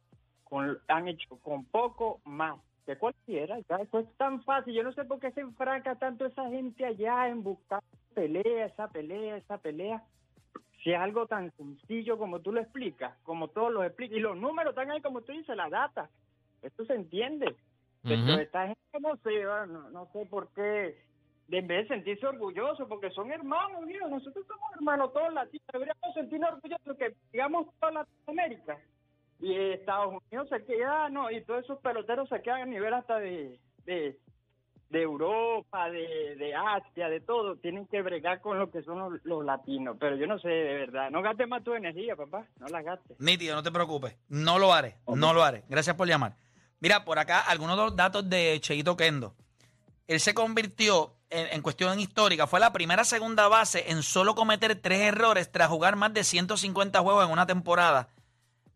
han 0.88 1.08
hecho 1.08 1.38
con 1.40 1.64
poco 1.66 2.20
más 2.24 2.58
que 2.86 2.96
cualquiera. 2.96 3.58
Ya 3.68 3.76
eso 3.76 4.00
es 4.00 4.16
tan 4.16 4.42
fácil. 4.44 4.74
Yo 4.74 4.82
no 4.82 4.92
sé 4.92 5.04
por 5.04 5.20
qué 5.20 5.30
se 5.32 5.40
enfranca 5.40 5.96
tanto 5.96 6.26
esa 6.26 6.48
gente 6.48 6.84
allá 6.84 7.28
en 7.28 7.42
buscar 7.42 7.82
pelea, 8.14 8.66
esa 8.66 8.88
pelea, 8.88 9.36
esa 9.36 9.58
pelea. 9.58 10.02
Si 10.82 10.90
es 10.90 10.98
algo 10.98 11.26
tan 11.26 11.52
sencillo 11.56 12.18
como 12.18 12.40
tú 12.40 12.52
lo 12.52 12.60
explicas, 12.60 13.16
como 13.22 13.48
todos 13.48 13.72
lo 13.72 13.84
explican, 13.84 14.16
y 14.16 14.20
los 14.20 14.36
números 14.36 14.70
están 14.70 14.90
ahí 14.90 15.02
como 15.02 15.20
tú 15.20 15.32
dices, 15.32 15.54
la 15.56 15.68
data. 15.68 16.08
Esto 16.62 16.84
se 16.84 16.94
entiende. 16.94 17.54
Pero 18.02 18.40
esta 18.40 18.66
gente 18.66 19.00
no 19.00 19.16
sé, 19.16 19.42
no, 19.42 19.90
no 19.90 20.08
sé 20.12 20.26
por 20.26 20.48
qué, 20.54 20.96
de 21.48 21.58
en 21.58 21.66
vez 21.66 21.88
de 21.88 21.94
sentirse 21.94 22.26
orgullosos, 22.26 22.88
porque 22.88 23.10
son 23.10 23.30
hermanos, 23.30 23.84
mío, 23.84 24.08
nosotros 24.08 24.46
somos 24.46 24.72
hermanos 24.74 25.12
todos 25.12 25.34
latinos, 25.34 25.66
deberíamos 25.72 26.14
sentirnos 26.14 26.52
orgullosos 26.52 26.96
que 26.96 27.14
digamos 27.32 27.66
toda 27.78 27.92
Latinoamérica. 27.92 28.78
Y 29.40 29.54
Estados 29.54 30.14
Unidos 30.30 30.48
se 30.50 30.64
queda, 30.64 31.08
no, 31.08 31.30
y 31.30 31.42
todos 31.42 31.64
esos 31.64 31.78
peloteros 31.80 32.28
se 32.28 32.42
quedan 32.42 32.62
a 32.62 32.66
nivel 32.66 32.92
hasta 32.92 33.18
de, 33.18 33.58
de, 33.84 34.16
de 34.90 35.02
Europa, 35.02 35.90
de, 35.90 36.36
de 36.36 36.54
Asia, 36.54 37.08
de 37.08 37.20
todo, 37.20 37.56
tienen 37.56 37.86
que 37.86 38.02
bregar 38.02 38.40
con 38.42 38.58
lo 38.58 38.70
que 38.70 38.82
son 38.82 38.98
los, 38.98 39.24
los 39.24 39.44
latinos. 39.44 39.96
Pero 39.98 40.16
yo 40.16 40.26
no 40.26 40.38
sé, 40.38 40.48
de 40.48 40.74
verdad, 40.74 41.10
no 41.10 41.22
gastes 41.22 41.48
más 41.48 41.64
tu 41.64 41.72
energía, 41.74 42.16
papá, 42.16 42.46
no 42.58 42.66
la 42.68 42.82
gastes. 42.82 43.18
Nítido, 43.18 43.56
no 43.56 43.62
te 43.62 43.72
preocupes. 43.72 44.16
No 44.28 44.58
lo 44.58 44.72
haré. 44.74 44.96
No 45.06 45.32
lo 45.32 45.42
haré. 45.42 45.64
Gracias 45.68 45.96
por 45.96 46.06
llamar. 46.06 46.34
Mira, 46.80 47.04
por 47.04 47.18
acá 47.18 47.40
algunos 47.40 47.76
de 47.76 47.84
los 47.84 47.96
datos 47.96 48.28
de 48.28 48.58
Cheito 48.60 48.96
Kendo. 48.96 49.34
Él 50.08 50.18
se 50.18 50.34
convirtió 50.34 51.14
en, 51.30 51.62
cuestión 51.62 52.00
histórica. 52.00 52.46
Fue 52.46 52.58
la 52.58 52.72
primera 52.72 53.04
segunda 53.04 53.48
base 53.48 53.90
en 53.90 54.02
solo 54.02 54.34
cometer 54.34 54.74
tres 54.74 55.02
errores 55.02 55.52
tras 55.52 55.68
jugar 55.68 55.96
más 55.96 56.12
de 56.12 56.24
150 56.24 56.98
juegos 57.00 57.24
en 57.24 57.30
una 57.30 57.46
temporada 57.46 58.08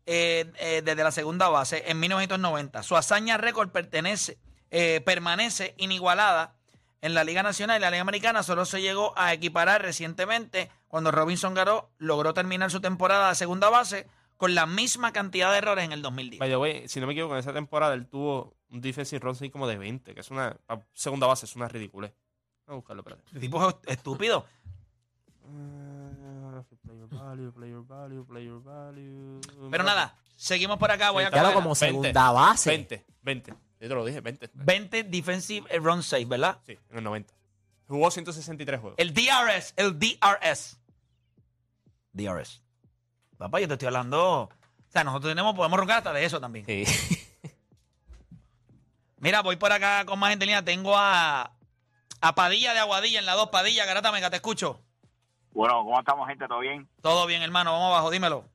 eh, 0.05 0.51
eh, 0.59 0.81
desde 0.85 1.03
la 1.03 1.11
segunda 1.11 1.49
base 1.49 1.83
en 1.87 1.99
1990. 1.99 2.83
Su 2.83 2.95
hazaña 2.95 3.37
récord 3.37 3.69
pertenece, 3.69 4.37
eh, 4.71 5.01
permanece 5.05 5.73
inigualada 5.77 6.55
en 7.01 7.13
la 7.13 7.23
Liga 7.23 7.43
Nacional 7.43 7.77
y 7.77 7.81
la 7.81 7.91
Liga 7.91 8.01
Americana. 8.01 8.43
Solo 8.43 8.65
se 8.65 8.81
llegó 8.81 9.13
a 9.17 9.33
equiparar 9.33 9.81
recientemente 9.81 10.71
cuando 10.87 11.11
Robinson 11.11 11.53
Garó 11.53 11.89
logró 11.97 12.33
terminar 12.33 12.71
su 12.71 12.79
temporada 12.79 13.29
de 13.29 13.35
segunda 13.35 13.69
base 13.69 14.07
con 14.37 14.55
la 14.55 14.65
misma 14.65 15.13
cantidad 15.13 15.51
de 15.51 15.57
errores 15.57 15.85
en 15.85 15.91
el 15.91 16.01
2010. 16.01 16.39
By 16.39 16.49
the 16.49 16.57
way, 16.57 16.87
si 16.87 16.99
no 16.99 17.07
me 17.07 17.13
equivoco, 17.13 17.33
en 17.33 17.39
esa 17.39 17.53
temporada 17.53 17.93
él 17.93 18.07
tuvo 18.07 18.55
un 18.69 18.81
defensive 18.81 19.19
run 19.19 19.31
así 19.33 19.49
como 19.49 19.67
de 19.67 19.77
20, 19.77 20.13
que 20.13 20.19
es 20.19 20.31
una 20.31 20.57
segunda 20.93 21.27
base, 21.27 21.45
es 21.45 21.55
una 21.55 21.67
ridiculez. 21.67 22.13
Vamos 22.65 22.73
a 22.73 22.75
buscarlo, 22.81 23.01
espérate. 23.01 23.23
Este 23.27 23.39
tipo 23.39 23.69
es 23.69 23.75
estúpido. 23.87 24.45
Ah, 25.47 26.63
player 26.83 27.07
value, 27.07 27.51
player 27.51 27.81
value, 27.81 28.25
player 28.25 28.59
value. 28.59 29.41
Pero 29.69 29.83
nada, 29.83 30.17
seguimos 30.35 30.77
por 30.77 30.91
acá. 30.91 31.11
Voy 31.11 31.23
a 31.23 31.31
Claro, 31.31 31.53
como 31.53 31.69
20, 31.69 31.75
segunda 31.75 32.31
base. 32.31 32.69
20, 32.69 33.05
20. 33.21 33.51
Yo 33.79 33.89
te 33.89 33.95
lo 33.95 34.05
dije, 34.05 34.21
20. 34.21 34.51
20 34.53 35.03
defensive 35.03 35.67
run 35.79 36.01
save, 36.01 36.25
¿verdad? 36.25 36.59
Sí, 36.65 36.77
en 36.89 36.97
el 36.97 37.03
90. 37.03 37.33
Jugó 37.87 38.09
163 38.09 38.79
juegos. 38.79 38.97
El 38.97 39.13
DRS, 39.13 39.73
el 39.77 39.99
DRS. 39.99 40.79
DRS. 42.13 42.63
Papá, 43.37 43.59
yo 43.59 43.67
te 43.67 43.73
estoy 43.73 43.87
hablando. 43.87 44.43
O 44.43 44.49
sea, 44.89 45.03
nosotros 45.03 45.31
tenemos, 45.31 45.55
podemos 45.55 45.79
roncar 45.79 45.97
hasta 45.97 46.13
de 46.13 46.25
eso 46.25 46.39
también. 46.39 46.65
Sí. 46.65 46.85
Mira, 49.17 49.41
voy 49.41 49.55
por 49.55 49.71
acá 49.71 50.05
con 50.05 50.19
más 50.19 50.29
gente 50.29 50.45
en 50.45 50.49
línea. 50.49 50.63
Tengo 50.63 50.95
a, 50.97 51.51
a 52.21 52.35
Padilla 52.35 52.73
de 52.73 52.79
Aguadilla 52.79 53.19
en 53.19 53.25
la 53.25 53.33
2. 53.33 53.49
Padilla, 53.49 53.85
Garata 53.85 54.11
Mega, 54.11 54.29
te 54.29 54.37
escucho. 54.37 54.81
Bueno, 55.51 55.83
¿cómo 55.83 55.99
estamos, 55.99 56.27
gente? 56.27 56.47
¿Todo 56.47 56.59
bien? 56.59 56.87
Todo 57.01 57.25
bien, 57.25 57.41
hermano. 57.41 57.71
Vamos 57.71 57.91
abajo, 57.91 58.11
dímelo. 58.11 58.45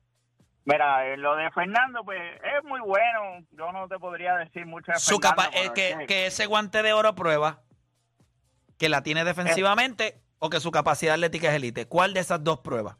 Mira, 0.65 1.07
eh, 1.07 1.17
lo 1.17 1.35
de 1.35 1.49
Fernando, 1.51 2.03
pues 2.03 2.21
es 2.21 2.63
muy 2.63 2.79
bueno. 2.81 3.45
Yo 3.51 3.71
no 3.71 3.87
te 3.87 3.97
podría 3.97 4.35
decir 4.35 4.65
mucho 4.65 4.91
de 4.91 4.99
Su 4.99 5.17
Fernando, 5.17 5.43
capa 5.43 5.57
es 5.57 5.71
que, 5.71 5.91
es 5.91 6.07
que 6.07 6.25
ese 6.27 6.45
guante 6.45 6.83
de 6.83 6.93
oro 6.93 7.15
prueba 7.15 7.61
que 8.77 8.87
la 8.87 9.01
tiene 9.01 9.23
defensivamente 9.23 10.21
o 10.39 10.49
que 10.49 10.59
su 10.59 10.71
capacidad 10.71 11.15
atlética 11.15 11.49
es 11.49 11.55
elite. 11.55 11.87
¿Cuál 11.87 12.13
de 12.13 12.19
esas 12.19 12.43
dos 12.43 12.59
pruebas? 12.59 12.97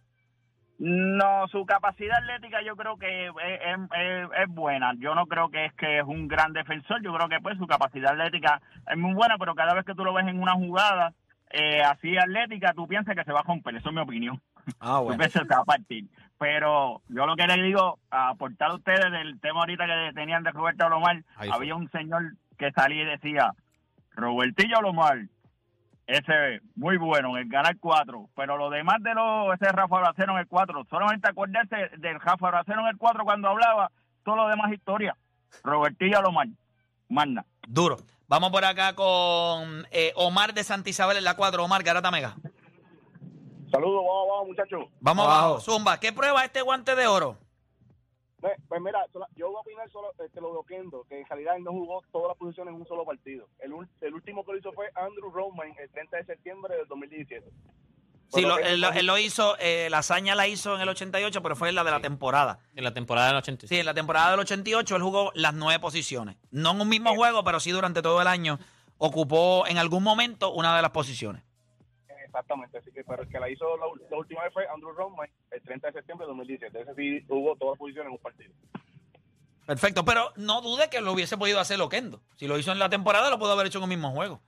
No, 0.84 1.48
su 1.50 1.63
capacidad 1.67 2.17
atlética 2.17 2.63
yo 2.63 2.76
creo 2.76 2.98
que 2.98 3.28
es, 3.28 3.32
es- 3.46 3.80
es- 4.00 4.30
es 4.36 4.48
buena. 4.50 4.94
Yo 4.98 5.13
no 5.13 5.28
creo 5.28 5.50
que 5.50 5.65
es 5.65 5.74
que 5.74 6.00
es 6.00 6.04
un 6.04 6.28
gran 6.28 6.54
defensor. 6.54 7.04
Yo 7.04 7.13
creo 7.13 7.30
que 7.30 7.39
pues 7.39 7.56
su 7.60 7.67
capacidad 7.67 8.13
atlética 8.13 8.60
es 8.91 8.98
muy 8.98 9.13
buena, 9.13 9.38
pero 9.38 9.54
cada 9.54 9.76
vez 9.76 9.86
que 9.86 9.94
tú 9.94 10.04
lo 10.04 10.12
ves 10.13 10.26
en 10.28 10.41
una 10.41 10.54
jugada 10.54 11.13
eh, 11.52 11.84
así 11.84 12.17
atlética, 12.17 12.74
tú 12.74 12.88
piensas 12.88 13.15
que 13.15 13.24
se 13.26 13.32
va 13.32 13.41
a 13.41 13.44
romper. 13.44 13.76
Eso 13.76 13.89
es 13.89 13.96
mi 13.96 14.02
opinión. 14.02 14.41
Ah, 14.80 15.02
que 15.20 15.30
se 15.30 15.44
va 15.56 15.62
a 15.62 15.65
partir. 15.65 16.06
Pero 16.39 17.02
yo 17.10 17.28
lo 17.28 17.36
que 17.36 17.46
les 17.46 17.62
digo, 17.62 18.00
a 18.10 18.30
aportar 18.30 18.72
a 18.72 18.76
ustedes 18.76 19.12
del 19.12 19.39
tema 19.39 19.60
ahorita 19.60 19.86
que 19.86 20.12
tenían 20.15 20.41
de 20.41 20.50
Roberto 20.52 20.86
fue. 20.86 21.24
había 21.52 21.76
un 21.76 21.91
señor 21.91 22.24
que 22.58 22.72
salía 22.72 23.04
y 23.04 23.06
decía, 23.06 23.52
Robertillo 24.15 24.78
Alomar, 24.80 25.20
ese 26.17 26.62
muy 26.76 26.97
bueno 26.97 27.30
en 27.38 27.43
el 27.43 27.50
ganar 27.50 27.78
cuatro, 27.80 28.30
pero 28.36 28.58
lo 28.58 28.69
demás 28.69 28.98
de 29.02 29.13
los, 29.13 29.54
ese 29.54 29.71
Rafa 29.71 30.00
Bracero 30.00 30.33
en 30.33 30.40
el 30.40 30.48
cuatro, 30.48 30.86
solamente 30.90 31.29
acordarse 31.29 31.90
del 31.98 32.19
Rafa 32.19 32.50
Bracero 32.50 32.81
en 32.81 32.88
el 32.88 32.98
cuatro 32.98 33.23
cuando 33.23 33.50
hablaba, 33.50 33.92
todo 34.23 34.36
lo 34.36 34.48
demás 34.48 34.71
historia. 34.71 35.15
Robertillo 35.63 36.17
Alomar, 36.19 36.48
manda. 37.10 37.46
Duro. 37.67 37.98
Vamos 38.27 38.52
por 38.52 38.63
acá 38.63 38.96
con 38.96 39.86
eh, 39.92 40.13
Omar 40.15 40.54
de 40.54 40.63
Santa 40.63 40.90
Isabel 40.90 41.17
en 41.17 41.25
la 41.25 41.36
4. 41.36 41.63
Omar, 41.63 41.83
Garata 41.83 42.12
Mega. 42.12 42.36
Saludos, 43.71 44.02
vamos 44.06 44.27
abajo, 44.29 44.46
muchachos. 44.48 44.79
Vamos 45.00 45.25
Abajo. 45.25 45.40
abajo. 45.42 45.60
Zumba, 45.62 46.00
¿qué 46.00 46.12
prueba 46.13 46.44
este 46.44 46.62
guante 46.62 46.96
de 46.96 47.08
oro? 47.08 47.38
Pues, 48.42 48.54
pues 48.67 48.81
mira, 48.81 49.06
yo 49.35 49.48
voy 49.50 49.56
a 49.58 49.60
opinar 49.60 49.89
solo 49.92 50.12
este, 50.25 50.42
lo 50.42 50.52
de 50.52 50.58
Oquendo, 50.58 51.06
que 51.08 51.19
en 51.21 51.27
realidad 51.27 51.56
él 51.58 51.63
no 51.63 51.71
jugó 51.71 52.02
todas 52.12 52.29
las 52.29 52.37
posiciones 52.37 52.73
en 52.73 52.81
un 52.81 52.87
solo 52.87 53.06
partido. 53.06 53.48
El, 53.60 53.71
ul- 53.71 53.87
el 54.02 54.13
último 54.15 54.44
que 54.44 54.52
lo 54.54 54.58
hizo 54.58 54.71
fue 54.73 54.87
Andrew 54.96 55.29
Roman 55.31 55.71
el 55.79 55.89
30 55.92 56.17
de 56.17 56.25
septiembre 56.25 56.75
del 56.75 56.87
2017. 56.87 57.48
Sí, 58.33 58.42
lo- 58.42 58.58
él, 58.58 58.81
lo- 58.81 58.92
él 58.94 59.06
lo 59.06 59.17
hizo, 59.17 59.58
eh, 59.60 59.89
la 59.92 60.00
hazaña 60.00 60.33
la 60.35 60.48
hizo 60.48 60.73
en 60.75 60.81
el 60.81 60.89
88, 60.89 61.42
pero 61.44 61.56
fue 61.56 61.69
en 61.69 61.75
la 61.75 61.83
de 61.83 61.92
la 61.92 62.00
temporada. 62.00 62.60
En 62.75 62.83
la 62.83 62.94
temporada 62.94 63.27
del 63.27 63.35
86. 63.37 63.69
Sí, 63.69 63.79
en 63.79 63.85
la 63.85 63.94
temporada 63.94 64.31
del 64.31 64.39
88 64.39 64.96
él 64.96 65.02
jugó 65.04 65.31
las 65.35 65.54
nueve 65.54 65.79
posiciones. 65.79 66.37
No 66.50 66.71
en 66.71 66.81
un 66.81 66.89
mismo 66.89 67.13
juego, 67.13 67.44
pero 67.44 67.60
sí 67.60 67.71
durante 67.71 68.02
todo 68.02 68.21
el 68.21 68.27
año 68.27 68.58
ocupó 68.98 69.65
en 69.67 69.77
algún 69.77 70.02
momento 70.04 70.52
una 70.54 70.75
de 70.75 70.81
las 70.81 70.92
posiciones. 70.92 71.44
Exactamente, 72.34 72.77
así 72.77 72.92
que 72.94 73.04
pero 73.04 73.23
el 73.23 73.29
que 73.29 73.40
la 73.40 73.50
hizo 73.50 73.65
la, 73.75 73.86
la 74.10 74.17
última 74.17 74.44
vez 74.44 74.54
fue 74.54 74.65
Andrew 74.67 74.92
Roman 74.94 75.29
el 75.52 75.62
30 75.62 75.88
de 75.88 75.94
septiembre 75.94 76.25
de 76.25 76.29
2017. 76.29 76.82
Ese 76.82 76.96
sí 76.96 77.25
hubo 77.27 77.56
todas 77.58 77.73
las 77.73 77.79
posiciones 77.79 78.08
en 78.08 78.13
un 78.13 78.17
partido. 78.19 78.54
Perfecto, 79.65 80.06
pero 80.06 80.32
no 80.38 80.62
dude 80.62 80.90
que 80.90 81.02
lo 81.02 81.12
hubiese 81.12 81.38
podido 81.38 81.60
hacer 81.60 81.77
Loquendo. 81.77 82.21
Si 82.38 82.48
lo 82.48 82.58
hizo 82.58 82.71
en 82.71 82.79
la 82.79 82.90
temporada, 82.90 83.29
lo 83.29 83.38
pudo 83.38 83.52
haber 83.52 83.67
hecho 83.67 83.79
en 83.79 83.84
un 83.84 83.90
mismo 83.90 84.12
juego. 84.12 84.42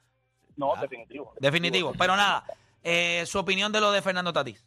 No, 0.56 0.74
definitivo. 0.82 1.34
Definitivo. 1.40 1.92
Pero 1.98 2.16
nada, 2.16 2.46
eh, 2.84 3.26
su 3.26 3.38
opinión 3.40 3.72
de 3.74 3.82
lo 3.82 3.92
de 3.92 4.02
Fernando 4.02 4.32
Tatís. 4.32 4.66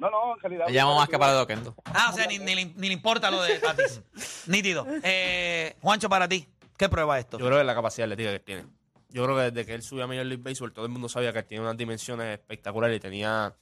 No, 0.00 0.10
no, 0.10 0.34
en 0.34 0.40
realidad. 0.40 0.66
Le 0.68 0.72
llamo 0.74 0.96
más 0.96 1.08
que 1.08 1.18
para 1.18 1.34
de 1.34 1.40
Oquendo. 1.40 1.74
Ah, 1.86 2.10
o 2.10 2.14
sea, 2.14 2.26
ni, 2.26 2.38
ni 2.38 2.54
le- 2.54 2.64
ni 2.76 2.88
le 2.88 2.92
importa 2.94 3.30
lo 3.30 3.42
de 3.42 3.58
Tatís. 3.58 4.02
Nítido. 4.48 4.86
Eh, 5.02 5.76
Juancho, 5.82 6.08
para 6.08 6.28
ti, 6.28 6.46
¿qué 6.76 6.88
prueba 6.88 7.18
esto? 7.18 7.38
Yo 7.38 7.46
creo 7.46 7.56
que 7.58 7.62
es 7.62 7.66
la 7.66 7.74
capacidad 7.74 8.04
atlética 8.04 8.32
que 8.32 8.40
tiene. 8.40 8.64
Yo 9.10 9.24
creo 9.24 9.36
que 9.36 9.42
desde 9.50 9.66
que 9.66 9.74
él 9.74 9.82
subió 9.82 10.04
a 10.04 10.06
Major 10.06 10.24
League 10.26 10.42
Baseball, 10.42 10.72
todo 10.72 10.84
el 10.86 10.90
mundo 10.92 11.08
sabía 11.08 11.32
que 11.32 11.40
él 11.40 11.44
tenía 11.46 11.62
unas 11.62 11.76
dimensiones 11.76 12.38
espectaculares 12.38 12.96
y 12.96 13.00
tenía 13.00 13.56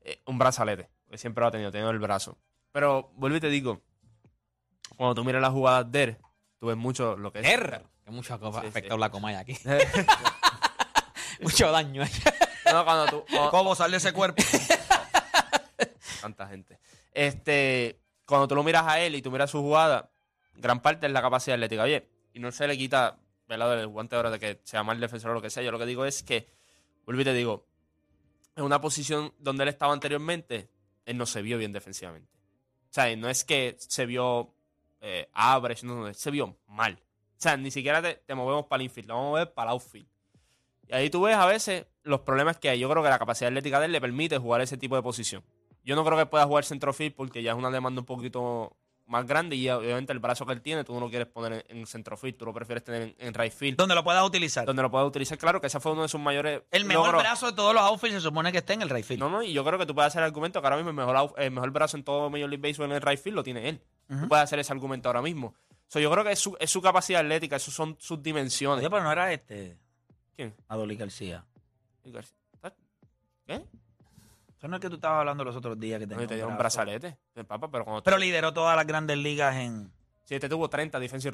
eh, 0.00 0.20
un 0.26 0.38
brazalete. 0.38 0.88
Que 1.10 1.16
siempre 1.18 1.40
lo 1.42 1.48
ha 1.48 1.50
tenido, 1.50 1.70
tenido 1.70 1.90
el 1.90 1.98
brazo. 1.98 2.36
Pero 2.72 3.10
vuelvo 3.14 3.36
y 3.36 3.40
te 3.40 3.48
digo, 3.48 3.80
cuando 4.96 5.14
tú 5.14 5.24
miras 5.24 5.40
las 5.40 5.52
jugadas 5.52 5.90
de 5.90 6.02
él, 6.02 6.16
tú 6.58 6.66
ves 6.66 6.76
mucho 6.76 7.16
lo 7.16 7.32
que 7.32 7.40
es. 7.40 7.46
R. 7.46 7.80
Que 8.04 8.10
mucho 8.10 8.34
ha 8.34 8.38
Sí, 8.38 8.66
afectado 8.66 8.96
sí. 8.96 9.00
la 9.00 9.10
comaya 9.10 9.38
aquí. 9.40 9.56
mucho 11.40 11.70
daño. 11.70 12.02
No, 12.72 12.84
cuando 12.84 13.06
tú. 13.06 13.24
cuando- 13.30 13.50
¿Cómo 13.50 13.74
sale 13.74 13.96
ese 13.98 14.12
cuerpo? 14.12 14.42
tanta 16.20 16.46
gente. 16.48 16.78
Este, 17.12 18.00
cuando 18.26 18.48
tú 18.48 18.54
lo 18.54 18.62
miras 18.64 18.84
a 18.86 19.00
él 19.00 19.14
y 19.14 19.22
tú 19.22 19.30
miras 19.30 19.50
su 19.50 19.60
jugada, 19.60 20.10
gran 20.54 20.80
parte 20.80 21.06
es 21.06 21.12
la 21.12 21.22
capacidad 21.22 21.54
atlética. 21.54 21.82
Oye, 21.84 22.08
y 22.32 22.40
no 22.40 22.50
se 22.52 22.66
le 22.66 22.76
quita 22.76 23.18
¿verdad? 23.48 23.76
del 23.76 23.88
guante 23.88 24.16
ahora 24.16 24.30
de 24.30 24.38
que 24.38 24.60
sea 24.64 24.82
mal 24.82 25.00
defensor 25.00 25.30
o 25.30 25.34
lo 25.34 25.42
que 25.42 25.50
sea. 25.50 25.62
Yo 25.62 25.72
lo 25.72 25.78
que 25.78 25.86
digo 25.86 26.04
es 26.04 26.22
que, 26.22 26.48
vuelvo 27.04 27.22
y 27.22 27.24
te 27.24 27.32
digo, 27.32 27.66
en 28.56 28.64
una 28.64 28.80
posición 28.80 29.32
donde 29.38 29.62
él 29.62 29.68
estaba 29.68 29.92
anteriormente, 29.92 30.68
él 31.06 31.16
no 31.16 31.26
se 31.26 31.42
vio 31.42 31.58
bien 31.58 31.72
defensivamente. 31.72 32.30
O 32.90 32.92
sea, 32.92 33.14
no 33.16 33.28
es 33.28 33.44
que 33.44 33.76
se 33.78 34.06
vio 34.06 34.54
eh, 35.00 35.28
average, 35.32 35.86
no, 35.86 36.06
no, 36.06 36.14
se 36.14 36.30
vio 36.30 36.56
mal. 36.66 36.94
O 36.94 37.40
sea, 37.40 37.56
ni 37.56 37.70
siquiera 37.70 38.02
te, 38.02 38.14
te 38.14 38.34
movemos 38.34 38.66
para 38.66 38.82
el 38.82 38.86
infield, 38.86 39.08
lo 39.08 39.14
vamos 39.14 39.26
a 39.26 39.30
mover 39.30 39.54
para 39.54 39.70
el 39.70 39.72
outfield. 39.74 40.08
Y 40.88 40.94
ahí 40.94 41.10
tú 41.10 41.22
ves 41.22 41.36
a 41.36 41.46
veces 41.46 41.86
los 42.02 42.20
problemas 42.20 42.56
que 42.58 42.70
hay. 42.70 42.78
Yo 42.78 42.88
creo 42.88 43.02
que 43.02 43.10
la 43.10 43.18
capacidad 43.18 43.48
atlética 43.48 43.78
de 43.78 43.86
él 43.86 43.92
le 43.92 44.00
permite 44.00 44.38
jugar 44.38 44.60
ese 44.60 44.76
tipo 44.76 44.96
de 44.96 45.02
posición. 45.02 45.44
Yo 45.84 45.94
no 45.94 46.04
creo 46.04 46.18
que 46.18 46.26
pueda 46.26 46.46
jugar 46.46 46.64
centrofield 46.64 47.14
porque 47.14 47.42
ya 47.42 47.52
es 47.52 47.58
una 47.58 47.70
demanda 47.70 48.00
un 48.00 48.06
poquito 48.06 48.76
más 49.08 49.26
grande 49.26 49.56
y 49.56 49.68
obviamente 49.68 50.12
el 50.12 50.18
brazo 50.20 50.46
que 50.46 50.52
él 50.52 50.60
tiene 50.62 50.84
tú 50.84 50.94
no 50.94 51.00
lo 51.00 51.08
quieres 51.10 51.26
poner 51.26 51.64
en, 51.68 51.78
en 51.78 51.86
centrofield, 51.86 52.36
tú 52.36 52.44
lo 52.44 52.52
prefieres 52.52 52.84
tener 52.84 53.02
en, 53.02 53.14
en 53.18 53.34
right 53.34 53.52
field. 53.52 53.76
Donde 53.76 53.94
lo 53.94 54.04
puedas 54.04 54.24
utilizar. 54.24 54.64
Donde 54.64 54.82
lo 54.82 54.90
puedas 54.90 55.08
utilizar, 55.08 55.36
claro 55.38 55.60
que 55.60 55.66
ese 55.66 55.80
fue 55.80 55.92
uno 55.92 56.02
de 56.02 56.08
sus 56.08 56.20
mayores 56.20 56.62
El 56.70 56.84
mejor 56.84 57.06
logros. 57.06 57.22
brazo 57.22 57.46
de 57.46 57.52
todos 57.54 57.74
los 57.74 57.82
outfields 57.82 58.16
se 58.16 58.20
supone 58.28 58.52
que 58.52 58.58
esté 58.58 58.74
en 58.74 58.82
el 58.82 58.90
right 58.90 59.04
field. 59.04 59.20
No, 59.20 59.30
no, 59.30 59.42
y 59.42 59.52
yo 59.52 59.64
creo 59.64 59.78
que 59.78 59.86
tú 59.86 59.94
puedes 59.94 60.08
hacer 60.08 60.20
el 60.20 60.26
argumento 60.26 60.60
que 60.60 60.66
ahora 60.66 60.76
mismo 60.76 60.90
el 60.90 60.96
mejor, 60.96 61.34
el 61.36 61.50
mejor 61.50 61.70
brazo 61.70 61.96
en 61.96 62.04
todo 62.04 62.30
Major 62.30 62.48
League 62.48 62.62
Baseball 62.68 62.90
en 62.90 62.96
el 62.96 63.02
right 63.02 63.18
field 63.20 63.36
lo 63.36 63.42
tiene 63.42 63.68
él. 63.68 63.80
Tú 64.08 64.28
puedes 64.28 64.44
hacer 64.44 64.58
ese 64.58 64.72
argumento 64.72 65.08
ahora 65.08 65.22
mismo. 65.22 65.54
So, 65.86 66.00
yo 66.00 66.10
creo 66.10 66.22
que 66.22 66.32
es 66.32 66.38
su, 66.38 66.56
es 66.60 66.70
su 66.70 66.82
capacidad 66.82 67.20
atlética, 67.22 67.56
esas 67.56 67.72
son 67.72 67.96
sus 67.98 68.22
dimensiones. 68.22 68.80
Oye, 68.80 68.90
pero 68.90 69.02
no 69.02 69.10
era 69.10 69.32
este. 69.32 69.78
¿Quién? 70.36 70.54
Adolí 70.68 70.96
García. 70.96 71.44
¿Qué? 73.46 73.62
Eso 74.58 74.66
no 74.68 74.76
es 74.76 74.82
que 74.82 74.88
tú 74.88 74.96
estabas 74.96 75.20
hablando 75.20 75.44
los 75.44 75.54
otros 75.56 75.78
días 75.78 76.00
que 76.00 76.06
tenía 76.06 76.26
te 76.26 76.34
dieron 76.34 76.52
un 76.52 76.58
brazalete. 76.58 77.16
Pero 77.32 77.46
cuando 77.84 78.02
Pero 78.02 78.18
lideró 78.18 78.52
todas 78.52 78.76
las 78.76 78.86
grandes 78.86 79.16
ligas 79.16 79.54
en. 79.56 79.90
Sí, 80.24 80.34
este 80.34 80.48
tuvo 80.48 80.68
30 80.68 80.98
defensive. 80.98 81.32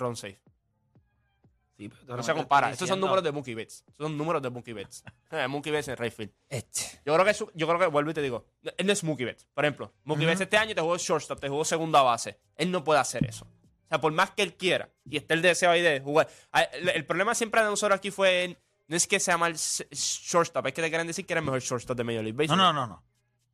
Sí, 1.77 1.89
pero 1.89 2.05
No 2.07 2.17
te 2.19 2.23
se 2.23 2.35
compara. 2.35 2.71
Estos 2.71 2.89
son 2.89 3.01
números 3.01 3.25
de 3.25 3.33
Mookie 3.33 3.55
Betts. 3.55 3.83
Estos 3.89 4.07
son 4.07 4.17
números 4.17 4.41
de 4.43 4.51
Mookie 4.51 4.73
Betts. 4.73 5.03
Mookie 5.49 5.71
Betts 5.73 5.89
en 5.89 5.97
Rayfield. 5.97 6.31
Este. 6.49 7.01
Yo 7.05 7.13
creo 7.15 7.25
que 7.25 7.35
su- 7.35 7.51
yo 7.55 7.67
creo 7.67 7.81
que 7.81 7.87
vuelvo 7.87 8.11
y 8.11 8.15
te 8.15 8.23
digo, 8.23 8.47
él 8.77 8.87
no 8.87 8.93
es 8.93 9.03
Mookie 9.03 9.25
Betts. 9.25 9.47
Por 9.53 9.65
ejemplo, 9.65 9.93
Mookie 10.05 10.21
Ujú. 10.23 10.29
Betts 10.29 10.41
este 10.43 10.57
año 10.57 10.75
te 10.75 10.81
jugó 10.81 10.97
shortstop, 10.99 11.41
te 11.41 11.49
jugó 11.49 11.65
segunda 11.65 12.03
base. 12.03 12.39
Él 12.57 12.71
no 12.71 12.85
puede 12.85 13.01
hacer 13.01 13.25
eso. 13.27 13.45
O 13.47 13.89
sea, 13.89 14.01
por 14.01 14.13
más 14.13 14.31
que 14.31 14.43
él 14.43 14.55
quiera 14.55 14.89
y 15.05 15.17
esté 15.17 15.35
el 15.35 15.43
deseo 15.43 15.71
ahí 15.71 15.83
de 15.83 16.01
jugar. 16.01 16.29
El, 16.75 16.91
el 16.91 17.05
problema 17.07 17.35
siempre 17.35 17.61
de 17.63 17.67
nosotros 17.69 17.97
aquí 17.97 18.11
fue 18.13 18.57
no 18.87 18.97
es 18.97 19.07
que 19.09 19.19
sea 19.19 19.37
mal 19.39 19.55
shortstop, 19.55 20.67
es 20.67 20.73
que 20.75 20.83
te 20.83 20.89
quieren 20.91 21.07
decir 21.07 21.27
que 21.27 21.33
era 21.33 21.41
el 21.41 21.45
mejor 21.45 21.61
shortstop 21.61 21.97
de 21.97 22.05
Major 22.05 22.23
League 22.23 22.47
No, 22.47 22.55
no, 22.57 22.73
no, 22.73 22.87
no. 22.87 23.03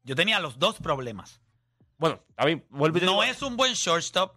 Yo 0.03 0.14
tenía 0.16 0.40
los 0.40 0.59
dos 0.59 0.76
problemas. 0.78 1.40
Bueno, 1.98 2.20
a 2.36 2.46
mí, 2.46 2.62
vuelvo 2.70 2.96
y 2.96 3.01
te 3.01 3.07
No 3.07 3.12
digo. 3.20 3.24
es 3.24 3.42
un 3.42 3.57
buen 3.57 3.74
shortstop. 3.74 4.36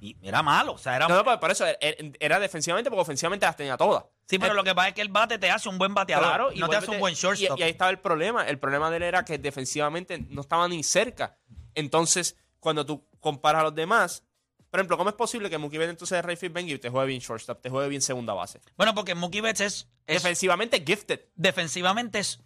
Y 0.00 0.16
era 0.20 0.42
malo. 0.42 0.72
O 0.72 0.78
sea, 0.78 0.96
era. 0.96 1.08
No, 1.08 1.14
no, 1.16 1.24
por- 1.24 1.40
por 1.40 1.50
eso 1.50 1.64
era, 1.64 1.78
era 2.20 2.38
defensivamente 2.40 2.90
porque 2.90 3.02
ofensivamente 3.02 3.46
las 3.46 3.56
tenía 3.56 3.76
todas. 3.76 4.04
sí, 4.26 4.38
pero 4.38 4.52
lo 4.54 4.64
que 4.64 4.74
pasa 4.74 4.88
es 4.88 4.94
que 4.94 5.00
el 5.02 5.08
bate 5.08 5.38
te 5.38 5.50
hace 5.50 5.68
un 5.68 5.78
buen 5.78 5.94
bateador. 5.94 6.26
Claro, 6.26 6.50
no 6.56 6.68
te 6.68 6.76
hace 6.76 6.90
un 6.90 6.98
buen 6.98 7.14
shortstop. 7.14 7.56
Y, 7.58 7.60
y 7.60 7.64
ahí 7.64 7.70
estaba 7.70 7.90
el 7.90 8.00
problema. 8.00 8.46
El 8.46 8.58
problema 8.58 8.90
de 8.90 8.96
él 8.98 9.02
era 9.04 9.24
que 9.24 9.38
defensivamente 9.38 10.18
no 10.28 10.40
estaba 10.42 10.66
ni 10.68 10.82
cerca. 10.82 11.38
Entonces, 11.74 12.36
cuando 12.58 12.84
tú 12.84 13.06
comparas 13.20 13.60
a 13.60 13.64
los 13.64 13.74
demás, 13.74 14.24
por 14.70 14.80
ejemplo, 14.80 14.98
¿cómo 14.98 15.08
es 15.10 15.16
posible 15.16 15.48
que 15.48 15.56
Mookie 15.58 15.78
Betts 15.78 15.90
entonces 15.90 16.16
de 16.18 16.22
Rayfield 16.22 16.52
venga 16.52 16.72
y 16.72 16.78
te 16.78 16.90
juegue 16.90 17.06
bien 17.06 17.20
shortstop, 17.20 17.60
te 17.62 17.70
juegue 17.70 17.88
bien 17.88 18.02
segunda 18.02 18.34
base? 18.34 18.60
Bueno, 18.76 18.94
porque 18.94 19.14
Mookie 19.14 19.40
Betts 19.40 19.60
es, 19.60 19.88
es- 20.06 20.22
Defensivamente 20.22 20.82
gifted. 20.84 21.20
defensivamente 21.36 22.18
es 22.18 22.40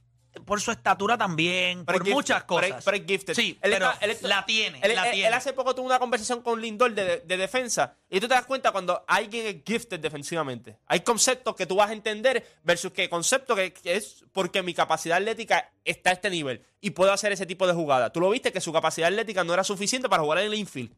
por 0.45 0.61
su 0.61 0.71
estatura 0.71 1.17
también, 1.19 1.85
por 1.85 2.07
muchas 2.09 2.45
cosas. 2.45 2.87
Es 2.87 3.05
gifted. 3.07 3.35
Sí, 3.35 3.59
Él 3.63 3.73
pero 3.73 3.91
está- 3.91 4.05
él 4.05 4.11
está- 4.13 4.29
la 4.29 4.47
tiene, 4.47 4.79
Él, 4.83 4.95
la 4.95 5.07
él- 5.07 5.13
tiene. 5.13 5.29
él 5.29 5.35
hace 5.35 5.53
poco 5.53 5.75
tuvo 5.75 5.87
una 5.87 5.99
conversación 5.99 6.43
con 6.43 6.61
Lindor 6.61 6.95
de, 6.95 7.21
de 7.21 7.37
defensa 7.37 7.97
y 8.09 8.21
tú 8.21 8.29
te 8.29 8.35
das 8.35 8.47
cuenta 8.47 8.71
cuando 8.71 9.05
alguien 9.09 9.47
es 9.47 9.57
gifted 9.67 9.99
defensivamente. 9.99 10.79
Hay 10.87 11.01
conceptos 11.01 11.57
que 11.57 11.67
tú 11.67 11.77
vas 11.77 11.91
a 11.91 11.93
entender 11.93 12.47
versus 12.63 12.93
que 12.93 13.09
concepto 13.09 13.57
que, 13.57 13.73
que 13.73 13.97
es 13.97 14.25
porque 14.33 14.63
mi 14.63 14.75
capacidad 14.75 15.17
atlética 15.19 15.73
está 15.85 16.11
a 16.11 16.13
este 16.13 16.31
nivel 16.31 16.63
y 16.81 16.91
puedo 16.91 17.13
hacer 17.13 17.33
ese 17.33 17.47
tipo 17.47 17.67
de 17.67 17.73
jugada. 17.73 18.11
Tú 18.13 18.21
lo 18.21 18.31
viste 18.31 18.53
que 18.53 18.61
su 18.61 18.73
capacidad 18.73 19.09
atlética 19.09 19.43
no 19.45 19.55
era 19.55 19.65
suficiente 19.65 20.09
para 20.09 20.23
jugar 20.23 20.39
en 20.39 20.47
el 20.47 20.55
infield. 20.55 20.95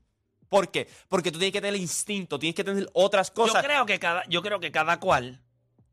¿Por 0.49 0.71
qué? 0.71 0.89
Porque 1.09 1.31
tú 1.31 1.39
tienes 1.39 1.53
que 1.53 1.61
tener 1.61 1.81
instinto, 1.81 2.39
tienes 2.39 2.57
que 2.57 2.65
tener 2.65 2.89
otras 2.93 3.31
cosas. 3.31 3.63
Yo 3.63 3.69
creo 3.69 3.87
que 3.87 3.99
cada, 4.01 4.25
yo 4.29 4.43
creo 4.43 4.59
que 4.59 4.73
cada 4.73 4.99
cual, 4.99 5.41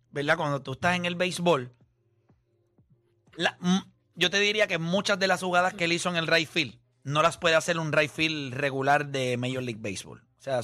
¿verdad? 0.10 0.36
Cuando 0.36 0.62
tú 0.64 0.74
estás 0.74 0.96
en 0.96 1.06
el 1.06 1.14
béisbol, 1.16 1.72
yo 4.16 4.30
te 4.30 4.40
diría 4.40 4.68
que 4.68 4.78
muchas 4.78 5.20
de 5.20 5.28
las 5.28 5.42
jugadas 5.42 5.74
que 5.74 5.86
él 5.86 5.94
hizo 5.94 6.10
en 6.10 6.16
el 6.16 6.28
right 6.28 6.50
field 6.50 6.80
no 7.04 7.22
las 7.22 7.38
puede 7.38 7.56
hacer 7.56 7.80
un 7.80 7.94
right 7.94 8.12
field 8.12 8.54
regular 8.54 9.08
de 9.08 9.38
Major 9.38 9.64
League 9.64 9.82
Baseball. 9.82 10.20
O 10.20 10.42
sea, 10.42 10.62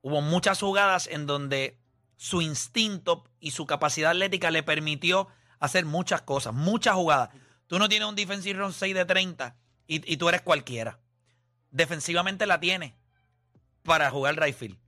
hubo 0.00 0.20
muchas 0.20 0.58
jugadas 0.60 1.06
en 1.06 1.26
donde 1.26 1.78
su 2.16 2.42
instinto 2.42 3.24
y 3.38 3.52
su 3.52 3.66
capacidad 3.66 4.10
atlética 4.10 4.50
le 4.50 4.62
permitió 4.62 5.28
hacer 5.60 5.84
muchas 5.84 6.22
cosas, 6.22 6.54
muchas 6.54 6.94
jugadas. 6.94 7.30
Tú 7.66 7.78
no 7.78 7.88
tienes 7.88 8.08
un 8.08 8.16
defensive 8.16 8.58
run 8.58 8.72
6 8.72 8.94
de 8.94 9.04
30 9.04 9.56
y, 9.86 10.12
y 10.12 10.16
tú 10.16 10.28
eres 10.28 10.42
cualquiera. 10.42 10.98
Defensivamente 11.70 12.46
la 12.46 12.58
tienes 12.58 12.94
para 13.84 14.10
jugar 14.10 14.40
right 14.40 14.56
field. 14.56 14.78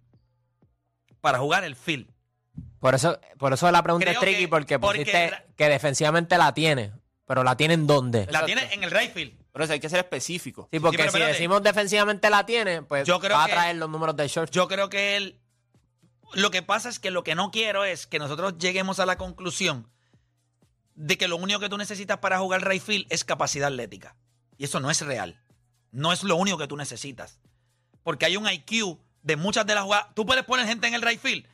Para 1.20 1.38
jugar 1.38 1.64
el 1.64 1.76
field. 1.76 2.10
Por 2.80 2.94
eso, 2.94 3.20
por 3.38 3.52
eso 3.52 3.70
la 3.70 3.82
pregunta 3.82 4.06
Creo 4.06 4.14
es 4.14 4.20
tricky, 4.20 4.40
que- 4.42 4.48
porque 4.48 4.78
porque 4.78 4.98
pusiste 5.00 5.32
que 5.56 5.68
defensivamente 5.68 6.36
la 6.38 6.52
tiene, 6.54 6.92
pero 7.26 7.44
la 7.44 7.56
tiene 7.56 7.74
en 7.74 7.86
dónde. 7.86 8.26
La 8.30 8.44
tiene 8.46 8.72
en 8.72 8.82
el 8.82 8.90
right 8.90 9.12
field. 9.12 9.34
Pero 9.52 9.64
eso 9.64 9.72
hay 9.74 9.80
que 9.80 9.88
ser 9.88 9.98
específico. 10.00 10.68
Sí, 10.72 10.80
porque 10.80 10.96
pero 10.96 11.10
si 11.10 11.16
espérate. 11.16 11.32
decimos 11.32 11.62
defensivamente 11.62 12.30
la 12.30 12.46
tiene, 12.46 12.82
pues 12.82 13.06
Yo 13.06 13.20
creo 13.20 13.36
va 13.36 13.44
a 13.44 13.46
que- 13.46 13.52
traer 13.52 13.76
los 13.76 13.90
números 13.90 14.16
de 14.16 14.26
short. 14.28 14.50
Yo 14.52 14.66
creo 14.68 14.88
que 14.88 15.16
él. 15.16 15.40
Lo 16.34 16.50
que 16.50 16.62
pasa 16.62 16.88
es 16.88 16.98
que 17.00 17.10
lo 17.10 17.24
que 17.24 17.34
no 17.34 17.50
quiero 17.50 17.84
es 17.84 18.06
que 18.06 18.18
nosotros 18.20 18.56
lleguemos 18.58 19.00
a 19.00 19.06
la 19.06 19.16
conclusión 19.18 19.88
de 20.94 21.18
que 21.18 21.28
lo 21.28 21.36
único 21.36 21.58
que 21.60 21.68
tú 21.68 21.76
necesitas 21.76 22.18
para 22.18 22.38
jugar 22.38 22.66
right 22.66 22.82
field 22.82 23.06
es 23.10 23.24
capacidad 23.24 23.68
atlética. 23.68 24.14
Y 24.56 24.64
eso 24.64 24.78
no 24.80 24.90
es 24.90 25.00
real. 25.00 25.40
No 25.90 26.12
es 26.12 26.22
lo 26.22 26.36
único 26.36 26.56
que 26.58 26.68
tú 26.68 26.76
necesitas. 26.76 27.40
Porque 28.04 28.26
hay 28.26 28.36
un 28.36 28.48
IQ 28.48 28.98
de 29.22 29.36
muchas 29.36 29.66
de 29.66 29.74
las 29.74 29.84
jugadas. 29.84 30.06
Tú 30.14 30.24
puedes 30.24 30.44
poner 30.44 30.66
gente 30.66 30.86
en 30.86 30.94
el 30.94 31.02
right 31.02 31.20
field, 31.20 31.44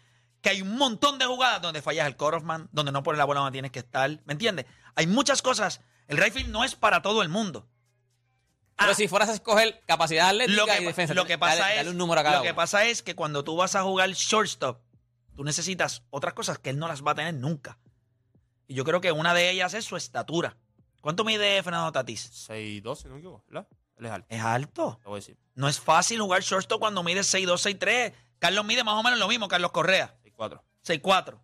que 0.47 0.51
hay 0.51 0.63
un 0.63 0.77
montón 0.77 1.19
de 1.19 1.25
jugadas 1.25 1.61
donde 1.61 1.83
fallas 1.83 2.07
el 2.07 2.17
cut-off-man, 2.17 2.69
donde 2.71 2.93
no 2.93 3.03
pones 3.03 3.19
la 3.19 3.25
bola 3.25 3.41
donde 3.41 3.51
tienes 3.51 3.73
que 3.73 3.81
estar. 3.81 4.09
¿Me 4.27 4.33
entiendes? 4.33 4.65
Hay 4.95 5.09
muchas 5.09 5.43
cosas. 5.43 5.81
El 6.07 6.19
right 6.19 6.33
field 6.33 6.51
no 6.51 6.63
es 6.63 6.77
para 6.77 7.03
todo 7.03 7.23
el 7.23 7.29
mundo. 7.29 7.69
Pero 8.77 8.95
si 8.95 9.09
fueras 9.09 9.29
a 9.29 9.33
escoger 9.33 9.83
capacidad 9.89 10.29
atlética 10.29 10.57
Lo 10.57 10.67
que, 10.67 10.81
y 10.81 10.85
defensa, 10.85 11.15
lo 11.15 11.25
que 11.25 11.37
pasa 11.37 11.63
dale, 11.63 11.73
es, 11.73 11.77
dale 11.79 11.91
un 11.91 11.99
número 11.99 12.21
a 12.21 12.23
cada 12.23 12.37
lo 12.37 12.43
que 12.45 12.51
uno. 12.51 12.57
pasa 12.57 12.85
es 12.85 13.03
que 13.03 13.17
cuando 13.17 13.43
tú 13.43 13.57
vas 13.57 13.75
a 13.75 13.83
jugar 13.83 14.09
shortstop, 14.13 14.79
tú 15.35 15.43
necesitas 15.43 16.05
otras 16.11 16.35
cosas 16.35 16.61
que 16.61 16.71
él 16.71 16.79
no 16.79 16.87
las 16.87 17.03
va 17.03 17.11
a 17.11 17.15
tener 17.17 17.35
nunca. 17.35 17.81
Y 18.69 18.75
yo 18.75 18.85
creo 18.85 19.01
que 19.01 19.11
una 19.11 19.35
de 19.35 19.51
ellas 19.51 19.75
es 19.75 19.85
su 19.85 19.97
estatura. 19.97 20.57
¿Cuánto 21.01 21.25
mide 21.25 21.61
Fernando 21.65 21.91
Tatís? 21.91 22.49
6'2, 22.49 22.97
si 22.97 23.09
no 23.09 23.15
me 23.15 23.19
equivoco, 23.19 23.45
¿verdad? 23.49 23.67
Él 23.97 24.07
es 24.07 24.13
alto. 24.13 24.27
Es 24.31 24.41
alto. 24.43 24.99
Te 25.03 25.09
voy 25.09 25.17
a 25.17 25.21
decir. 25.23 25.37
No 25.57 25.69
es 25.69 25.81
fácil 25.81 26.21
jugar 26.21 26.43
shortstop 26.43 26.79
cuando 26.79 27.03
mide 27.03 27.23
6'2, 27.23 27.79
6'3. 27.79 28.13
Carlos 28.39 28.65
mide 28.65 28.85
más 28.85 28.95
o 28.95 29.03
menos 29.03 29.19
lo 29.19 29.27
mismo, 29.27 29.49
Carlos 29.49 29.73
Correa. 29.73 30.15
6'4. 30.37 30.61
6'4. 30.85 31.39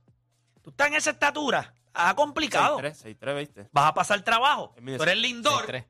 Tú 0.63 0.71
estás 0.71 0.89
en 0.89 0.95
esa 0.95 1.11
estatura. 1.11 1.75
ha 1.95 2.15
complicado. 2.15 2.79
6-3, 2.79 3.19
6-3, 3.19 3.39
¿viste? 3.39 3.69
Vas 3.73 3.87
a 3.91 3.95
pasar 3.95 4.23
trabajo. 4.23 4.75
Tú 4.77 5.03
eres 5.03 5.17
Lindor, 5.19 5.67
6-3. 5.67 5.85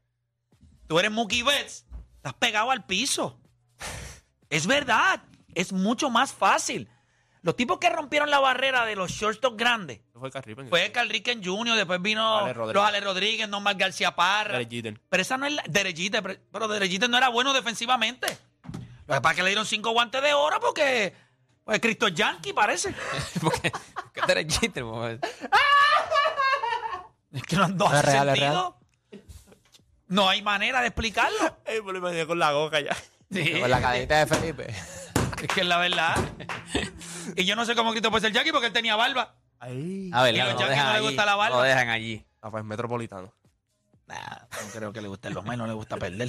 tú 0.88 0.98
eres 0.98 1.10
Mookie 1.10 1.42
Betts, 1.42 1.86
estás 2.16 2.34
pegado 2.34 2.70
al 2.70 2.84
piso. 2.86 3.38
es 4.50 4.66
verdad, 4.66 5.22
es 5.54 5.72
mucho 5.72 6.10
más 6.10 6.32
fácil. 6.32 6.88
Los 7.42 7.56
tipos 7.56 7.78
que 7.78 7.90
rompieron 7.90 8.30
la 8.30 8.38
barrera 8.38 8.86
de 8.86 8.94
los 8.94 9.10
shortstops 9.10 9.56
grandes 9.56 10.00
Fue 10.68 10.92
Carl 10.92 11.08
Ricken 11.08 11.42
Jr., 11.44 11.76
después 11.76 12.00
vino 12.00 12.38
Ale 12.38 12.52
Rodríguez. 12.52 12.74
los 12.74 12.88
Ale 12.88 13.00
Rodríguez, 13.00 13.48
Norman 13.48 13.76
García 13.76 14.14
Parra. 14.14 14.58
Derek. 14.58 15.00
Pero 15.08 15.22
esa 15.22 15.36
no 15.36 15.46
es 15.46 15.52
la. 15.54 15.64
Derechita, 15.68 16.22
pero, 16.22 16.68
Derechita 16.68 17.08
no 17.08 17.18
era 17.18 17.28
bueno 17.30 17.52
defensivamente. 17.52 18.38
Lo 19.08 19.14
que 19.14 19.20
pasa 19.20 19.30
es 19.30 19.36
que 19.36 19.42
le 19.42 19.48
dieron 19.48 19.66
cinco 19.66 19.90
guantes 19.90 20.22
de 20.22 20.32
oro 20.34 20.60
porque. 20.60 21.14
Pues 21.64 21.80
Cristo 21.80 22.08
Yankee 22.08 22.52
parece. 22.52 22.94
Porque 23.40 23.70
tú 24.14 24.32
eres 24.32 24.46
pues. 24.72 25.18
Es 27.32 27.42
que 27.44 27.56
no, 27.56 27.66
no 27.68 27.86
Es 27.86 27.92
hace 27.94 28.02
real, 28.10 28.28
es 28.28 28.38
sentido. 28.38 28.78
No 30.08 30.28
hay 30.28 30.42
manera 30.42 30.80
de 30.82 30.88
explicarlo. 30.88 31.58
Ey, 31.64 31.80
me 31.80 31.92
lo 31.92 31.98
imaginé 31.98 32.26
con 32.26 32.38
la 32.38 32.52
boca 32.52 32.78
ya. 32.80 32.94
Sí, 33.30 33.58
Con 33.58 33.70
la 33.70 33.80
cadenita 33.80 34.18
de 34.18 34.26
Felipe. 34.26 34.66
es 34.68 35.48
que 35.48 35.62
es 35.62 35.66
la 35.66 35.78
verdad. 35.78 36.14
y 37.34 37.44
yo 37.46 37.56
no 37.56 37.64
sé 37.64 37.74
cómo 37.74 37.92
Cristo 37.92 38.10
puede 38.10 38.20
ser 38.26 38.32
Yankee 38.32 38.52
porque 38.52 38.66
él 38.66 38.72
tenía 38.74 38.94
barba. 38.96 39.34
Ahí. 39.58 40.10
A 40.12 40.22
ver, 40.24 40.34
Y 40.34 40.40
a 40.40 40.44
los 40.44 40.54
no, 40.54 40.60
Yankees 40.60 40.76
dejan 40.76 40.86
no 40.86 40.92
les 40.92 40.98
allí, 40.98 41.06
gusta 41.08 41.24
la 41.24 41.36
barba. 41.36 41.56
Lo 41.56 41.62
dejan 41.62 41.88
allí. 41.88 42.26
Ah, 42.42 42.50
pues 42.50 42.62
metropolitano. 42.64 43.32
Nah, 44.06 44.18
no 44.18 44.68
creo 44.74 44.92
que 44.92 45.00
le 45.00 45.08
guste 45.08 45.30
los 45.30 45.44
menos, 45.44 45.58
no 45.58 45.66
le 45.68 45.72
gusta 45.72 45.96
perder. 45.96 46.28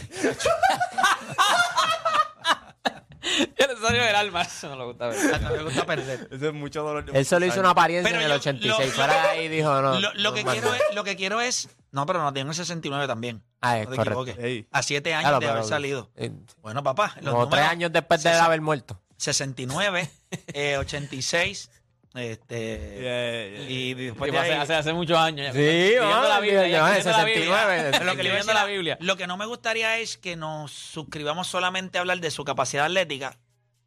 Ya 3.59 3.67
le 3.67 3.75
salió 3.77 4.03
el 4.03 4.15
alma. 4.15 4.41
Eso 4.43 4.69
no 4.69 4.75
le 4.77 4.83
gusta 4.85 5.07
ver. 5.07 5.41
No 5.41 5.49
le 5.55 5.63
gusta 5.63 5.85
perder. 5.85 6.27
Eso 6.31 6.47
es 6.47 6.53
mucho 6.53 6.83
dolor 6.83 7.05
de 7.05 7.17
Él 7.17 7.25
solo 7.25 7.45
hizo 7.45 7.59
una 7.59 7.71
apariencia 7.71 8.09
Pero 8.11 8.19
en 8.25 8.31
el 8.31 8.31
yo- 8.31 8.35
86. 8.41 8.87
lo- 8.89 8.93
Fuera 8.95 9.13
de 9.23 9.29
ahí 9.29 9.47
dijo, 9.47 9.81
no. 9.81 9.99
Lo, 9.99 10.13
lo 10.13 10.33
que 10.33 10.43
no, 10.43 10.51
quiero 10.51 10.69
no. 10.69 10.75
es, 10.75 10.81
lo 10.93 11.03
que 11.03 11.15
quiero 11.15 11.41
es. 11.41 11.69
No, 11.91 12.05
pero 12.05 12.21
no, 12.21 12.33
tengo 12.33 12.49
el 12.51 12.55
69 12.55 13.07
también. 13.07 13.43
Ah, 13.61 13.77
es 13.79 13.85
no 13.85 13.91
te 13.91 13.97
correcto. 13.97 14.21
equivoques. 14.23 14.43
Ey. 14.45 14.67
A 14.71 14.81
siete 14.83 15.13
años 15.13 15.29
Claro, 15.29 15.39
de 15.39 15.49
haber 15.49 15.63
salido. 15.63 16.11
eh, 16.15 16.31
Bueno, 16.61 16.83
papá. 16.83 17.13
Los 17.21 17.33
Como 17.33 17.47
tres 17.49 17.59
números, 17.61 17.71
años 17.71 17.91
después 17.93 18.23
de 18.23 18.29
él 18.31 18.35
sesen- 18.37 18.43
haber 18.45 18.61
muerto. 18.61 18.99
69, 19.17 20.09
eh, 20.53 20.77
86, 20.77 21.69
este, 22.15 22.99
Yeah, 23.01 23.57
yeah. 23.59 23.69
y 23.69 23.93
después 23.95 24.31
de 24.31 24.37
hace, 24.37 24.53
ahí- 24.53 24.59
hace, 24.59 24.73
hace 24.75 24.93
muchos 24.93 25.17
años. 25.17 25.47
ya. 25.47 25.53
Sí, 25.53 25.95
la 26.29 26.39
Biblia. 26.39 26.61
yo, 26.63 26.67
ya, 26.67 26.91
en 26.91 26.97
escribiendo 26.97 27.11
la 27.17 27.23
Biblia. 27.25 27.45
69. 27.45 27.89
Pero 27.91 28.05
lo 28.05 28.15
que, 28.15 28.23
la 28.53 28.65
Biblia. 28.65 28.97
lo 29.01 29.17
no 29.27 29.37
me 29.37 29.45
gustaría 29.45 29.97
es 29.99 30.17
que 30.17 30.35
nos 30.35 30.71
suscribamos 30.71 31.47
solamente 31.47 31.97
a 31.97 32.01
hablar 32.01 32.19
de 32.19 32.29
su 32.31 32.43
capacidad 32.43 32.85
atlética. 32.85 33.37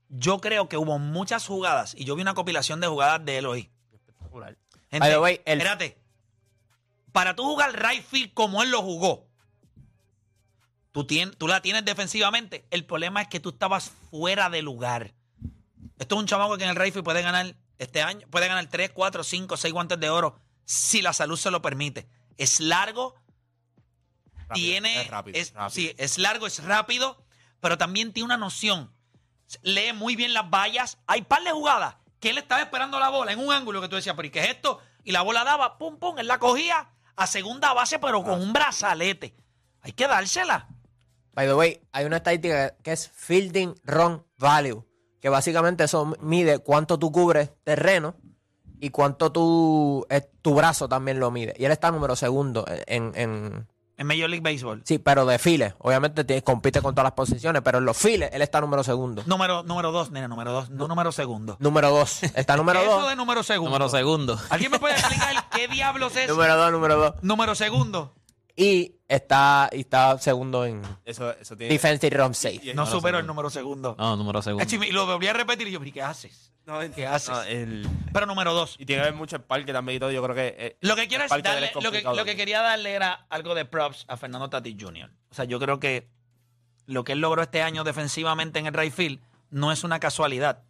Yo 0.08 0.40
creo 0.40 0.68
que 0.68 0.76
hubo 0.76 0.98
muchas 0.98 1.46
jugadas, 1.46 1.94
y 1.96 2.04
yo 2.04 2.14
vi 2.16 2.22
una 2.22 2.34
compilación 2.34 2.80
de 2.80 2.86
jugadas 2.88 3.24
de 3.24 3.38
él 3.38 3.46
hoy. 3.46 3.70
Espectacular. 3.92 4.56
Gente, 4.90 4.98
By 5.00 5.10
the 5.10 5.18
way, 5.18 5.40
el- 5.44 5.58
espérate. 5.58 5.98
Para 7.12 7.34
tú 7.34 7.44
jugar 7.44 7.72
right 7.80 8.04
field 8.04 8.32
como 8.34 8.62
él 8.62 8.70
lo 8.70 8.82
jugó, 8.82 9.26
tú, 10.92 11.06
tien- 11.06 11.34
tú 11.36 11.48
la 11.48 11.60
tienes 11.62 11.84
defensivamente. 11.84 12.66
El 12.70 12.84
problema 12.84 13.22
es 13.22 13.28
que 13.28 13.40
tú 13.40 13.50
estabas 13.50 13.90
fuera 14.10 14.50
de 14.50 14.62
lugar. 14.62 15.14
Esto 15.98 16.14
es 16.16 16.20
un 16.20 16.26
chamaco 16.26 16.56
que 16.58 16.64
en 16.64 16.70
el 16.70 16.76
right 16.76 16.92
field 16.92 17.04
puede 17.04 17.22
ganar 17.22 17.54
este 17.78 18.02
año, 18.02 18.26
puede 18.30 18.48
ganar 18.48 18.66
3, 18.68 18.90
4, 18.92 19.22
5, 19.24 19.56
6 19.56 19.72
guantes 19.72 19.98
de 20.00 20.10
oro 20.10 20.38
si 20.64 21.02
la 21.02 21.12
salud 21.12 21.36
se 21.36 21.50
lo 21.50 21.62
permite. 21.62 22.08
Es 22.36 22.60
largo, 22.60 23.14
Rápido, 24.48 24.54
tiene. 24.54 25.00
es 25.02 25.08
rápido, 25.08 25.38
es- 25.38 25.52
rápido. 25.52 25.70
Sí, 25.70 25.94
es 25.98 26.18
largo, 26.18 26.46
es 26.46 26.62
rápido, 26.64 27.24
pero 27.60 27.76
también 27.78 28.12
tiene 28.12 28.26
una 28.26 28.36
noción. 28.36 28.92
Lee 29.62 29.92
muy 29.92 30.16
bien 30.16 30.34
las 30.34 30.48
vallas. 30.50 30.98
Hay 31.06 31.22
par 31.22 31.42
de 31.42 31.52
jugadas 31.52 31.96
que 32.20 32.30
él 32.30 32.38
estaba 32.38 32.62
esperando 32.62 32.98
la 32.98 33.08
bola 33.10 33.32
en 33.32 33.38
un 33.38 33.52
ángulo 33.52 33.80
que 33.80 33.88
tú 33.88 33.96
decías, 33.96 34.14
pero 34.16 34.26
¿y 34.28 34.30
qué 34.30 34.40
es 34.44 34.50
esto? 34.50 34.80
Y 35.04 35.12
la 35.12 35.22
bola 35.22 35.44
daba, 35.44 35.78
pum, 35.78 35.98
pum, 35.98 36.18
él 36.18 36.26
la 36.26 36.38
cogía 36.38 36.88
a 37.14 37.26
segunda 37.26 37.72
base, 37.72 37.98
pero 37.98 38.22
con 38.24 38.40
un 38.40 38.52
brazalete. 38.52 39.36
Hay 39.82 39.92
que 39.92 40.06
dársela. 40.08 40.68
By 41.32 41.46
the 41.46 41.54
way, 41.54 41.80
hay 41.92 42.04
una 42.06 42.16
estadística 42.16 42.76
que 42.78 42.92
es 42.92 43.08
Fielding 43.10 43.74
Run 43.84 44.26
Value, 44.38 44.85
que 45.20 45.28
básicamente 45.28 45.84
eso 45.84 46.14
mide 46.20 46.58
cuánto 46.58 46.98
tú 46.98 47.10
cubres 47.12 47.50
terreno 47.64 48.14
y 48.80 48.90
cuánto 48.90 49.32
tú, 49.32 50.06
eh, 50.10 50.20
tu 50.42 50.54
brazo 50.54 50.88
también 50.88 51.18
lo 51.18 51.30
mide. 51.30 51.54
Y 51.58 51.64
él 51.64 51.72
está 51.72 51.90
número 51.90 52.14
segundo 52.16 52.64
en, 52.86 53.12
en- 53.14 53.66
En 53.98 54.06
Major 54.06 54.28
League 54.28 54.42
Baseball. 54.42 54.82
sí, 54.84 54.98
pero 54.98 55.24
de 55.24 55.38
files. 55.38 55.72
Obviamente 55.78 56.22
tiene- 56.24 56.42
compite 56.42 56.82
con 56.82 56.94
todas 56.94 57.04
las 57.04 57.12
posiciones, 57.14 57.62
pero 57.62 57.78
en 57.78 57.86
los 57.86 57.96
files 57.96 58.28
él 58.34 58.42
está 58.42 58.60
número 58.60 58.84
segundo. 58.84 59.22
Número, 59.24 59.62
número 59.62 59.90
dos, 59.92 60.10
nena, 60.10 60.28
número 60.28 60.52
dos, 60.52 60.68
no 60.68 60.86
número 60.86 61.10
segundo. 61.12 61.56
Número 61.60 61.90
dos. 61.90 62.22
Está 62.22 62.56
número 62.58 62.80
¿Qué 62.80 62.84
es 62.84 62.92
eso 62.92 63.00
dos. 63.00 63.08
de 63.08 63.16
número 63.16 63.42
segundo? 63.42 63.70
Número 63.70 63.88
segundo. 63.88 64.38
¿Alguien 64.50 64.70
me 64.70 64.78
puede 64.78 64.94
explicar 64.96 65.48
qué 65.50 65.68
diablos 65.68 66.14
es 66.16 66.28
Número 66.28 66.56
dos, 66.56 66.70
número 66.72 66.96
dos. 66.98 67.14
número 67.22 67.54
segundo? 67.54 68.12
Y 68.58 68.94
está, 69.06 69.68
y 69.72 69.80
está 69.80 70.16
segundo 70.18 70.64
en 70.64 70.80
Eso, 71.04 71.30
eso 71.32 71.56
tiene. 71.56 71.72
Defensive 71.74 72.16
Run 72.16 72.34
Safe. 72.34 72.60
y- 72.62 72.70
y- 72.70 72.74
No 72.74 72.86
supero 72.86 73.18
el 73.18 73.26
número 73.26 73.50
segundo. 73.50 73.94
No, 73.98 74.16
número 74.16 74.40
segundo. 74.40 74.64
Hecho, 74.64 74.82
Y 74.82 74.92
lo 74.92 75.04
volví 75.06 75.26
a 75.26 75.34
repetir 75.34 75.68
y 75.68 75.72
yo, 75.72 75.78
¿pero 75.78 75.92
qué 75.92 76.02
haces? 76.02 76.52
No, 76.64 76.80
¿Qué 76.94 77.06
haces? 77.06 77.28
no, 77.28 77.42
el- 77.42 77.86
Pero 78.12 78.26
número 78.26 78.52
dos. 78.54 78.74
y 78.78 78.86
tiene 78.86 79.02
que 79.02 79.10
ver 79.10 79.14
mucho 79.14 79.36
el 79.36 79.42
parque 79.42 79.72
también 79.72 79.96
y 79.98 80.00
todo. 80.00 80.10
Yo 80.10 80.22
creo 80.22 80.34
que. 80.34 80.54
eh, 80.58 80.76
Lo 80.80 80.96
que 80.96 81.06
quiero 81.06 81.22
el 81.22 81.26
es 81.26 81.30
parque 81.30 81.48
de 81.48 81.54
él 81.54 81.60
darle, 81.62 81.66
es 81.68 81.74
lo 81.74 81.80
que, 81.80 81.86
complicado 81.86 82.16
lo 82.16 82.24
que 82.24 82.30
también. 82.32 82.36
quería 82.38 82.62
darle 82.62 82.92
era 82.94 83.26
algo 83.28 83.54
de 83.54 83.64
props 83.66 84.04
a 84.08 84.16
Fernando 84.16 84.48
Tatis 84.50 84.74
Jr. 84.80 85.10
O 85.30 85.34
sea, 85.34 85.44
yo 85.44 85.60
creo 85.60 85.78
que 85.78 86.08
lo 86.86 87.04
que 87.04 87.12
él 87.12 87.20
logró 87.20 87.42
este 87.42 87.62
año 87.62 87.84
defensivamente 87.84 88.58
en 88.58 88.66
el 88.66 88.72
right 88.74 88.92
field 88.92 89.20
no 89.50 89.70
es 89.70 89.84
una 89.84 90.00
casualidad. 90.00 90.62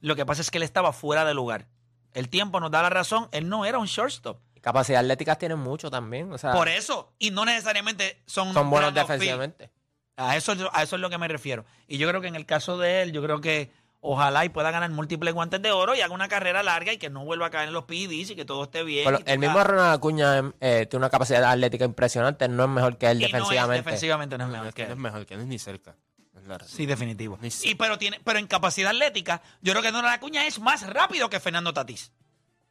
Lo 0.00 0.16
que 0.16 0.24
pasa 0.24 0.40
es 0.42 0.50
que 0.50 0.58
él 0.58 0.62
estaba 0.64 0.92
fuera 0.92 1.24
de 1.24 1.34
lugar. 1.34 1.66
El 2.14 2.28
tiempo 2.28 2.58
nos 2.60 2.70
da 2.70 2.80
la 2.82 2.90
razón, 2.90 3.28
él 3.32 3.48
no 3.48 3.64
era 3.66 3.78
un 3.78 3.86
shortstop. 3.86 4.38
Capacidad 4.62 5.00
atlética 5.00 5.34
tienen 5.36 5.58
mucho 5.58 5.90
también. 5.90 6.32
O 6.32 6.38
sea, 6.38 6.52
Por 6.52 6.68
eso, 6.68 7.12
y 7.18 7.32
no 7.32 7.44
necesariamente 7.44 8.22
son, 8.26 8.54
son 8.54 8.70
buenos 8.70 8.94
defensivamente. 8.94 9.70
A 10.16 10.36
eso, 10.36 10.52
a 10.72 10.82
eso 10.84 10.96
es 10.96 11.02
lo 11.02 11.10
que 11.10 11.18
me 11.18 11.26
refiero. 11.26 11.64
Y 11.88 11.98
yo 11.98 12.08
creo 12.08 12.20
que 12.20 12.28
en 12.28 12.36
el 12.36 12.46
caso 12.46 12.78
de 12.78 13.02
él, 13.02 13.12
yo 13.12 13.22
creo 13.22 13.40
que 13.40 13.72
ojalá 14.00 14.44
y 14.44 14.50
pueda 14.50 14.70
ganar 14.70 14.90
múltiples 14.90 15.34
guantes 15.34 15.60
de 15.62 15.72
oro 15.72 15.96
y 15.96 16.00
haga 16.00 16.14
una 16.14 16.28
carrera 16.28 16.62
larga 16.62 16.92
y 16.92 16.98
que 16.98 17.10
no 17.10 17.24
vuelva 17.24 17.46
a 17.46 17.50
caer 17.50 17.68
en 17.68 17.74
los 17.74 17.84
PEDs 17.84 18.30
y 18.30 18.36
que 18.36 18.44
todo 18.44 18.62
esté 18.64 18.84
bien. 18.84 19.04
Bueno, 19.04 19.18
y 19.26 19.30
el 19.30 19.38
mismo 19.40 19.62
Ronald 19.62 19.94
Acuña 19.94 20.52
eh, 20.60 20.86
tiene 20.88 20.98
una 21.02 21.10
capacidad 21.10 21.42
atlética 21.44 21.84
impresionante, 21.84 22.46
no 22.48 22.62
es 22.64 22.70
mejor 22.70 22.98
que 22.98 23.10
él 23.10 23.18
y 23.18 23.20
no 23.22 23.26
es 23.26 23.32
defensivamente. 23.32 23.84
defensivamente 23.84 24.38
no 24.38 24.44
es 24.44 24.50
mejor 24.50 24.66
es 24.68 24.74
que 24.74 24.82
que 24.82 24.88
no 24.88 24.92
él. 24.92 24.98
es 24.98 25.02
mejor, 25.02 25.26
que 25.26 25.34
es 25.34 25.44
ni 25.44 25.58
cerca. 25.58 25.96
Es 26.36 26.44
la 26.44 26.58
razón. 26.58 26.76
Sí, 26.76 26.86
definitivo. 26.86 27.36
Ni 27.40 27.48
Y 27.48 27.50
cerca. 27.50 27.76
pero 27.78 27.98
tiene, 27.98 28.20
pero 28.22 28.38
en 28.38 28.46
capacidad 28.46 28.90
atlética, 28.90 29.42
yo 29.60 29.72
creo 29.72 29.82
que 29.82 29.90
Donald 29.90 30.14
Acuña 30.14 30.46
es 30.46 30.60
más 30.60 30.86
rápido 30.88 31.28
que 31.30 31.40
Fernando 31.40 31.72
Tatís. 31.72 32.12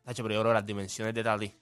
Tacho, 0.03 0.23
pero 0.23 0.35
yo 0.35 0.41
creo 0.41 0.51
que 0.51 0.55
las 0.55 0.65
dimensiones 0.65 1.13
de 1.13 1.23
Tati. 1.23 1.53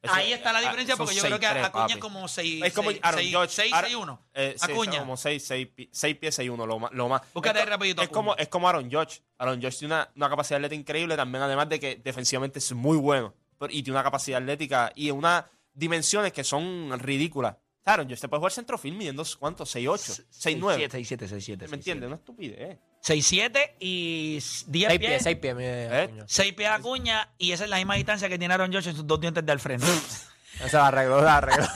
Eso- 0.00 0.14
Ahí 0.14 0.32
está 0.32 0.52
la 0.52 0.58
ah, 0.58 0.62
diferencia 0.62 0.96
porque 0.96 1.14
yo 1.16 1.22
creo 1.22 1.40
que 1.40 1.46
6'3", 1.46 1.64
Acuña 1.64 1.94
es 1.94 1.96
como 1.96 2.28
6 2.28 2.62
Es 2.64 2.72
como 2.72 2.90
Aaron 3.02 3.24
Judge. 3.32 3.48
6 3.50 3.72
Aaron- 3.72 3.90
6 3.90 3.96
1. 3.96 4.22
Eh, 4.34 4.54
sí, 4.56 4.72
Acuña. 4.72 4.98
como 5.00 5.16
6 5.16 5.44
seis, 5.46 5.66
pi- 5.74 5.88
seis 5.92 6.16
pies, 6.16 6.34
6 6.36 6.50
1, 6.50 6.66
lo 6.66 6.78
más. 6.78 6.92
Lo 6.92 7.08
más. 7.08 7.22
Búscate 7.34 7.58
es, 7.58 7.64
ahí 7.64 7.70
rapidito, 7.70 8.02
Es 8.02 8.08
como, 8.08 8.36
es 8.36 8.48
como 8.48 8.68
Aaron 8.68 8.88
Judge. 8.90 9.22
Aaron 9.38 9.60
Judge 9.60 9.78
tiene 9.80 9.94
una, 9.94 10.08
una 10.14 10.28
capacidad 10.30 10.58
atlética 10.58 10.80
increíble 10.80 11.16
también, 11.16 11.42
además 11.42 11.68
de 11.68 11.80
que 11.80 11.96
defensivamente 11.96 12.60
es 12.60 12.72
muy 12.72 12.96
bueno. 12.96 13.34
Pero- 13.58 13.72
y 13.72 13.82
tiene 13.82 13.96
una 13.96 14.04
capacidad 14.04 14.40
atlética 14.40 14.92
y 14.94 15.10
unas 15.10 15.44
dimensiones 15.74 16.32
que 16.32 16.44
son 16.44 16.96
ridículas. 17.00 17.56
Aaron 17.84 18.06
Judge 18.08 18.20
te 18.20 18.28
puede 18.28 18.38
jugar 18.38 18.52
centrofil 18.52 18.94
midiendo, 18.94 19.24
¿cuánto? 19.38 19.66
6 19.66 19.88
8, 19.88 20.12
6 20.30 20.56
9. 20.60 20.88
6 20.90 21.08
7 21.08 21.26
6 21.26 21.44
7. 21.44 21.66
¿Me 21.68 21.76
entiendes? 21.76 22.06
Una 22.06 22.16
estupidez. 22.16 22.78
6 23.08 23.26
7 23.26 23.76
y 23.80 24.34
10 24.34 24.44
Seis 24.44 24.66
pies. 24.68 24.98
pies, 24.98 25.22
seis 25.22 25.38
pies, 25.38 25.56
mide 25.56 25.86
¿Eh? 25.86 26.02
Acuña. 26.02 26.24
6 26.26 26.52
pies 26.52 26.68
Acuña 26.68 27.28
y 27.38 27.52
esa 27.52 27.64
es 27.64 27.70
la 27.70 27.76
misma 27.76 27.94
distancia 27.94 28.28
que 28.28 28.38
tiene 28.38 28.52
Aaron 28.52 28.70
Josh 28.70 28.88
en 28.88 28.96
sus 28.96 29.06
dos 29.06 29.18
dientes 29.18 29.46
del 29.46 29.58
frente. 29.58 29.86
Se 30.68 30.76
lo 30.76 30.82
arregló, 30.82 31.18
se 31.20 31.22
lo 31.22 31.30
arregló. 31.30 31.64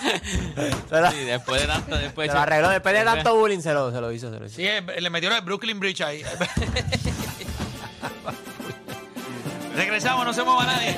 se, 0.91 1.01
lo, 1.01 1.11
Sí, 1.12 1.18
después 1.24 1.61
de 1.62 1.68
tanto, 1.68 1.97
después 1.97 2.28
se 2.28 2.35
lo 2.35 2.41
arregló. 2.41 2.68
Después 2.68 2.93
de 2.95 3.05
tanto 3.05 3.37
bullying 3.37 3.61
se 3.61 3.72
lo, 3.72 3.93
se 3.93 4.01
lo 4.01 4.11
hizo. 4.11 4.33
Se 4.33 4.41
lo 4.41 4.47
hizo. 4.47 4.57
Sí, 4.57 4.66
eh, 4.66 4.83
le 4.83 5.09
metieron 5.09 5.39
el 5.39 5.45
Brooklyn 5.45 5.78
Bridge 5.78 6.01
ahí. 6.01 6.22
Regresamos, 9.76 10.26
no 10.26 10.33
se 10.33 10.43
mueva 10.43 10.66
nadie. 10.66 10.97